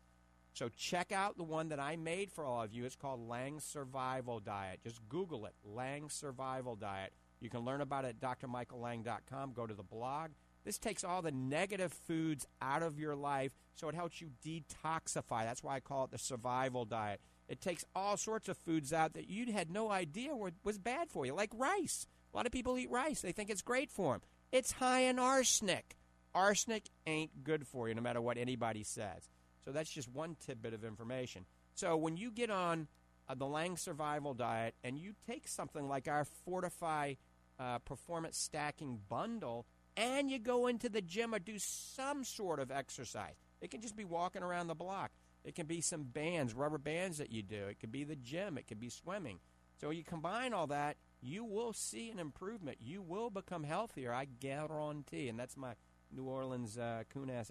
So 0.53 0.69
check 0.69 1.11
out 1.11 1.37
the 1.37 1.43
one 1.43 1.69
that 1.69 1.79
I 1.79 1.95
made 1.95 2.31
for 2.31 2.45
all 2.45 2.61
of 2.61 2.71
you. 2.71 2.85
It's 2.85 2.95
called 2.95 3.27
Lang's 3.27 3.63
Survival 3.63 4.39
Diet. 4.39 4.81
Just 4.83 5.01
Google 5.09 5.47
it, 5.47 5.55
Lang's 5.65 6.13
Survival 6.13 6.75
Diet. 6.75 7.13
You 7.39 7.49
can 7.49 7.61
learn 7.61 7.81
about 7.81 8.05
it 8.05 8.15
at 8.21 8.39
drmichaellang.com. 8.39 9.53
Go 9.53 9.65
to 9.65 9.73
the 9.73 9.81
blog. 9.81 10.31
This 10.63 10.77
takes 10.77 11.03
all 11.03 11.23
the 11.23 11.31
negative 11.31 11.91
foods 11.91 12.45
out 12.61 12.83
of 12.83 12.99
your 12.99 13.15
life 13.15 13.53
so 13.73 13.89
it 13.89 13.95
helps 13.95 14.21
you 14.21 14.29
detoxify. 14.45 15.43
That's 15.43 15.63
why 15.63 15.77
I 15.77 15.79
call 15.79 16.05
it 16.05 16.11
the 16.11 16.19
survival 16.19 16.85
diet. 16.85 17.19
It 17.47 17.61
takes 17.61 17.83
all 17.95 18.17
sorts 18.17 18.47
of 18.49 18.57
foods 18.57 18.93
out 18.93 19.13
that 19.13 19.29
you 19.29 19.51
had 19.51 19.69
no 19.69 19.91
idea 19.91 20.35
were, 20.35 20.51
was 20.63 20.77
bad 20.77 21.09
for 21.09 21.25
you, 21.25 21.33
like 21.33 21.51
rice. 21.53 22.07
A 22.33 22.37
lot 22.37 22.45
of 22.45 22.51
people 22.51 22.77
eat 22.77 22.89
rice. 22.89 23.21
They 23.21 23.31
think 23.31 23.49
it's 23.49 23.61
great 23.61 23.91
for 23.91 24.13
them. 24.13 24.21
It's 24.51 24.71
high 24.73 25.01
in 25.01 25.19
arsenic. 25.19 25.97
Arsenic 26.33 26.89
ain't 27.05 27.43
good 27.43 27.67
for 27.67 27.87
you, 27.87 27.95
no 27.95 28.01
matter 28.01 28.21
what 28.21 28.37
anybody 28.37 28.83
says. 28.83 29.29
So 29.63 29.71
that's 29.71 29.89
just 29.89 30.09
one 30.09 30.35
tidbit 30.45 30.73
of 30.73 30.83
information. 30.83 31.45
So 31.75 31.95
when 31.95 32.17
you 32.17 32.31
get 32.31 32.49
on 32.49 32.87
uh, 33.27 33.35
the 33.35 33.45
Lang 33.45 33.77
Survival 33.77 34.33
Diet 34.33 34.75
and 34.83 34.97
you 34.97 35.13
take 35.27 35.47
something 35.47 35.87
like 35.87 36.07
our 36.07 36.25
Fortifeye 36.47 37.17
uh, 37.59 37.79
Performance 37.79 38.37
Stacking 38.37 38.99
Bundle 39.09 39.65
and 39.95 40.29
you 40.29 40.39
go 40.39 40.67
into 40.67 40.89
the 40.89 41.01
gym 41.01 41.33
or 41.33 41.39
do 41.39 41.59
some 41.59 42.23
sort 42.23 42.59
of 42.59 42.71
exercise, 42.71 43.35
it 43.61 43.71
can 43.71 43.81
just 43.81 43.95
be 43.95 44.05
walking 44.05 44.43
around 44.43 44.67
the 44.67 44.75
block. 44.75 45.11
It 45.43 45.55
can 45.55 45.65
be 45.65 45.81
some 45.81 46.03
bands, 46.03 46.53
rubber 46.53 46.77
bands 46.77 47.17
that 47.17 47.31
you 47.31 47.43
do. 47.43 47.67
It 47.67 47.79
could 47.79 47.91
be 47.91 48.03
the 48.03 48.15
gym. 48.15 48.57
It 48.57 48.67
could 48.67 48.79
be 48.79 48.89
swimming. 48.89 49.39
So 49.79 49.89
you 49.89 50.03
combine 50.03 50.53
all 50.53 50.67
that, 50.67 50.97
you 51.21 51.43
will 51.43 51.73
see 51.73 52.09
an 52.09 52.19
improvement. 52.19 52.77
You 52.79 53.01
will 53.01 53.29
become 53.29 53.63
healthier. 53.63 54.13
I 54.13 54.25
guarantee. 54.25 55.27
And 55.27 55.39
that's 55.39 55.57
my 55.57 55.73
New 56.11 56.23
Orleans 56.23 56.77
uh, 56.77 57.03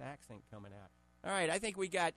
accent 0.02 0.42
coming 0.50 0.72
out. 0.72 0.90
All 1.24 1.32
right, 1.32 1.50
I 1.50 1.58
think 1.58 1.76
we 1.76 1.88
got 1.88 2.14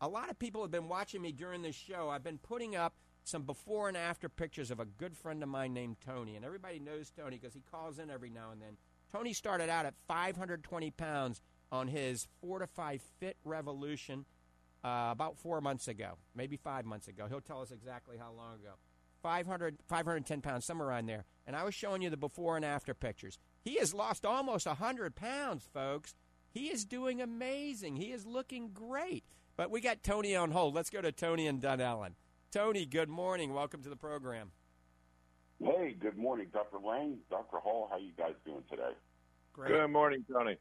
a 0.00 0.08
lot 0.08 0.30
of 0.30 0.38
people 0.38 0.62
have 0.62 0.70
been 0.70 0.88
watching 0.88 1.20
me 1.20 1.32
during 1.32 1.62
this 1.62 1.74
show. 1.74 2.08
I've 2.08 2.24
been 2.24 2.38
putting 2.38 2.76
up 2.76 2.94
some 3.24 3.42
before 3.42 3.88
and 3.88 3.96
after 3.96 4.28
pictures 4.28 4.70
of 4.70 4.80
a 4.80 4.84
good 4.84 5.16
friend 5.16 5.42
of 5.42 5.48
mine 5.48 5.74
named 5.74 5.96
Tony. 6.04 6.36
And 6.36 6.44
everybody 6.44 6.78
knows 6.78 7.10
Tony 7.10 7.38
because 7.38 7.54
he 7.54 7.62
calls 7.70 7.98
in 7.98 8.10
every 8.10 8.30
now 8.30 8.50
and 8.52 8.62
then. 8.62 8.76
Tony 9.12 9.32
started 9.32 9.68
out 9.68 9.86
at 9.86 9.94
520 10.06 10.90
pounds 10.92 11.40
on 11.70 11.88
his 11.88 12.26
Fortifeye 12.42 13.00
Fit 13.18 13.36
Revolution 13.44 14.24
uh, 14.84 15.08
about 15.10 15.38
four 15.38 15.60
months 15.60 15.88
ago, 15.88 16.18
maybe 16.34 16.56
five 16.56 16.84
months 16.84 17.08
ago. 17.08 17.26
He'll 17.28 17.40
tell 17.40 17.60
us 17.60 17.70
exactly 17.70 18.16
how 18.16 18.32
long 18.32 18.54
ago. 18.54 18.74
500, 19.22 19.78
510 19.88 20.40
pounds, 20.40 20.64
somewhere 20.64 20.88
around 20.88 21.06
there. 21.06 21.24
And 21.46 21.56
I 21.56 21.64
was 21.64 21.74
showing 21.74 22.02
you 22.02 22.10
the 22.10 22.16
before 22.16 22.56
and 22.56 22.64
after 22.64 22.94
pictures. 22.94 23.38
He 23.64 23.76
has 23.78 23.92
lost 23.92 24.24
almost 24.24 24.66
100 24.66 25.16
pounds, 25.16 25.68
folks. 25.72 26.14
He 26.50 26.66
is 26.66 26.84
doing 26.84 27.20
amazing. 27.20 27.96
He 27.96 28.12
is 28.12 28.24
looking 28.24 28.70
great. 28.72 29.24
But 29.56 29.70
we 29.70 29.80
got 29.80 30.02
Tony 30.02 30.36
on 30.36 30.52
hold. 30.52 30.74
Let's 30.74 30.90
go 30.90 31.02
to 31.02 31.10
Tony 31.10 31.46
and 31.46 31.60
Dunnellon. 31.60 32.12
Tony, 32.52 32.86
good 32.86 33.08
morning. 33.08 33.52
Welcome 33.52 33.82
to 33.82 33.88
the 33.88 33.96
program. 33.96 34.52
Hey, 35.62 35.96
good 35.98 36.16
morning, 36.16 36.46
Dr. 36.52 36.78
Lang, 36.78 37.18
Dr. 37.30 37.58
Hall. 37.58 37.88
How 37.90 37.98
you 37.98 38.12
guys 38.16 38.34
doing 38.46 38.62
today? 38.70 38.92
Great. 39.52 39.72
Good 39.72 39.88
morning, 39.88 40.24
Tony. 40.32 40.56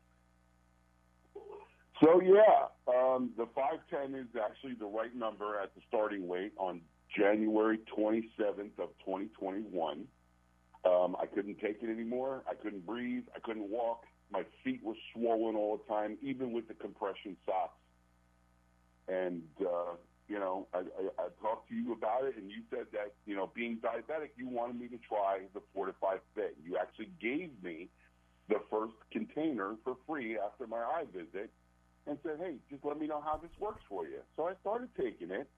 So 2.04 2.22
yeah, 2.22 2.68
um, 2.88 3.32
the 3.38 3.48
510 3.56 4.20
is 4.20 4.28
actually 4.39 4.74
the 4.74 4.86
right 4.86 5.16
number 5.16 5.60
at 5.60 5.74
the 5.74 5.82
starting 5.88 6.28
weight 6.28 6.54
on 6.58 6.82
January 7.18 7.80
27th 7.98 8.78
of 8.78 8.89
2021. 9.04 10.06
Um, 10.86 11.16
I 11.20 11.26
couldn't 11.26 11.60
take 11.60 11.80
it 11.82 11.89
anymore. 11.89 12.43
I 12.50 12.54
couldn't 12.54 12.86
breathe. 12.86 13.24
I 13.36 13.39
couldn't 13.39 13.70
walk. 13.70 14.04
My 14.32 14.43
feet 14.64 14.82
were 14.84 14.95
swollen 15.14 15.56
all 15.56 15.78
the 15.78 15.93
time, 15.93 16.18
even 16.22 16.52
with 16.52 16.68
the 16.68 16.76
compression 16.76 17.36
socks. 17.45 17.80
And 19.08 19.41
uh, 19.62 19.95
you 20.28 20.38
know, 20.38 20.68
I, 20.74 20.80
I, 20.80 20.82
I 21.18 21.28
talked 21.41 21.70
to 21.70 21.76
you 21.76 21.93
about 21.93 22.26
it, 22.26 22.36
and 22.38 22.52
you 22.52 22.58
said 22.70 22.88
that 22.91 23.14
you 23.26 23.36
know, 23.36 23.50
being 23.56 23.78
diabetic, 23.78 24.32
you 24.36 24.48
wanted 24.48 24.80
me 24.80 24.88
to 24.89 24.98
try 25.08 25.39
the 25.54 25.62
Fortifeye 25.76 26.20
Fit. 26.36 26.58
You 26.64 26.78
actually 26.78 27.10
gave 27.22 27.52
me 27.64 27.88
the 28.50 28.60
first 28.70 28.93
container 29.12 29.76
for 29.84 29.95
free 30.06 30.38
after 30.38 30.68
my 30.68 30.78
eye 30.78 31.06
visit, 31.14 31.50
and 32.08 32.18
said, 32.24 32.38
"Hey, 32.39 32.55
just 32.70 32.84
let 32.86 32.99
me 32.99 33.08
know 33.08 33.22
how 33.22 33.38
this 33.38 33.51
works 33.60 33.82
for 33.89 34.05
you." 34.05 34.20
So 34.36 34.47
I 34.47 34.53
started 34.62 34.89
taking 34.95 35.32
it, 35.32 35.49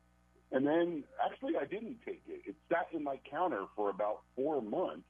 and 0.51 0.65
then 0.65 1.03
actually 1.23 1.53
I 1.57 1.65
didn't 1.65 1.99
take 2.05 2.23
it. 2.27 2.41
It 2.45 2.55
sat 2.69 2.87
in 2.93 3.03
my 3.03 3.19
counter 3.29 3.65
for 3.75 3.89
about 3.89 4.21
four 4.35 4.61
months, 4.61 5.07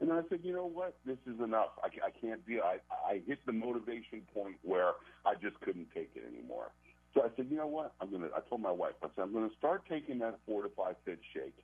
and 0.00 0.12
I 0.12 0.22
said, 0.28 0.40
"You 0.42 0.54
know 0.54 0.66
what? 0.66 0.96
This 1.04 1.18
is 1.26 1.40
enough. 1.40 1.70
I, 1.82 1.88
I 2.06 2.10
can't 2.10 2.46
deal." 2.46 2.62
I, 2.62 2.78
I 3.06 3.20
hit 3.26 3.44
the 3.46 3.52
motivation 3.52 4.22
point 4.32 4.56
where 4.62 4.92
I 5.26 5.34
just 5.34 5.58
couldn't 5.60 5.88
take 5.94 6.10
it 6.14 6.22
anymore. 6.26 6.72
So 7.14 7.22
I 7.22 7.28
said, 7.36 7.48
"You 7.50 7.56
know 7.56 7.66
what? 7.66 7.94
I'm 8.00 8.10
gonna." 8.10 8.28
I 8.36 8.40
told 8.48 8.60
my 8.60 8.70
wife, 8.70 8.94
I 9.02 9.08
said, 9.14 9.22
"I'm 9.22 9.32
gonna 9.32 9.50
start 9.58 9.82
taking 9.88 10.18
that 10.20 10.38
Fortifeye 10.48 10.94
Fit 11.04 11.18
shake." 11.34 11.56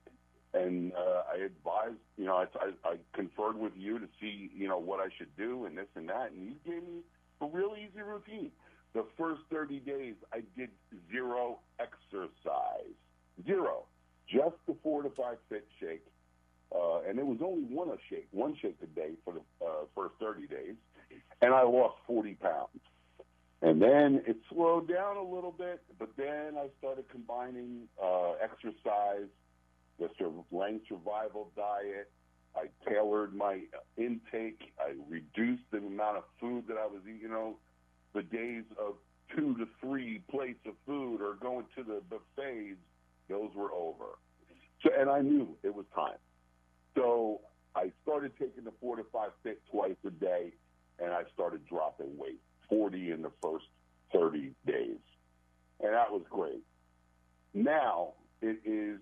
And 0.53 0.93
uh, 0.93 1.23
I 1.33 1.43
advised, 1.45 1.99
you 2.17 2.25
know, 2.25 2.37
I, 2.37 2.45
I, 2.59 2.89
I 2.89 2.95
conferred 3.13 3.57
with 3.57 3.73
you 3.75 3.99
to 3.99 4.07
see, 4.19 4.49
you 4.55 4.67
know, 4.67 4.77
what 4.79 5.01
I 5.01 5.09
should 5.17 5.35
do 5.35 5.65
and 5.65 5.77
this 5.77 5.87
and 5.95 6.07
that, 6.07 6.31
and 6.31 6.47
you 6.47 6.53
gave 6.65 6.83
me 6.83 7.01
a 7.41 7.45
real 7.45 7.75
easy 7.77 8.01
routine. 8.01 8.51
The 8.97 9.05
first 9.15 9.41
30 9.51 9.81
days, 9.81 10.15
I 10.33 10.41
did 10.57 10.71
zero 11.11 11.59
exercise. 11.79 12.97
Zero. 13.45 13.83
Just 14.27 14.55
the 14.65 14.73
Fortifeye 14.83 15.37
Fit 15.49 15.67
shake. 15.79 16.03
Uh, 16.73 17.01
and 17.07 17.19
it 17.19 17.25
was 17.25 17.37
only 17.45 17.61
one 17.65 17.89
a 17.89 17.97
shake, 18.09 18.27
one 18.31 18.57
shake 18.59 18.77
a 18.81 18.87
day 18.87 19.11
for 19.23 19.35
the 19.35 19.41
uh, 19.63 19.85
first 19.93 20.15
30 20.19 20.47
days. 20.47 20.73
And 21.43 21.53
I 21.53 21.61
lost 21.61 21.97
40 22.07 22.33
pounds. 22.41 22.81
And 23.61 23.79
then 23.79 24.23
it 24.25 24.37
slowed 24.49 24.89
down 24.89 25.17
a 25.17 25.21
little 25.23 25.53
bit, 25.55 25.83
but 25.99 26.09
then 26.17 26.57
I 26.57 26.69
started 26.79 27.07
combining 27.11 27.83
uh, 28.03 28.31
exercise, 28.43 29.29
the 29.99 30.09
sur- 30.17 30.31
survival 30.89 31.51
diet. 31.55 32.09
I 32.55 32.65
tailored 32.89 33.35
my 33.35 33.59
intake. 33.95 34.73
I 34.79 34.93
reduced 35.07 35.69
the 35.71 35.77
amount 35.77 36.17
of 36.17 36.23
food 36.39 36.63
that 36.67 36.77
I 36.77 36.87
was 36.87 37.01
eating. 37.03 37.21
You 37.21 37.29
know, 37.29 37.57
the 38.13 38.23
days 38.23 38.63
of 38.79 38.95
two 39.35 39.55
to 39.57 39.67
three 39.81 40.21
plates 40.29 40.59
of 40.65 40.73
food 40.85 41.21
or 41.21 41.35
going 41.35 41.65
to 41.75 41.83
the 41.83 42.01
buffets, 42.09 42.79
those 43.29 43.49
were 43.55 43.71
over. 43.71 44.17
So, 44.83 44.89
and 44.97 45.09
I 45.09 45.21
knew 45.21 45.55
it 45.63 45.73
was 45.73 45.85
time. 45.93 46.17
So 46.95 47.41
I 47.75 47.91
started 48.03 48.31
taking 48.39 48.63
the 48.63 48.73
Fortifeye 48.83 49.31
Fit 49.43 49.61
twice 49.71 49.97
a 50.05 50.11
day, 50.11 50.53
and 50.99 51.11
I 51.11 51.23
started 51.33 51.65
dropping 51.67 52.17
weight, 52.17 52.39
40 52.69 53.11
in 53.11 53.21
the 53.21 53.31
first 53.41 53.65
30 54.13 54.51
days. 54.65 54.97
And 55.79 55.93
that 55.93 56.11
was 56.11 56.23
great. 56.29 56.63
Now 57.53 58.13
it 58.41 58.59
is 58.65 58.99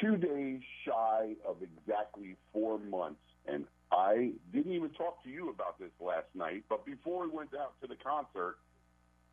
two 0.00 0.16
days 0.16 0.60
shy 0.86 1.34
of 1.46 1.56
exactly 1.62 2.36
four 2.52 2.78
months, 2.78 3.20
and 3.46 3.66
I 3.92 4.32
didn't 4.52 4.72
even 4.72 4.90
talk 4.90 5.22
to 5.24 5.30
you 5.30 5.50
about 5.50 5.78
this 5.78 5.90
last 6.00 6.28
night. 6.34 6.64
But 6.68 6.86
before 6.86 7.24
we 7.24 7.30
went 7.30 7.50
out 7.58 7.74
to 7.80 7.88
the 7.88 7.96
concert 7.96 8.56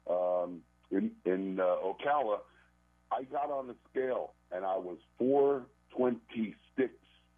um, 0.10 0.62
in 0.92 1.12
in 1.26 1.60
uh, 1.60 1.64
Ocala, 1.64 2.40
I 3.12 3.24
got 3.24 3.52
on 3.52 3.68
the 3.68 3.76
scale 3.92 4.34
and 4.52 4.66
I 4.66 4.78
was 4.78 4.98
four 5.18 5.66
twenty 5.96 6.56
six 6.78 6.94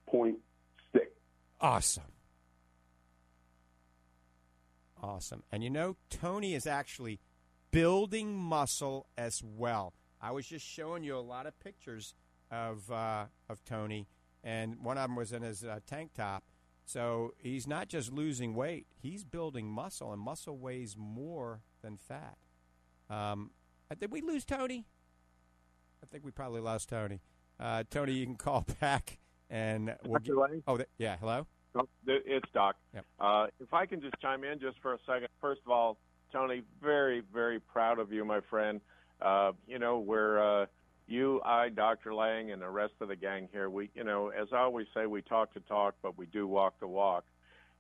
point 0.08 0.38
six. 0.94 1.08
Awesome. 1.60 2.04
Awesome. 5.02 5.44
And 5.52 5.64
you 5.64 5.70
know, 5.70 5.96
Tony 6.10 6.54
is 6.54 6.68
actually 6.68 7.20
building 7.72 8.36
muscle 8.36 9.08
as 9.18 9.44
well. 9.44 9.94
I 10.22 10.32
was 10.32 10.46
just 10.46 10.66
showing 10.66 11.04
you 11.04 11.16
a 11.18 11.20
lot 11.20 11.46
of 11.46 11.58
pictures 11.60 12.14
of 12.52 12.90
uh, 12.92 13.26
of 13.50 13.64
Tony, 13.66 14.08
and 14.44 14.82
one 14.84 14.98
of 14.98 15.04
them 15.04 15.16
was 15.16 15.32
in 15.32 15.42
his 15.42 15.64
uh, 15.64 15.80
tank 15.86 16.12
top. 16.16 16.44
So 16.90 17.36
he's 17.38 17.68
not 17.68 17.88
just 17.88 18.12
losing 18.12 18.56
weight; 18.56 18.88
he's 19.00 19.24
building 19.24 19.68
muscle, 19.68 20.12
and 20.12 20.20
muscle 20.20 20.58
weighs 20.58 20.96
more 20.98 21.62
than 21.84 21.98
fat. 21.98 22.36
Um, 23.12 23.52
did 24.00 24.12
we 24.12 24.22
lose 24.22 24.44
Tony? 24.44 24.88
I 26.02 26.08
think 26.08 26.26
we 26.26 26.32
probably 26.32 26.62
lost 26.62 26.90
Tony. 26.90 27.22
Uh, 27.60 27.84
Tony, 27.92 28.14
you 28.14 28.26
can 28.26 28.38
call 28.38 28.66
back, 28.82 29.20
and 29.52 29.96
we'll. 30.04 30.20
Lang? 30.36 30.64
Oh, 30.66 30.78
th- 30.78 30.90
yeah. 30.98 31.16
Hello. 31.18 31.46
Oh, 31.76 31.88
th- 32.08 32.24
It's 32.26 32.50
Doc. 32.56 32.76
Yep. 32.96 33.06
Uh, 33.20 33.46
if 33.60 33.72
I 33.72 33.86
can 33.86 34.02
just 34.02 34.16
chime 34.20 34.44
in 34.44 34.60
just 34.60 34.80
for 34.82 34.96
a 34.96 35.00
second. 35.06 35.28
First 35.40 35.62
of 35.68 35.72
all, 35.72 36.00
Tony, 36.34 36.64
very, 36.82 37.22
very 37.32 37.60
proud 37.60 38.00
of 38.00 38.12
you, 38.12 38.26
my 38.26 38.40
friend. 38.50 38.82
Uh, 39.22 39.52
you 39.68 39.78
know, 39.78 40.00
we're 40.00 40.40
uh, 40.64 40.66
you, 41.10 41.42
I, 41.44 41.70
Dr. 41.70 42.14
Lang, 42.14 42.52
and 42.52 42.62
the 42.62 42.70
rest 42.70 42.94
of 43.02 43.08
the 43.08 43.16
gang 43.16 43.50
here. 43.52 43.70
We, 43.70 43.90
you 43.96 44.04
know, 44.04 44.30
as 44.30 44.48
I 44.54 44.60
always 44.60 44.88
say, 44.94 45.06
we 45.06 45.22
talk 45.22 45.54
to 45.54 45.60
talk, 45.62 45.96
but 46.02 46.18
we 46.18 46.26
do 46.28 46.48
walk 46.48 46.80
the 46.80 46.88
walk. 46.88 47.26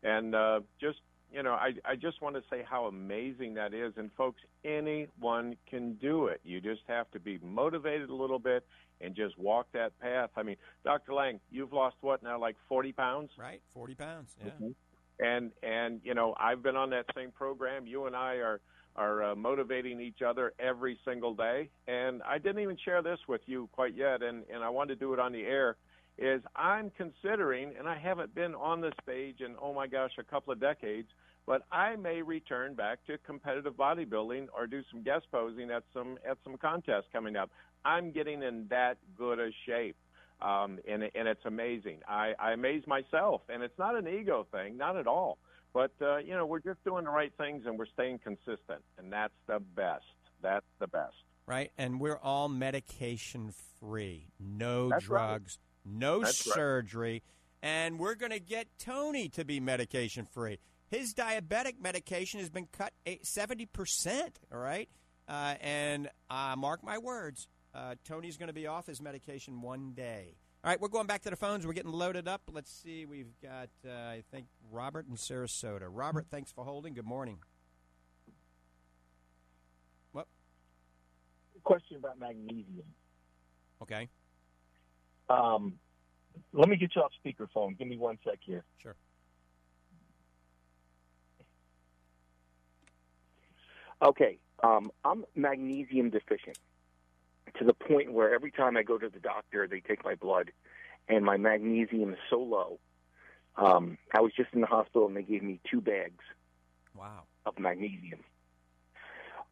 And 0.04 0.34
uh, 0.34 0.62
just, 0.80 1.00
you 1.32 1.44
know, 1.44 1.54
I, 1.54 1.74
I 1.86 1.96
just 1.96 2.22
want 2.22 2.36
to 2.36 2.44
say 2.50 2.64
how 2.68 2.86
amazing 2.86 3.56
that 3.56 3.74
is. 3.74 3.94
And 3.98 4.10
folks, 4.18 4.42
anyone 4.64 5.56
can 5.70 5.94
do 5.96 6.28
it. 6.28 6.42
You 6.44 6.62
just 6.62 6.82
have 6.88 7.10
to 7.12 7.20
be 7.20 7.40
motivated 7.44 8.10
a 8.10 8.16
little 8.16 8.40
bit 8.40 8.66
and 9.02 9.16
just 9.16 9.38
walk 9.38 9.68
that 9.74 9.98
path. 10.00 10.30
I 10.36 10.44
mean, 10.44 10.58
Dr. 10.84 11.14
Lang, 11.14 11.40
you've 11.52 11.74
lost 11.74 11.98
what 12.02 12.24
now, 12.24 12.40
like 12.40 12.56
40 12.68 12.92
pounds? 12.94 13.32
Right, 13.38 13.62
40 13.74 13.96
pounds. 13.96 14.36
Yeah. 14.44 14.70
and 15.20 15.52
and 15.62 16.00
you 16.04 16.14
know 16.14 16.34
I've 16.40 16.64
been 16.64 16.76
on 16.76 16.90
that 16.92 17.06
same 17.16 17.32
program. 17.32 17.86
You 17.86 18.06
and 18.06 18.16
I 18.16 18.36
are 18.36 18.62
are 18.96 19.24
uh, 19.24 19.36
motivating 19.36 20.02
each 20.02 20.22
other 20.22 20.54
every 20.60 21.00
single 21.06 21.34
day. 21.34 21.70
And 21.88 22.22
I 22.24 22.38
didn't 22.38 22.62
even 22.62 22.78
share 22.84 23.02
this 23.02 23.20
with 23.28 23.42
you 23.46 23.70
quite 23.72 23.96
yet, 23.96 24.22
and 24.22 24.44
and 24.54 24.64
I 24.64 24.70
wanted 24.70 25.00
to 25.00 25.06
do 25.06 25.14
it 25.14 25.20
on 25.20 25.32
the 25.32 25.44
air. 25.44 25.78
Is 26.18 26.42
I'm 26.56 26.92
considering, 26.98 27.74
and 27.80 27.88
I 27.88 27.98
haven't 27.98 28.36
been 28.36 28.54
on 28.56 28.82
the 28.82 28.92
stage 29.04 29.40
in 29.40 29.56
oh 29.62 29.74
my 29.74 29.88
gosh 29.88 30.12
a 30.20 30.24
couple 30.24 30.52
of 30.52 30.60
decades, 30.60 31.08
but 31.46 31.62
I 31.72 31.96
may 31.96 32.22
return 32.22 32.76
back 32.76 33.00
to 33.08 33.18
competitive 33.20 33.74
bodybuilding 33.74 34.48
or 34.56 34.68
do 34.68 34.82
some 34.92 35.02
guest 35.02 35.26
posing 35.32 35.72
at 35.72 35.84
some 35.94 36.18
at 36.30 36.38
some 36.44 36.58
contests 36.58 37.08
coming 37.14 37.36
up. 37.36 37.50
I'm 37.86 38.12
getting 38.12 38.44
in 38.44 38.68
that 38.70 38.98
good 39.18 39.40
a 39.40 39.50
shape 39.66 39.96
um, 40.42 40.80
and 40.88 41.04
and 41.04 41.28
it's 41.28 41.46
amazing. 41.46 42.00
I, 42.08 42.34
I 42.40 42.54
amaze 42.54 42.84
myself, 42.88 43.42
and 43.50 43.62
it's 43.62 43.78
not 43.78 43.96
an 43.96 44.08
ego 44.08 44.48
thing, 44.52 44.78
not 44.78 44.96
at 44.96 45.08
all. 45.08 45.38
But 45.74 45.92
uh, 46.02 46.18
you 46.18 46.34
know, 46.34 46.46
we're 46.46 46.60
just 46.60 46.84
doing 46.84 47.06
the 47.06 47.12
right 47.12 47.32
things, 47.38 47.66
and 47.66 47.78
we're 47.78 47.86
staying 47.88 48.20
consistent, 48.20 48.82
and 48.98 49.12
that's 49.12 49.34
the 49.48 49.60
best. 49.60 50.06
That's 50.42 50.66
the 50.80 50.88
best. 50.88 51.16
Right, 51.46 51.72
and 51.78 52.00
we're 52.00 52.18
all 52.18 52.48
medication 52.50 53.54
free. 53.80 54.28
No 54.40 54.90
That's 54.90 55.08
right. 55.08 55.28
drugs, 55.28 55.58
no 55.86 56.22
That's 56.22 56.46
right. 56.48 56.54
surgery, 56.56 57.24
and 57.62 58.00
we're 58.00 58.16
going 58.16 58.32
to 58.32 58.40
get 58.40 58.68
Tony 58.78 59.30
to 59.30 59.44
be 59.44 59.60
medication 59.60 60.28
free. 60.32 60.60
His 60.90 61.14
diabetic 61.14 61.80
medication 61.82 62.40
has 62.40 62.50
been 62.50 62.68
cut 62.72 62.94
seventy 63.24 63.66
percent. 63.66 64.40
All 64.52 64.60
right, 64.60 64.90
uh, 65.28 65.56
and 65.62 66.10
uh, 66.30 66.56
mark 66.58 66.84
my 66.84 66.98
words, 66.98 67.48
uh, 67.76 67.96
Tony's 68.06 68.38
going 68.38 68.48
to 68.48 68.54
be 68.54 68.68
off 68.68 68.88
his 68.88 69.02
medication 69.02 69.62
one 69.62 69.94
day. 69.94 70.36
All 70.62 70.70
right, 70.70 70.82
we're 70.82 70.89
going 70.89 71.07
back 71.07 71.22
to 71.22 71.30
the 71.30 71.38
phones. 71.38 71.66
We're 71.66 71.72
getting 71.72 71.93
loaded 71.93 72.28
up. 72.28 72.41
Let's 72.51 72.70
see. 72.70 73.05
We've 73.05 73.32
got, 73.41 73.70
uh, 73.88 73.91
I 73.91 74.24
think, 74.30 74.47
Robert 74.70 75.07
in 75.07 75.16
Sarasota. 75.16 75.88
Robert, 75.89 76.26
thanks 76.30 76.51
for 76.51 76.66
holding. 76.66 76.93
Good 76.93 77.05
morning. 77.05 77.38
What? 80.12 80.28
question 81.64 81.95
about 81.95 82.20
magnesium. 82.20 82.84
Okay. 83.82 84.10
Um, 85.30 85.76
let 86.51 86.68
me 86.68 86.76
get 86.76 86.93
you 86.93 87.03
off 87.03 87.12
speakerphone. 87.26 87.78
Give 87.78 87.88
me 87.88 87.97
one 87.97 88.18
sec 88.26 88.39
here. 88.41 88.66
Sure. 88.84 88.95
Okay, 94.01 94.39
um, 94.62 94.91
I'm 95.05 95.24
magnesium 95.36 96.10
deficient 96.10 96.57
to 97.58 97.66
the 97.66 97.74
point 97.74 98.12
where 98.14 98.34
every 98.34 98.52
time 98.52 98.78
I 98.78 98.84
go 98.84 98.97
to 98.97 99.10
the 99.10 99.20
doctor, 99.20 99.68
they 99.68 99.80
take 99.80 100.04
my 100.04 100.16
blood, 100.16 100.52
and 101.08 101.24
my 101.26 101.38
magnesium 101.38 102.14
is 102.14 102.20
so 102.30 102.39
low. 102.39 102.80
Um, 103.56 103.97
I 104.14 104.22
was 104.22 104.32
just 104.36 104.50
in 104.54 104.62
the 104.62 104.68
hospital, 104.68 105.08
and 105.08 105.16
they 105.16 105.24
gave 105.24 105.43
me 105.43 105.60
two 105.70 105.82
bags 105.82 106.24
Wow. 106.95 107.24
of 107.45 107.58
magnesium. 107.60 108.20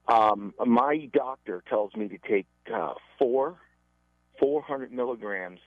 Um, 0.07 0.53
my 0.65 1.09
doctor 1.13 1.63
tells 1.67 1.93
me 1.95 2.07
to 2.07 2.17
take 2.17 2.45
uh, 2.73 2.93
four, 3.19 3.57
400 4.39 4.91
milligrams 4.91 5.59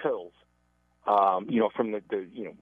pills. 0.00 0.32
Um, 1.06 1.46
you 1.48 1.60
know, 1.60 1.70
from 1.74 1.92
the, 1.92 2.02
the 2.10 2.26
you 2.32 2.44
know, 2.44 2.54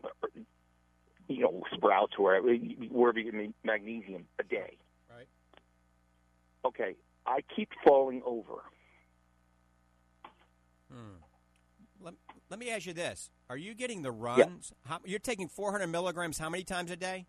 you 1.29 1.41
know, 1.41 1.63
sprouts 1.75 2.13
or 2.19 2.25
wherever, 2.41 2.49
wherever 2.91 3.19
you 3.19 3.33
get 3.33 3.55
magnesium 3.65 4.27
a 4.39 4.45
day. 4.45 4.77
Right. 5.11 5.27
Okay, 6.65 6.97
I 7.27 7.41
keep 7.55 7.71
falling 7.87 8.23
over. 8.25 8.63
Hmm. 10.93 11.17
Let, 12.01 12.15
let 12.51 12.59
me 12.59 12.71
ask 12.71 12.87
you 12.87 12.93
this: 12.93 13.31
Are 13.51 13.57
you 13.57 13.75
getting 13.75 14.03
the 14.03 14.13
runs? 14.13 14.73
How, 14.85 15.01
you're 15.05 15.19
taking 15.19 15.49
400 15.49 15.87
milligrams 15.89 16.39
how 16.39 16.49
many 16.49 16.65
times 16.65 16.91
a 16.91 16.97
day? 16.97 17.27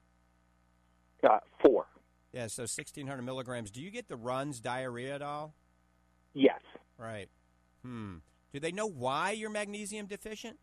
Uh, 1.23 1.39
four. 1.63 1.87
Yeah, 2.31 2.47
so 2.47 2.63
1600 2.63 3.21
milligrams. 3.23 3.71
Do 3.71 3.81
you 3.81 3.89
get 3.89 4.07
the 4.07 4.15
runs, 4.15 4.59
diarrhea 4.59 5.15
at 5.15 5.21
all? 5.21 5.55
Yes. 6.33 6.61
Right. 6.97 7.29
Hmm. 7.83 8.17
Do 8.53 8.59
they 8.59 8.71
know 8.71 8.87
why 8.87 9.31
you're 9.31 9.49
magnesium 9.49 10.05
deficient? 10.05 10.57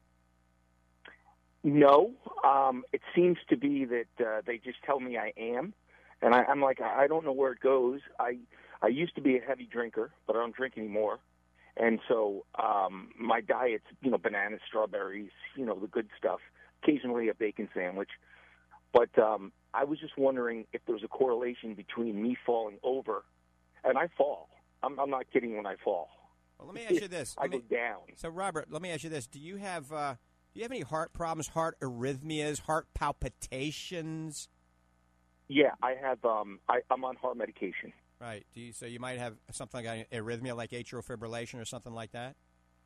No, 1.65 2.13
um, 2.45 2.85
it 2.93 3.01
seems 3.15 3.39
to 3.49 3.57
be 3.57 3.87
that 3.87 4.25
uh, 4.25 4.43
they 4.47 4.59
just 4.59 4.79
tell 4.85 5.01
me 5.01 5.17
I 5.17 5.33
am, 5.39 5.73
and 6.21 6.35
I, 6.35 6.45
I'm 6.45 6.61
like, 6.61 6.81
I 6.83 7.07
don't 7.07 7.25
know 7.25 7.33
where 7.33 7.53
it 7.53 7.61
goes. 7.61 8.01
I 8.21 8.37
I 8.85 8.89
used 8.89 9.15
to 9.15 9.23
be 9.23 9.39
a 9.39 9.41
heavy 9.41 9.65
drinker, 9.65 10.11
but 10.27 10.37
I 10.37 10.41
don't 10.41 10.55
drink 10.55 10.75
anymore, 10.77 11.19
and 11.75 12.01
so 12.07 12.45
um, 12.63 13.09
my 13.19 13.41
diet's 13.41 13.87
you 14.03 14.11
know 14.11 14.19
bananas, 14.19 14.61
strawberries, 14.69 15.31
you 15.57 15.65
know 15.65 15.79
the 15.81 15.87
good 15.87 16.09
stuff. 16.19 16.41
Occasionally 16.83 17.31
a 17.31 17.35
bacon 17.35 17.71
sandwich, 17.73 18.11
but 18.93 19.19
um, 19.19 19.53
I 19.73 19.85
was 19.85 19.99
just 19.99 20.19
wondering 20.19 20.67
if 20.75 20.83
there 20.85 20.95
was 20.95 21.03
a 21.03 21.09
correlation 21.09 21.73
between 21.73 22.23
me 22.23 22.37
falling 22.45 22.77
over, 22.83 23.25
and 23.85 23.97
I 23.97 24.09
fall. 24.19 24.51
I'm, 24.83 25.01
I'm 25.01 25.09
not 25.09 25.25
kidding 25.33 25.57
when 25.57 25.65
I 25.65 25.77
fall. 25.83 26.11
Well, 26.59 26.69
let 26.69 26.75
me 26.75 26.83
ask 26.83 27.01
you 27.01 27.09
this. 27.09 27.35
I 27.39 27.45
Let 27.45 27.53
go 27.53 27.61
down. 27.75 28.01
So, 28.17 28.29
Robert, 28.29 28.67
let 28.71 28.83
me 28.83 28.91
ask 28.91 29.03
you 29.03 29.09
this: 29.09 29.27
Do 29.27 29.41
you 29.41 29.57
have 29.57 29.91
uh, 29.91 30.17
do 30.53 30.61
you 30.61 30.63
have 30.63 30.73
any 30.73 30.83
heart 30.83 31.15
problems, 31.15 31.49
heart 31.49 31.81
arrhythmias, 31.81 32.61
heart 32.61 32.87
palpitations? 32.93 34.51
Yeah, 35.49 35.71
I 35.83 35.95
have. 35.95 36.23
Um, 36.23 36.61
I, 36.69 36.81
I'm 36.91 37.03
on 37.03 37.17
heart 37.17 37.39
medication. 37.39 37.95
Right. 38.21 38.45
Do 38.55 38.61
you, 38.61 38.73
so 38.73 38.87
you 38.87 39.01
might 39.01 39.19
have 39.19 39.35
something 39.53 39.85
like 39.85 40.07
an 40.11 40.19
arrhythmia, 40.19 40.57
like 40.57 40.71
atrial 40.71 41.05
fibrillation 41.05 41.61
or 41.61 41.65
something 41.65 41.93
like 41.93 42.13
that. 42.13 42.37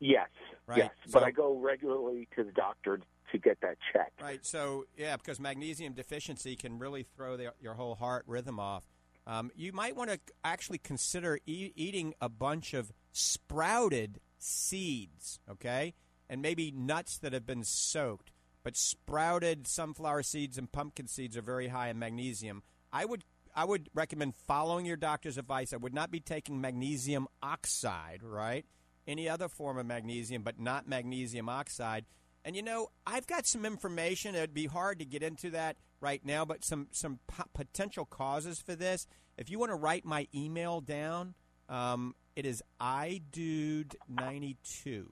Yes, 0.01 0.29
Right. 0.65 0.77
yes, 0.79 0.91
but 1.11 1.23
I 1.23 1.31
go 1.31 1.57
regularly 1.57 2.27
to 2.35 2.43
the 2.43 2.51
doctor 2.53 3.01
to 3.31 3.37
get 3.37 3.59
that 3.61 3.77
checked. 3.93 4.21
Right. 4.21 4.45
So 4.45 4.85
yeah, 4.97 5.17
because 5.17 5.39
magnesium 5.39 5.93
deficiency 5.93 6.55
can 6.55 6.79
really 6.79 7.03
throw 7.03 7.35
the, 7.37 7.53
your 7.61 7.73
whole 7.73 7.95
heart 7.95 8.23
rhythm 8.27 8.59
off. 8.59 8.85
Um, 9.27 9.51
you 9.55 9.73
might 9.73 9.95
want 9.95 10.09
to 10.09 10.19
actually 10.43 10.77
consider 10.79 11.39
e- 11.45 11.71
eating 11.75 12.13
a 12.21 12.29
bunch 12.29 12.73
of 12.73 12.91
sprouted 13.11 14.19
seeds, 14.37 15.39
okay, 15.51 15.93
and 16.29 16.41
maybe 16.41 16.71
nuts 16.71 17.17
that 17.19 17.33
have 17.33 17.45
been 17.45 17.63
soaked. 17.63 18.31
But 18.63 18.75
sprouted 18.75 19.67
sunflower 19.67 20.23
seeds 20.23 20.57
and 20.57 20.71
pumpkin 20.71 21.07
seeds 21.07 21.37
are 21.37 21.41
very 21.41 21.67
high 21.67 21.89
in 21.89 21.99
magnesium. 21.99 22.63
I 22.91 23.05
would 23.05 23.23
I 23.55 23.65
would 23.65 23.89
recommend 23.93 24.35
following 24.35 24.85
your 24.85 24.97
doctor's 24.97 25.37
advice. 25.37 25.73
I 25.73 25.77
would 25.77 25.93
not 25.93 26.11
be 26.11 26.19
taking 26.19 26.61
magnesium 26.61 27.27
oxide, 27.41 28.21
right? 28.23 28.65
Any 29.07 29.29
other 29.29 29.47
form 29.47 29.77
of 29.77 29.85
magnesium, 29.85 30.43
but 30.43 30.59
not 30.59 30.87
magnesium 30.87 31.49
oxide. 31.49 32.05
And 32.45 32.55
you 32.55 32.63
know, 32.63 32.87
I've 33.05 33.27
got 33.27 33.45
some 33.45 33.65
information. 33.65 34.33
It'd 34.35 34.53
be 34.53 34.67
hard 34.67 34.99
to 34.99 35.05
get 35.05 35.23
into 35.23 35.49
that 35.51 35.77
right 36.01 36.23
now, 36.23 36.45
but 36.45 36.63
some 36.63 36.87
some 36.91 37.19
po- 37.27 37.43
potential 37.53 38.05
causes 38.05 38.59
for 38.59 38.75
this. 38.75 39.07
If 39.37 39.49
you 39.49 39.59
want 39.59 39.71
to 39.71 39.75
write 39.75 40.05
my 40.05 40.27
email 40.33 40.79
down, 40.81 41.33
um, 41.67 42.15
it 42.35 42.45
is 42.45 42.61
eyedude92. 42.81 45.05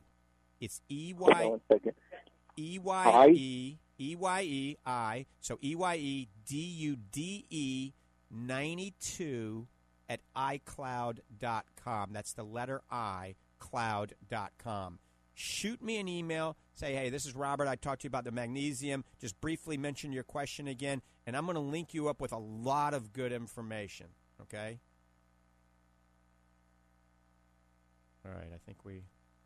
It's 0.60 0.82
E 0.90 1.14
Hold 1.18 1.34
on 1.34 1.42
Y. 1.42 1.60
E 2.58 2.80
Y 2.80 3.28
E 3.36 3.78
E 4.00 4.16
Y 4.16 4.42
E 4.42 4.78
I. 4.86 5.26
So 5.42 5.58
E 5.64 5.76
Y 5.76 5.96
E 5.96 6.28
D 6.48 6.58
U 6.58 6.98
D 7.12 7.46
E 7.50 7.92
92 8.32 9.68
at 10.10 10.22
iCloud.com. 10.36 12.10
That's 12.12 12.34
the 12.34 12.44
letter 12.44 12.82
I, 12.90 13.36
cloud.com. 13.60 15.00
Shoot 15.34 15.84
me 15.84 16.00
an 16.00 16.08
email. 16.08 16.58
Say, 16.74 16.94
hey, 16.96 17.10
this 17.10 17.26
is 17.26 17.36
Robert. 17.36 17.68
I 17.68 17.76
talked 17.76 18.02
to 18.02 18.06
you 18.06 18.10
about 18.10 18.24
the 18.24 18.32
magnesium. 18.32 19.04
Just 19.22 19.40
briefly 19.40 19.78
mention 19.78 20.12
your 20.12 20.24
question 20.24 20.68
again, 20.68 21.02
and 21.28 21.38
I'm 21.38 21.46
going 21.46 21.56
to 21.56 21.62
link 21.62 21.94
you 21.94 22.10
up 22.10 22.22
with 22.22 22.32
a 22.32 22.38
lot 22.38 22.94
of 22.94 23.14
good 23.14 23.32
information. 23.32 24.08
Okay? 24.42 24.80
All 28.26 28.32
right, 28.32 28.50
I 28.54 28.58
think 28.66 28.84
we 28.84 29.04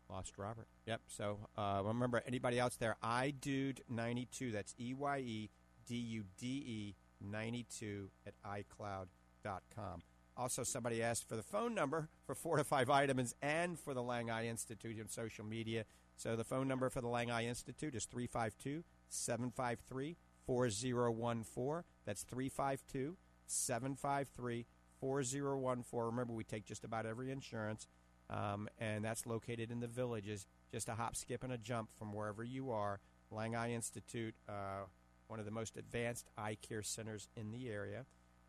lost 0.08 0.38
Robert. 0.38 0.66
Yep. 0.86 1.00
So 1.08 1.38
uh, 1.56 1.82
remember, 1.84 2.22
anybody 2.26 2.58
else 2.58 2.76
there, 2.76 2.96
eyedude92, 3.02 4.52
that's 4.52 4.74
E 4.78 4.94
Y 4.94 5.18
E 5.18 5.50
D 5.86 5.94
U 5.96 6.24
D 6.38 6.46
E 6.46 6.94
92 7.24 8.10
at 8.26 8.34
iCloud.com. 8.44 10.02
Also, 10.36 10.62
somebody 10.62 11.02
asked 11.02 11.28
for 11.28 11.36
the 11.36 11.42
phone 11.42 11.74
number 11.74 12.08
for 12.24 12.34
Fortifeye 12.34 12.86
Vitamins 12.86 13.34
and 13.42 13.78
for 13.78 13.92
the 13.92 14.02
Lang 14.02 14.30
Eye 14.30 14.46
Institute 14.46 14.98
on 14.98 15.08
social 15.08 15.44
media. 15.44 15.84
So 16.16 16.36
the 16.36 16.44
phone 16.44 16.68
number 16.68 16.88
for 16.88 17.00
the 17.00 17.08
Lang 17.08 17.30
Eye 17.30 17.46
Institute 17.46 17.94
is 17.94 18.06
352 18.06 18.84
753 19.08 20.16
4014. 20.46 21.84
That's 22.06 22.22
352 22.22 23.16
753 23.46 24.66
4014. 25.00 26.06
Remember, 26.06 26.32
we 26.32 26.44
take 26.44 26.64
just 26.64 26.84
about 26.84 27.06
every 27.06 27.30
insurance, 27.30 27.86
um, 28.30 28.68
and 28.78 29.04
that's 29.04 29.26
located 29.26 29.70
in 29.70 29.80
the 29.80 29.88
villages, 29.88 30.46
just 30.70 30.88
a 30.88 30.94
hop, 30.94 31.16
skip, 31.16 31.42
and 31.42 31.52
a 31.52 31.58
jump 31.58 31.90
from 31.98 32.12
wherever 32.12 32.44
you 32.44 32.70
are. 32.70 33.00
Lang 33.30 33.56
Eye 33.56 33.72
Institute, 33.72 34.34
uh, 34.48 34.84
one 35.32 35.38
of 35.38 35.46
the 35.46 35.50
most 35.50 35.78
advanced 35.78 36.28
eye 36.36 36.58
care 36.60 36.82
centers 36.82 37.26
in 37.34 37.52
the 37.52 37.70
area. 37.70 38.04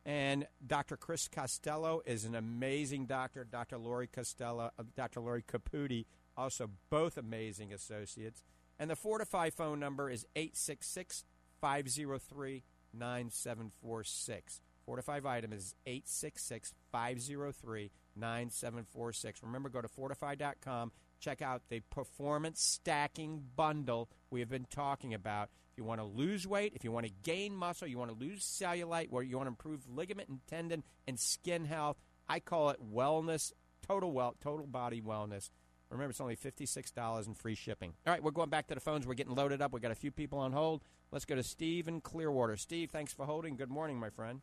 And 0.06 0.46
Dr. 0.68 0.98
Chris 0.98 1.30
Costello 1.30 2.02
is 2.06 2.26
an 2.26 2.36
amazing 2.36 3.06
doctor. 3.06 3.46
Dr. 3.46 3.78
Lori 3.78 4.08
Costello, 4.08 4.70
uh, 4.78 4.84
Dr. 4.98 5.22
Lori 5.22 5.44
Caputi, 5.44 6.06
also 6.36 6.70
both 6.90 7.18
amazing 7.18 7.72
associates. 7.72 8.44
And 8.78 8.90
the 8.90 8.98
Fortifeye 8.98 9.54
phone 9.54 9.80
number 9.80 10.10
is 10.10 10.26
866 10.36 11.24
503 11.62 12.64
9746. 12.94 14.60
Fortifeye 14.86 15.22
Vitamins 15.22 15.76
866 15.86 16.74
503 16.92 17.92
9746. 18.18 19.42
Remember, 19.42 19.70
go 19.70 19.80
to 19.80 19.88
fortifeye.com. 19.88 20.92
Check 21.22 21.42
out 21.42 21.62
the 21.70 21.80
performance 21.90 22.62
stacking 22.62 23.42
bundle 23.56 24.10
we 24.30 24.42
have 24.42 24.50
been 24.50 24.68
talking 24.70 25.14
about. 25.14 25.50
If 25.74 25.80
you 25.80 25.86
want 25.86 26.02
to 26.02 26.06
lose 26.06 26.46
weight, 26.46 26.74
if 26.76 26.84
you 26.84 26.92
want 26.92 27.08
to 27.08 27.12
gain 27.24 27.56
muscle, 27.56 27.88
you 27.88 27.98
want 27.98 28.12
to 28.12 28.24
lose 28.24 28.44
cellulite, 28.44 29.10
where 29.10 29.24
you 29.24 29.38
want 29.38 29.48
to 29.48 29.52
improve 29.52 29.90
ligament 29.90 30.30
and 30.30 30.40
tendon 30.46 30.84
and 31.08 31.20
skin 31.20 31.66
health, 31.66 31.98
I 32.30 32.42
call 32.42 32.70
it 32.70 32.78
wellness, 32.94 33.52
total 33.82 34.12
well, 34.12 34.36
total 34.40 34.68
body 34.68 35.02
wellness. 35.02 35.50
Remember, 35.90 36.12
it's 36.12 36.22
only 36.22 36.36
$56 36.36 37.26
and 37.26 37.36
free 37.36 37.56
shipping. 37.56 37.94
All 38.06 38.14
right, 38.14 38.22
we're 38.22 38.30
going 38.30 38.52
back 38.52 38.68
to 38.68 38.76
the 38.76 38.82
phones. 38.82 39.08
We're 39.08 39.16
getting 39.16 39.34
loaded 39.34 39.64
up. 39.64 39.74
We've 39.74 39.82
got 39.82 39.92
a 39.92 39.96
few 39.96 40.12
people 40.12 40.38
on 40.38 40.52
hold. 40.52 40.84
Let's 41.12 41.26
go 41.26 41.34
to 41.34 41.42
Steve 41.42 41.88
in 41.88 42.02
Clearwater. 42.02 42.56
Steve, 42.56 42.92
thanks 42.92 43.12
for 43.12 43.26
holding. 43.26 43.56
Good 43.56 43.72
morning, 43.72 44.00
my 44.00 44.12
friend. 44.12 44.42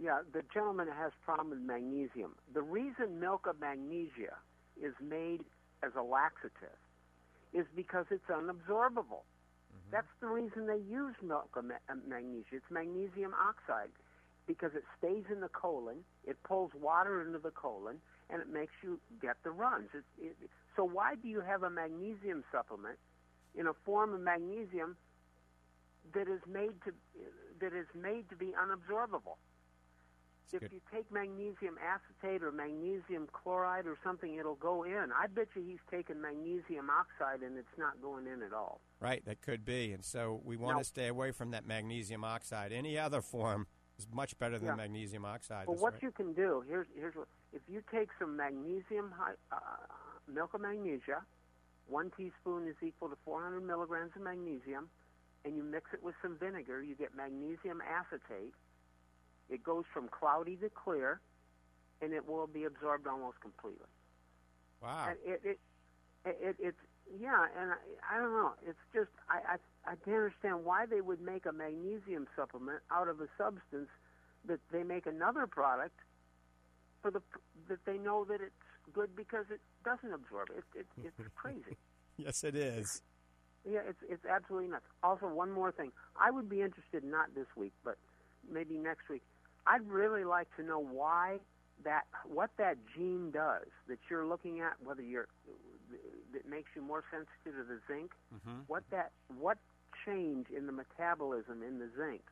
Yeah, 0.00 0.20
the 0.32 0.42
gentleman 0.54 0.88
has 0.88 1.12
problem 1.26 1.50
with 1.50 1.60
magnesium. 1.60 2.36
The 2.54 2.62
reason 2.62 3.20
milk 3.20 3.46
of 3.46 3.60
magnesia 3.60 4.36
is 4.82 4.94
made 5.06 5.40
as 5.82 5.92
a 5.94 6.02
laxative 6.02 6.78
is 7.52 7.66
because 7.76 8.06
it's 8.10 8.30
unabsorbable. 8.30 9.24
That's 9.90 10.06
the 10.20 10.26
reason 10.26 10.66
they 10.66 10.82
use 10.90 11.14
milk 11.22 11.50
of 11.56 11.64
uh, 11.64 11.94
magnesia. 12.06 12.56
It's 12.60 12.70
magnesium 12.70 13.32
oxide 13.34 13.90
because 14.46 14.72
it 14.74 14.84
stays 14.98 15.24
in 15.30 15.40
the 15.40 15.48
colon, 15.48 16.04
it 16.26 16.42
pulls 16.42 16.70
water 16.80 17.20
into 17.22 17.38
the 17.38 17.50
colon, 17.50 17.96
and 18.30 18.40
it 18.40 18.48
makes 18.48 18.72
you 18.82 18.98
get 19.20 19.36
the 19.44 19.50
runs. 19.50 19.88
It, 19.94 20.04
it, 20.18 20.36
so 20.76 20.84
why 20.84 21.14
do 21.14 21.28
you 21.28 21.40
have 21.40 21.62
a 21.62 21.70
magnesium 21.70 22.44
supplement 22.52 22.98
in 23.54 23.66
a 23.66 23.72
form 23.84 24.14
of 24.14 24.20
magnesium 24.20 24.96
that 26.14 26.28
is 26.28 26.40
made 26.50 26.72
to 26.84 26.92
that 27.60 27.72
is 27.72 27.86
made 27.94 28.28
to 28.30 28.36
be 28.36 28.52
unabsorbable? 28.56 29.36
If 30.52 30.60
good. 30.60 30.72
you 30.72 30.80
take 30.92 31.10
magnesium 31.12 31.76
acetate 31.78 32.42
or 32.42 32.50
magnesium 32.52 33.28
chloride 33.32 33.86
or 33.86 33.96
something, 34.02 34.34
it'll 34.36 34.54
go 34.54 34.84
in. 34.84 35.10
I 35.12 35.26
bet 35.26 35.48
you 35.54 35.62
he's 35.62 35.78
taken 35.90 36.20
magnesium 36.20 36.88
oxide 36.90 37.42
and 37.42 37.56
it's 37.58 37.76
not 37.76 38.00
going 38.00 38.26
in 38.26 38.42
at 38.42 38.52
all. 38.52 38.80
Right, 39.00 39.24
that 39.26 39.40
could 39.42 39.64
be. 39.64 39.92
And 39.92 40.04
so 40.04 40.40
we 40.44 40.56
want 40.56 40.76
No. 40.76 40.80
to 40.80 40.84
stay 40.84 41.08
away 41.08 41.32
from 41.32 41.50
that 41.50 41.66
magnesium 41.66 42.24
oxide. 42.24 42.72
Any 42.72 42.98
other 42.98 43.20
form 43.20 43.66
is 43.98 44.06
much 44.12 44.38
better 44.38 44.58
than 44.58 44.68
Yeah. 44.68 44.76
magnesium 44.76 45.24
oxide. 45.24 45.66
Well, 45.66 45.76
what 45.76 45.94
right. 45.94 46.02
you 46.02 46.12
can 46.12 46.32
do 46.32 46.62
here's 46.68 46.86
here's 46.94 47.14
what 47.14 47.28
if 47.52 47.62
you 47.68 47.82
take 47.90 48.10
some 48.18 48.36
magnesium 48.36 49.14
uh, 49.50 49.56
milk 50.26 50.54
of 50.54 50.60
magnesia, 50.60 51.24
one 51.86 52.10
teaspoon 52.10 52.68
is 52.68 52.76
equal 52.82 53.08
to 53.08 53.16
400 53.24 53.60
milligrams 53.62 54.14
of 54.14 54.22
magnesium, 54.22 54.90
and 55.44 55.56
you 55.56 55.62
mix 55.62 55.92
it 55.94 56.02
with 56.02 56.14
some 56.20 56.36
vinegar, 56.36 56.82
you 56.82 56.94
get 56.94 57.14
magnesium 57.14 57.80
acetate. 57.80 58.52
It 59.50 59.62
goes 59.62 59.84
from 59.92 60.08
cloudy 60.08 60.56
to 60.56 60.68
clear, 60.70 61.20
and 62.02 62.12
it 62.12 62.28
will 62.28 62.46
be 62.46 62.64
absorbed 62.64 63.06
almost 63.06 63.40
completely. 63.40 63.86
Wow. 64.82 65.08
And 65.08 65.18
it, 65.24 65.40
it, 65.44 65.58
it, 66.24 66.36
it 66.40 66.56
it's 66.58 66.78
yeah, 67.20 67.46
and 67.58 67.72
I, 67.72 68.16
I 68.16 68.18
don't 68.18 68.32
know. 68.32 68.52
It's 68.66 68.78
just 68.94 69.10
I, 69.28 69.54
I 69.54 69.92
I 69.92 69.94
can't 70.04 70.16
understand 70.16 70.64
why 70.64 70.84
they 70.86 71.00
would 71.00 71.20
make 71.20 71.46
a 71.46 71.52
magnesium 71.52 72.26
supplement 72.36 72.80
out 72.92 73.08
of 73.08 73.20
a 73.20 73.28
substance 73.38 73.88
that 74.44 74.60
they 74.70 74.82
make 74.82 75.06
another 75.06 75.46
product 75.46 75.98
for 77.00 77.10
the 77.10 77.22
that 77.68 77.78
they 77.86 77.96
know 77.96 78.24
that 78.24 78.40
it's 78.40 78.52
good 78.92 79.16
because 79.16 79.46
it 79.50 79.60
doesn't 79.84 80.12
absorb. 80.12 80.48
It, 80.56 80.64
it 80.78 80.86
it's 81.04 81.28
crazy. 81.34 81.76
Yes, 82.16 82.44
it 82.44 82.54
is. 82.54 83.02
Yeah, 83.68 83.80
it's 83.88 83.98
it's 84.08 84.24
absolutely 84.24 84.68
nuts. 84.68 84.84
Also, 85.02 85.26
one 85.28 85.50
more 85.50 85.72
thing. 85.72 85.92
I 86.20 86.30
would 86.30 86.48
be 86.48 86.62
interested 86.62 87.04
not 87.04 87.34
this 87.34 87.46
week, 87.56 87.72
but 87.84 87.96
maybe 88.50 88.76
next 88.76 89.08
week. 89.08 89.22
I'd 89.68 89.86
really 89.86 90.24
like 90.24 90.48
to 90.56 90.62
know 90.62 90.80
why 90.80 91.38
that 91.84 92.04
what 92.26 92.50
that 92.58 92.76
gene 92.96 93.30
does 93.30 93.66
that 93.88 93.98
you're 94.10 94.26
looking 94.26 94.60
at, 94.60 94.74
whether 94.82 95.02
you're 95.02 95.28
that 96.32 96.48
makes 96.48 96.70
you 96.74 96.82
more 96.82 97.04
sensitive 97.10 97.66
to 97.66 97.74
the 97.74 97.80
zinc. 97.86 98.12
Mm-hmm. 98.34 98.60
What 98.66 98.84
that 98.90 99.12
what 99.38 99.58
change 100.04 100.46
in 100.56 100.66
the 100.66 100.72
metabolism 100.72 101.62
in 101.62 101.78
the 101.78 101.88
zinc 101.96 102.22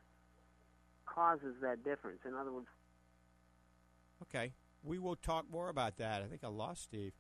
causes 1.07 1.55
that 1.63 1.85
difference? 1.85 2.21
In 2.25 2.35
other 2.35 2.53
words, 2.53 2.69
Okay. 4.23 4.53
We 4.83 4.99
will 4.99 5.17
talk 5.17 5.51
more 5.51 5.69
about 5.69 5.97
that. 5.97 6.23
I 6.23 6.27
think 6.27 6.45
I 6.45 6.49
lost 6.49 6.85
Steve. 6.85 7.13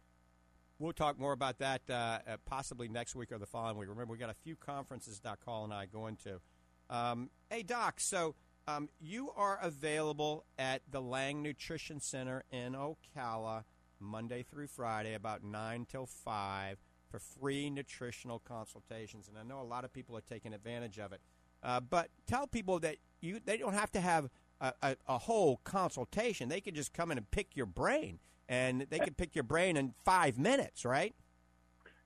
We'll 0.78 0.92
talk 0.92 1.18
more 1.18 1.32
about 1.32 1.58
that 1.58 1.82
uh, 1.88 1.92
uh, 1.92 2.36
possibly 2.44 2.88
next 2.88 3.16
week 3.16 3.32
or 3.32 3.38
the 3.38 3.46
following 3.46 3.78
week. 3.78 3.88
Remember, 3.88 4.12
we 4.12 4.18
got 4.18 4.30
a 4.30 4.34
few 4.34 4.56
conferences 4.56 5.18
Doc 5.18 5.42
Hall 5.44 5.64
and 5.64 5.72
I 5.72 5.86
going 5.86 6.16
to. 6.24 6.40
Um, 6.88 7.30
hey, 7.50 7.62
Doc, 7.62 7.98
so 7.98 8.34
um, 8.68 8.88
you 9.00 9.30
are 9.36 9.58
available 9.62 10.44
at 10.58 10.82
the 10.90 11.00
Lang 11.00 11.42
Nutrition 11.42 12.00
Center 12.00 12.44
in 12.50 12.74
Ocala 12.74 13.64
Monday 14.00 14.42
through 14.42 14.66
Friday, 14.66 15.14
about 15.14 15.44
9 15.44 15.86
till 15.88 16.06
5, 16.06 16.78
for 17.08 17.18
free 17.20 17.70
nutritional 17.70 18.40
consultations. 18.40 19.28
And 19.28 19.38
I 19.38 19.42
know 19.44 19.60
a 19.60 19.62
lot 19.62 19.84
of 19.84 19.92
people 19.92 20.16
are 20.16 20.22
taking 20.22 20.52
advantage 20.52 20.98
of 20.98 21.12
it. 21.12 21.20
Uh, 21.62 21.80
but 21.80 22.08
tell 22.26 22.46
people 22.46 22.78
that 22.80 22.96
you 23.20 23.40
they 23.44 23.56
don't 23.56 23.72
have 23.72 23.90
to 23.92 24.00
have 24.00 24.28
a, 24.60 24.72
a, 24.82 24.96
a 25.08 25.18
whole 25.18 25.60
consultation. 25.64 26.48
They 26.48 26.60
can 26.60 26.74
just 26.74 26.92
come 26.92 27.10
in 27.10 27.18
and 27.18 27.30
pick 27.30 27.56
your 27.56 27.66
brain, 27.66 28.18
and 28.48 28.86
they 28.90 28.98
can 28.98 29.14
pick 29.14 29.34
your 29.34 29.44
brain 29.44 29.76
in 29.76 29.94
five 30.04 30.38
minutes, 30.38 30.84
right? 30.84 31.14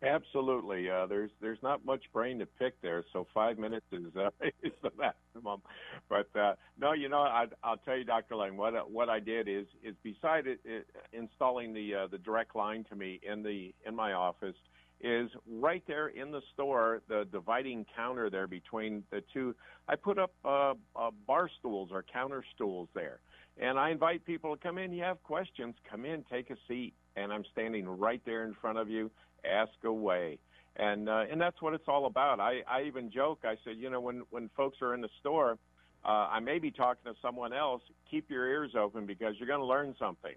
Absolutely. 0.03 0.89
Uh, 0.89 1.07
there's 1.07 1.31
there's 1.43 1.59
not 1.63 1.85
much 1.85 2.05
brain 2.13 2.39
to 2.39 2.47
pick 2.47 2.81
there, 2.81 3.05
so 3.13 3.27
five 3.35 3.59
minutes 3.59 3.85
is 3.93 4.17
uh, 4.17 4.31
is 4.63 4.73
the 4.83 4.91
maximum. 4.99 5.61
But 6.09 6.29
uh, 6.39 6.55
no, 6.79 6.93
you 6.93 7.11
know, 7.11 7.19
I, 7.19 7.47
I'll 7.63 7.77
tell 7.77 7.99
you, 7.99 8.05
Dr. 8.05 8.37
Lang, 8.37 8.57
what 8.57 8.91
what 8.91 9.11
I 9.11 9.21
did 9.21 9.47
is 9.47 9.67
is 9.85 9.95
beside 10.03 10.47
it, 10.47 10.61
it 10.65 10.87
installing 11.13 11.75
the 11.75 11.95
uh, 11.95 12.07
the 12.07 12.17
direct 12.17 12.57
line 12.57 12.85
to 12.89 12.97
me 12.97 13.21
in 13.23 13.43
the 13.43 13.75
in 13.87 13.95
my 13.95 14.15
office 14.15 14.57
is 15.03 15.31
right 15.47 15.83
there 15.87 16.09
in 16.09 16.31
the 16.31 16.43
store, 16.53 17.03
the 17.09 17.27
dividing 17.31 17.87
counter 17.95 18.31
there 18.31 18.47
between 18.47 19.03
the 19.11 19.23
two. 19.33 19.55
I 19.89 19.97
put 19.97 20.19
up 20.19 20.33
uh, 20.45 20.75
uh, 20.97 21.11
bar 21.27 21.51
stools 21.59 21.91
or 21.93 22.05
counter 22.11 22.43
stools 22.55 22.89
there, 22.95 23.21
and 23.59 23.79
I 23.79 23.91
invite 23.91 24.25
people 24.25 24.57
to 24.57 24.63
come 24.63 24.79
in. 24.79 24.93
You 24.93 25.03
have 25.03 25.23
questions, 25.23 25.75
come 25.91 26.07
in, 26.07 26.25
take 26.31 26.49
a 26.51 26.57
seat, 26.69 26.95
and 27.17 27.33
I'm 27.33 27.45
standing 27.53 27.87
right 27.87 28.23
there 28.25 28.45
in 28.45 28.55
front 28.61 28.79
of 28.79 28.89
you. 28.89 29.11
Ask 29.45 29.73
away. 29.85 30.39
And 30.77 31.09
uh, 31.09 31.25
and 31.31 31.41
that's 31.41 31.61
what 31.61 31.75
it's 31.75 31.89
all 31.89 32.07
about. 32.07 32.41
I, 32.41 32.61
I 32.69 32.83
even 32.83 33.11
joke. 33.11 33.41
I 33.45 33.57
said, 33.65 33.77
you 33.77 33.91
know, 33.91 34.01
when 34.01 34.23
when 34.31 34.49
folks 34.57 34.79
are 34.83 34.95
in 34.95 35.01
the 35.01 35.11
store, 35.21 35.59
uh, 36.05 36.09
I 36.09 36.41
may 36.41 36.59
be 36.59 36.71
talking 36.71 37.13
to 37.13 37.19
someone 37.21 37.53
else. 37.53 37.83
Keep 38.11 38.31
your 38.31 38.47
ears 38.47 38.73
open 38.79 39.05
because 39.05 39.35
you're 39.39 39.49
going 39.49 39.61
to 39.61 39.67
learn 39.67 39.95
something. 39.99 40.35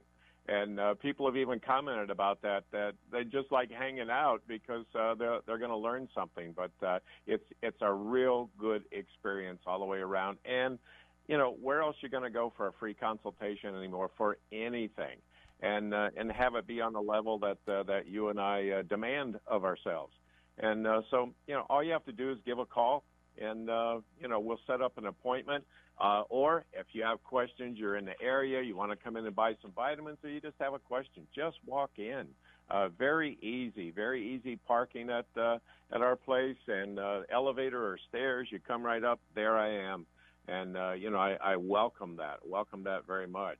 And 0.49 0.77
uh, 0.77 0.95
people 0.95 1.25
have 1.25 1.37
even 1.37 1.61
commented 1.61 2.09
about 2.09 2.41
that. 2.41 2.63
That 2.71 2.95
they 3.11 3.23
just 3.23 3.51
like 3.51 3.71
hanging 3.71 4.09
out 4.09 4.41
because 4.47 4.85
uh, 4.99 5.15
they're 5.15 5.39
they're 5.45 5.57
going 5.59 5.69
to 5.69 5.77
learn 5.77 6.09
something. 6.13 6.53
But 6.53 6.71
uh, 6.85 6.99
it's 7.25 7.45
it's 7.61 7.81
a 7.81 7.93
real 7.93 8.49
good 8.59 8.83
experience 8.91 9.59
all 9.65 9.79
the 9.79 9.85
way 9.85 9.99
around. 9.99 10.39
And 10.43 10.79
you 11.27 11.37
know, 11.37 11.55
where 11.61 11.81
else 11.81 11.95
you 12.01 12.09
going 12.09 12.23
to 12.23 12.29
go 12.29 12.51
for 12.57 12.67
a 12.67 12.73
free 12.73 12.93
consultation 12.93 13.75
anymore 13.75 14.09
for 14.17 14.37
anything? 14.51 15.17
And 15.63 15.93
uh, 15.93 16.09
and 16.17 16.29
have 16.31 16.55
it 16.55 16.67
be 16.67 16.81
on 16.81 16.91
the 16.91 17.01
level 17.01 17.39
that 17.39 17.57
uh, 17.67 17.83
that 17.83 18.07
you 18.07 18.27
and 18.27 18.39
I 18.39 18.69
uh, 18.69 18.81
demand 18.81 19.39
of 19.47 19.63
ourselves. 19.63 20.13
And 20.57 20.85
uh, 20.85 21.01
so, 21.09 21.33
you 21.47 21.55
know, 21.55 21.65
all 21.69 21.81
you 21.81 21.93
have 21.93 22.05
to 22.05 22.11
do 22.11 22.31
is 22.31 22.37
give 22.45 22.59
a 22.59 22.65
call, 22.65 23.03
and 23.41 23.69
uh, 23.69 24.01
you 24.21 24.27
know, 24.27 24.39
we'll 24.39 24.59
set 24.67 24.81
up 24.81 24.97
an 24.97 25.07
appointment. 25.07 25.63
Uh, 25.99 26.23
or 26.29 26.65
if 26.73 26.87
you 26.91 27.03
have 27.03 27.23
questions, 27.23 27.77
you're 27.77 27.97
in 27.97 28.05
the 28.05 28.19
area, 28.21 28.61
you 28.61 28.75
want 28.75 28.91
to 28.91 28.97
come 28.97 29.15
in 29.15 29.25
and 29.25 29.35
buy 29.35 29.53
some 29.61 29.71
vitamins, 29.71 30.17
or 30.23 30.29
you 30.29 30.41
just 30.41 30.55
have 30.59 30.73
a 30.73 30.79
question, 30.79 31.25
just 31.33 31.57
walk 31.65 31.91
in. 31.97 32.27
Uh, 32.69 32.89
very 32.89 33.37
easy, 33.41 33.91
very 33.91 34.35
easy 34.35 34.57
parking 34.67 35.09
at 35.09 35.25
uh, 35.39 35.57
at 35.93 36.01
our 36.01 36.15
place, 36.15 36.57
and 36.67 36.99
uh, 36.99 37.21
elevator 37.31 37.81
or 37.81 37.97
stairs. 38.09 38.47
You 38.51 38.59
come 38.59 38.83
right 38.83 39.03
up, 39.03 39.19
there 39.33 39.57
I 39.57 39.69
am, 39.93 40.05
and 40.47 40.75
uh, 40.75 40.91
you 40.91 41.09
know, 41.09 41.19
I, 41.19 41.37
I 41.41 41.55
welcome 41.55 42.17
that, 42.17 42.39
welcome 42.45 42.83
that 42.83 43.07
very 43.07 43.27
much. 43.27 43.59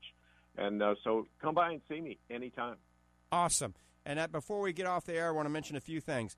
And 0.57 0.81
uh, 0.81 0.95
so, 1.03 1.27
come 1.41 1.55
by 1.55 1.71
and 1.71 1.81
see 1.89 1.99
me 1.99 2.19
anytime. 2.29 2.75
Awesome. 3.31 3.73
And 4.05 4.19
uh, 4.19 4.27
before 4.27 4.61
we 4.61 4.73
get 4.73 4.85
off 4.85 5.05
the 5.05 5.15
air, 5.15 5.29
I 5.29 5.31
want 5.31 5.45
to 5.47 5.49
mention 5.49 5.75
a 5.75 5.81
few 5.81 5.99
things. 5.99 6.35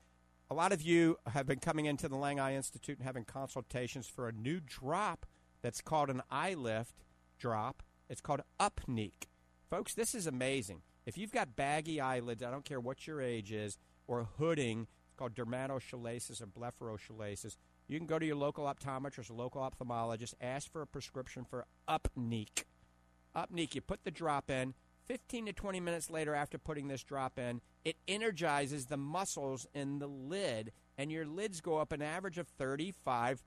A 0.50 0.54
lot 0.54 0.72
of 0.72 0.80
you 0.80 1.16
have 1.26 1.46
been 1.46 1.58
coming 1.58 1.86
into 1.86 2.08
the 2.08 2.16
Lang 2.16 2.38
Eye 2.38 2.54
Institute 2.54 2.98
and 2.98 3.06
having 3.06 3.24
consultations 3.24 4.06
for 4.06 4.28
a 4.28 4.32
new 4.32 4.60
drop 4.60 5.26
that's 5.60 5.80
called 5.80 6.08
an 6.08 6.22
eye 6.30 6.54
lift 6.54 7.04
drop. 7.38 7.82
It's 8.08 8.20
called 8.20 8.42
Upneeq. 8.60 9.26
Folks, 9.68 9.94
this 9.94 10.14
is 10.14 10.26
amazing. 10.26 10.82
If 11.04 11.18
you've 11.18 11.32
got 11.32 11.56
baggy 11.56 12.00
eyelids, 12.00 12.42
I 12.42 12.50
don't 12.50 12.64
care 12.64 12.80
what 12.80 13.06
your 13.06 13.20
age 13.20 13.50
is, 13.52 13.76
or 14.06 14.28
hooding, 14.38 14.86
it's 15.08 15.16
called 15.16 15.34
dermatochalasis 15.34 16.40
or 16.40 16.46
blepharochalasis, 16.46 17.56
you 17.88 17.98
can 17.98 18.06
go 18.06 18.18
to 18.18 18.26
your 18.26 18.36
local 18.36 18.64
optometrist 18.64 19.30
or 19.30 19.34
local 19.34 19.60
ophthalmologist, 19.60 20.34
ask 20.40 20.70
for 20.70 20.82
a 20.82 20.86
prescription 20.86 21.44
for 21.44 21.66
Upneeq. 21.88 22.64
Upneeq, 23.36 23.74
you 23.74 23.80
put 23.80 24.04
the 24.04 24.10
drop 24.10 24.50
in. 24.50 24.74
15 25.06 25.46
to 25.46 25.52
20 25.52 25.78
minutes 25.78 26.10
later, 26.10 26.34
after 26.34 26.58
putting 26.58 26.88
this 26.88 27.04
drop 27.04 27.38
in, 27.38 27.60
it 27.84 27.96
energizes 28.08 28.86
the 28.86 28.96
muscles 28.96 29.66
in 29.72 30.00
the 30.00 30.08
lid, 30.08 30.72
and 30.98 31.12
your 31.12 31.24
lids 31.24 31.60
go 31.60 31.78
up 31.78 31.92
an 31.92 32.02
average 32.02 32.38
of 32.38 32.48
35%. 32.58 33.38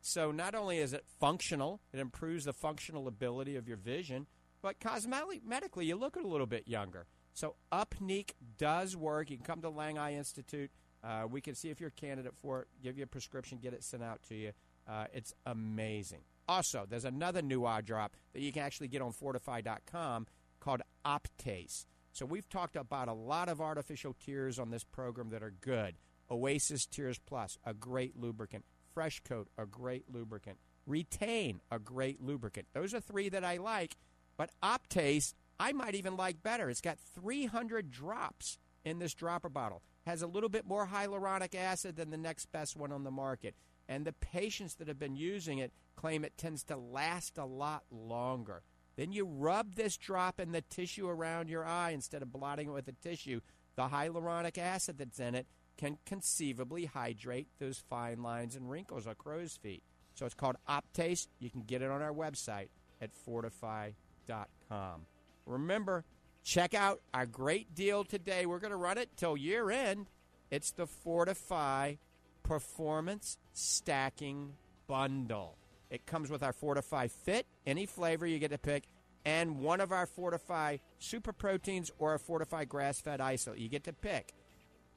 So 0.00 0.32
not 0.32 0.54
only 0.54 0.78
is 0.78 0.92
it 0.92 1.04
functional, 1.20 1.80
it 1.92 2.00
improves 2.00 2.44
the 2.44 2.52
functional 2.52 3.06
ability 3.06 3.54
of 3.56 3.68
your 3.68 3.76
vision, 3.76 4.26
but 4.62 4.80
cosmetically, 4.80 5.86
you 5.86 5.94
look 5.94 6.16
a 6.16 6.26
little 6.26 6.46
bit 6.46 6.66
younger. 6.66 7.06
So 7.34 7.54
Upneeq 7.70 8.30
does 8.58 8.96
work. 8.96 9.30
You 9.30 9.36
can 9.36 9.44
come 9.46 9.62
to 9.62 9.68
Lang 9.68 9.98
Eye 9.98 10.14
Institute. 10.14 10.70
Uh, 11.04 11.26
we 11.30 11.40
can 11.40 11.54
see 11.54 11.70
if 11.70 11.78
you're 11.78 11.88
a 11.88 12.00
candidate 12.00 12.34
for 12.40 12.62
it, 12.62 12.68
give 12.82 12.98
you 12.98 13.04
a 13.04 13.06
prescription, 13.06 13.58
get 13.62 13.74
it 13.74 13.84
sent 13.84 14.02
out 14.02 14.22
to 14.24 14.34
you. 14.34 14.52
Uh, 14.88 15.06
it's 15.12 15.34
amazing. 15.44 16.20
Also, 16.48 16.86
there's 16.88 17.04
another 17.04 17.42
new 17.42 17.64
eye 17.64 17.80
drop 17.80 18.16
that 18.32 18.40
you 18.40 18.52
can 18.52 18.62
actually 18.62 18.88
get 18.88 19.02
on 19.02 19.12
Fortifeye.com 19.12 20.26
called 20.60 20.82
Optase. 21.04 21.86
So 22.12 22.24
we've 22.24 22.48
talked 22.48 22.76
about 22.76 23.08
a 23.08 23.12
lot 23.12 23.48
of 23.48 23.60
artificial 23.60 24.14
tears 24.24 24.58
on 24.58 24.70
this 24.70 24.84
program 24.84 25.30
that 25.30 25.42
are 25.42 25.52
good. 25.60 25.96
Oasis 26.30 26.86
Tears 26.86 27.18
Plus, 27.18 27.58
a 27.64 27.74
great 27.74 28.16
lubricant. 28.16 28.64
FreshKote, 28.96 29.46
a 29.58 29.66
great 29.66 30.04
lubricant. 30.10 30.58
Retaine, 30.88 31.60
a 31.70 31.78
great 31.78 32.22
lubricant. 32.22 32.68
Those 32.72 32.94
are 32.94 33.00
three 33.00 33.28
that 33.28 33.44
I 33.44 33.58
like. 33.58 33.96
But 34.36 34.50
Optase, 34.62 35.34
I 35.58 35.72
might 35.72 35.94
even 35.94 36.16
like 36.16 36.42
better. 36.42 36.70
It's 36.70 36.80
got 36.80 36.98
300 36.98 37.90
drops 37.90 38.58
in 38.84 38.98
this 38.98 39.14
dropper 39.14 39.48
bottle. 39.48 39.82
Has 40.06 40.22
a 40.22 40.26
little 40.26 40.48
bit 40.48 40.66
more 40.66 40.86
hyaluronic 40.86 41.54
acid 41.54 41.96
than 41.96 42.10
the 42.10 42.16
next 42.16 42.52
best 42.52 42.76
one 42.76 42.92
on 42.92 43.04
the 43.04 43.10
market. 43.10 43.54
And 43.88 44.04
the 44.04 44.12
patients 44.12 44.74
that 44.74 44.88
have 44.88 44.98
been 44.98 45.16
using 45.16 45.58
it 45.58 45.72
claim 45.94 46.24
it 46.24 46.36
tends 46.36 46.64
to 46.64 46.76
last 46.76 47.38
a 47.38 47.44
lot 47.44 47.84
longer. 47.90 48.62
Then 48.96 49.12
you 49.12 49.26
rub 49.26 49.74
this 49.74 49.96
drop 49.96 50.40
in 50.40 50.52
the 50.52 50.62
tissue 50.62 51.08
around 51.08 51.48
your 51.50 51.64
eye 51.64 51.90
instead 51.90 52.22
of 52.22 52.32
blotting 52.32 52.68
it 52.68 52.72
with 52.72 52.88
a 52.88 52.92
tissue. 52.92 53.40
The 53.76 53.88
hyaluronic 53.88 54.58
acid 54.58 54.98
that's 54.98 55.20
in 55.20 55.34
it 55.34 55.46
can 55.76 55.98
conceivably 56.06 56.86
hydrate 56.86 57.48
those 57.58 57.82
fine 57.90 58.22
lines 58.22 58.56
and 58.56 58.70
wrinkles 58.70 59.06
or 59.06 59.14
crow's 59.14 59.56
feet. 59.56 59.82
So 60.14 60.24
it's 60.24 60.34
called 60.34 60.56
Optase. 60.68 61.28
You 61.38 61.50
can 61.50 61.60
get 61.62 61.82
it 61.82 61.90
on 61.90 62.00
our 62.00 62.12
website 62.12 62.68
at 63.02 63.10
fortifeye.com. 63.28 65.02
Remember, 65.44 66.04
check 66.42 66.72
out 66.74 67.02
our 67.12 67.26
great 67.26 67.74
deal 67.74 68.02
today. 68.02 68.46
We're 68.46 68.58
going 68.58 68.70
to 68.70 68.76
run 68.76 68.96
it 68.96 69.10
till 69.16 69.36
year 69.36 69.70
end. 69.70 70.08
It's 70.50 70.70
the 70.70 70.86
Fortifeye 70.86 71.98
Performance 72.46 73.38
Stacking 73.54 74.52
Bundle. 74.86 75.56
It 75.90 76.06
comes 76.06 76.30
with 76.30 76.44
our 76.44 76.52
Fortifeye 76.52 77.10
Fit, 77.10 77.44
any 77.66 77.86
flavor 77.86 78.24
you 78.24 78.38
get 78.38 78.52
to 78.52 78.58
pick, 78.58 78.84
and 79.24 79.58
one 79.58 79.80
of 79.80 79.90
our 79.90 80.06
Fortifeye 80.06 80.78
Super 81.00 81.32
Proteins 81.32 81.90
or 81.98 82.14
a 82.14 82.18
Fortifeye 82.20 82.68
Grass 82.68 83.00
Fed 83.00 83.18
ISO. 83.18 83.58
You 83.58 83.68
get 83.68 83.82
to 83.84 83.92
pick. 83.92 84.32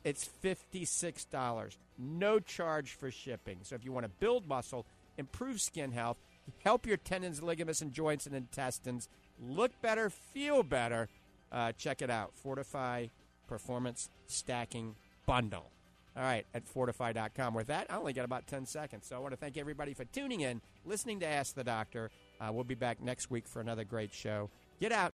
It's 0.04 0.30
$56. 0.44 1.78
No 1.98 2.40
charge 2.40 2.92
for 2.92 3.10
shipping. 3.10 3.60
So 3.64 3.74
if 3.74 3.84
you 3.84 3.92
want 3.92 4.06
to 4.06 4.12
build 4.20 4.48
muscle, 4.48 4.86
improve 5.18 5.60
skin 5.60 5.92
health, 5.92 6.18
help 6.64 6.86
your 6.86 6.98
tendons, 6.98 7.42
ligaments, 7.42 7.82
and 7.82 7.92
joints 7.92 8.28
and 8.28 8.36
intestines 8.36 9.10
look 9.42 9.72
better, 9.82 10.12
feel 10.12 10.62
better, 10.62 11.10
uh, 11.52 11.72
check 11.72 12.04
it 12.04 12.12
out. 12.12 12.34
Fortifeye 12.46 13.10
Performance 13.48 14.10
Stacking 14.28 14.96
Bundle. 15.26 15.72
All 16.20 16.26
right, 16.26 16.46
at 16.54 16.66
fortifeye.com. 16.66 17.54
With 17.54 17.68
that, 17.68 17.88
I 17.90 17.96
only 17.96 18.12
got 18.12 18.26
about 18.26 18.46
10 18.46 18.66
seconds. 18.66 19.08
So 19.08 19.16
I 19.16 19.20
want 19.20 19.32
to 19.32 19.38
thank 19.38 19.56
everybody 19.56 19.94
for 19.94 20.04
tuning 20.04 20.42
in, 20.42 20.60
listening 20.84 21.22
to 21.22 21.26
Ask 21.26 21.56
the 21.56 21.64
Doctor. 21.64 22.12
Uh, 22.42 22.52
we'll 22.52 22.66
be 22.66 22.76
back 22.76 23.02
next 23.02 23.32
week 23.32 23.48
for 23.48 23.62
another 23.62 23.86
great 23.86 24.14
show. 24.14 24.50
Get 24.82 24.92
out. 24.92 25.08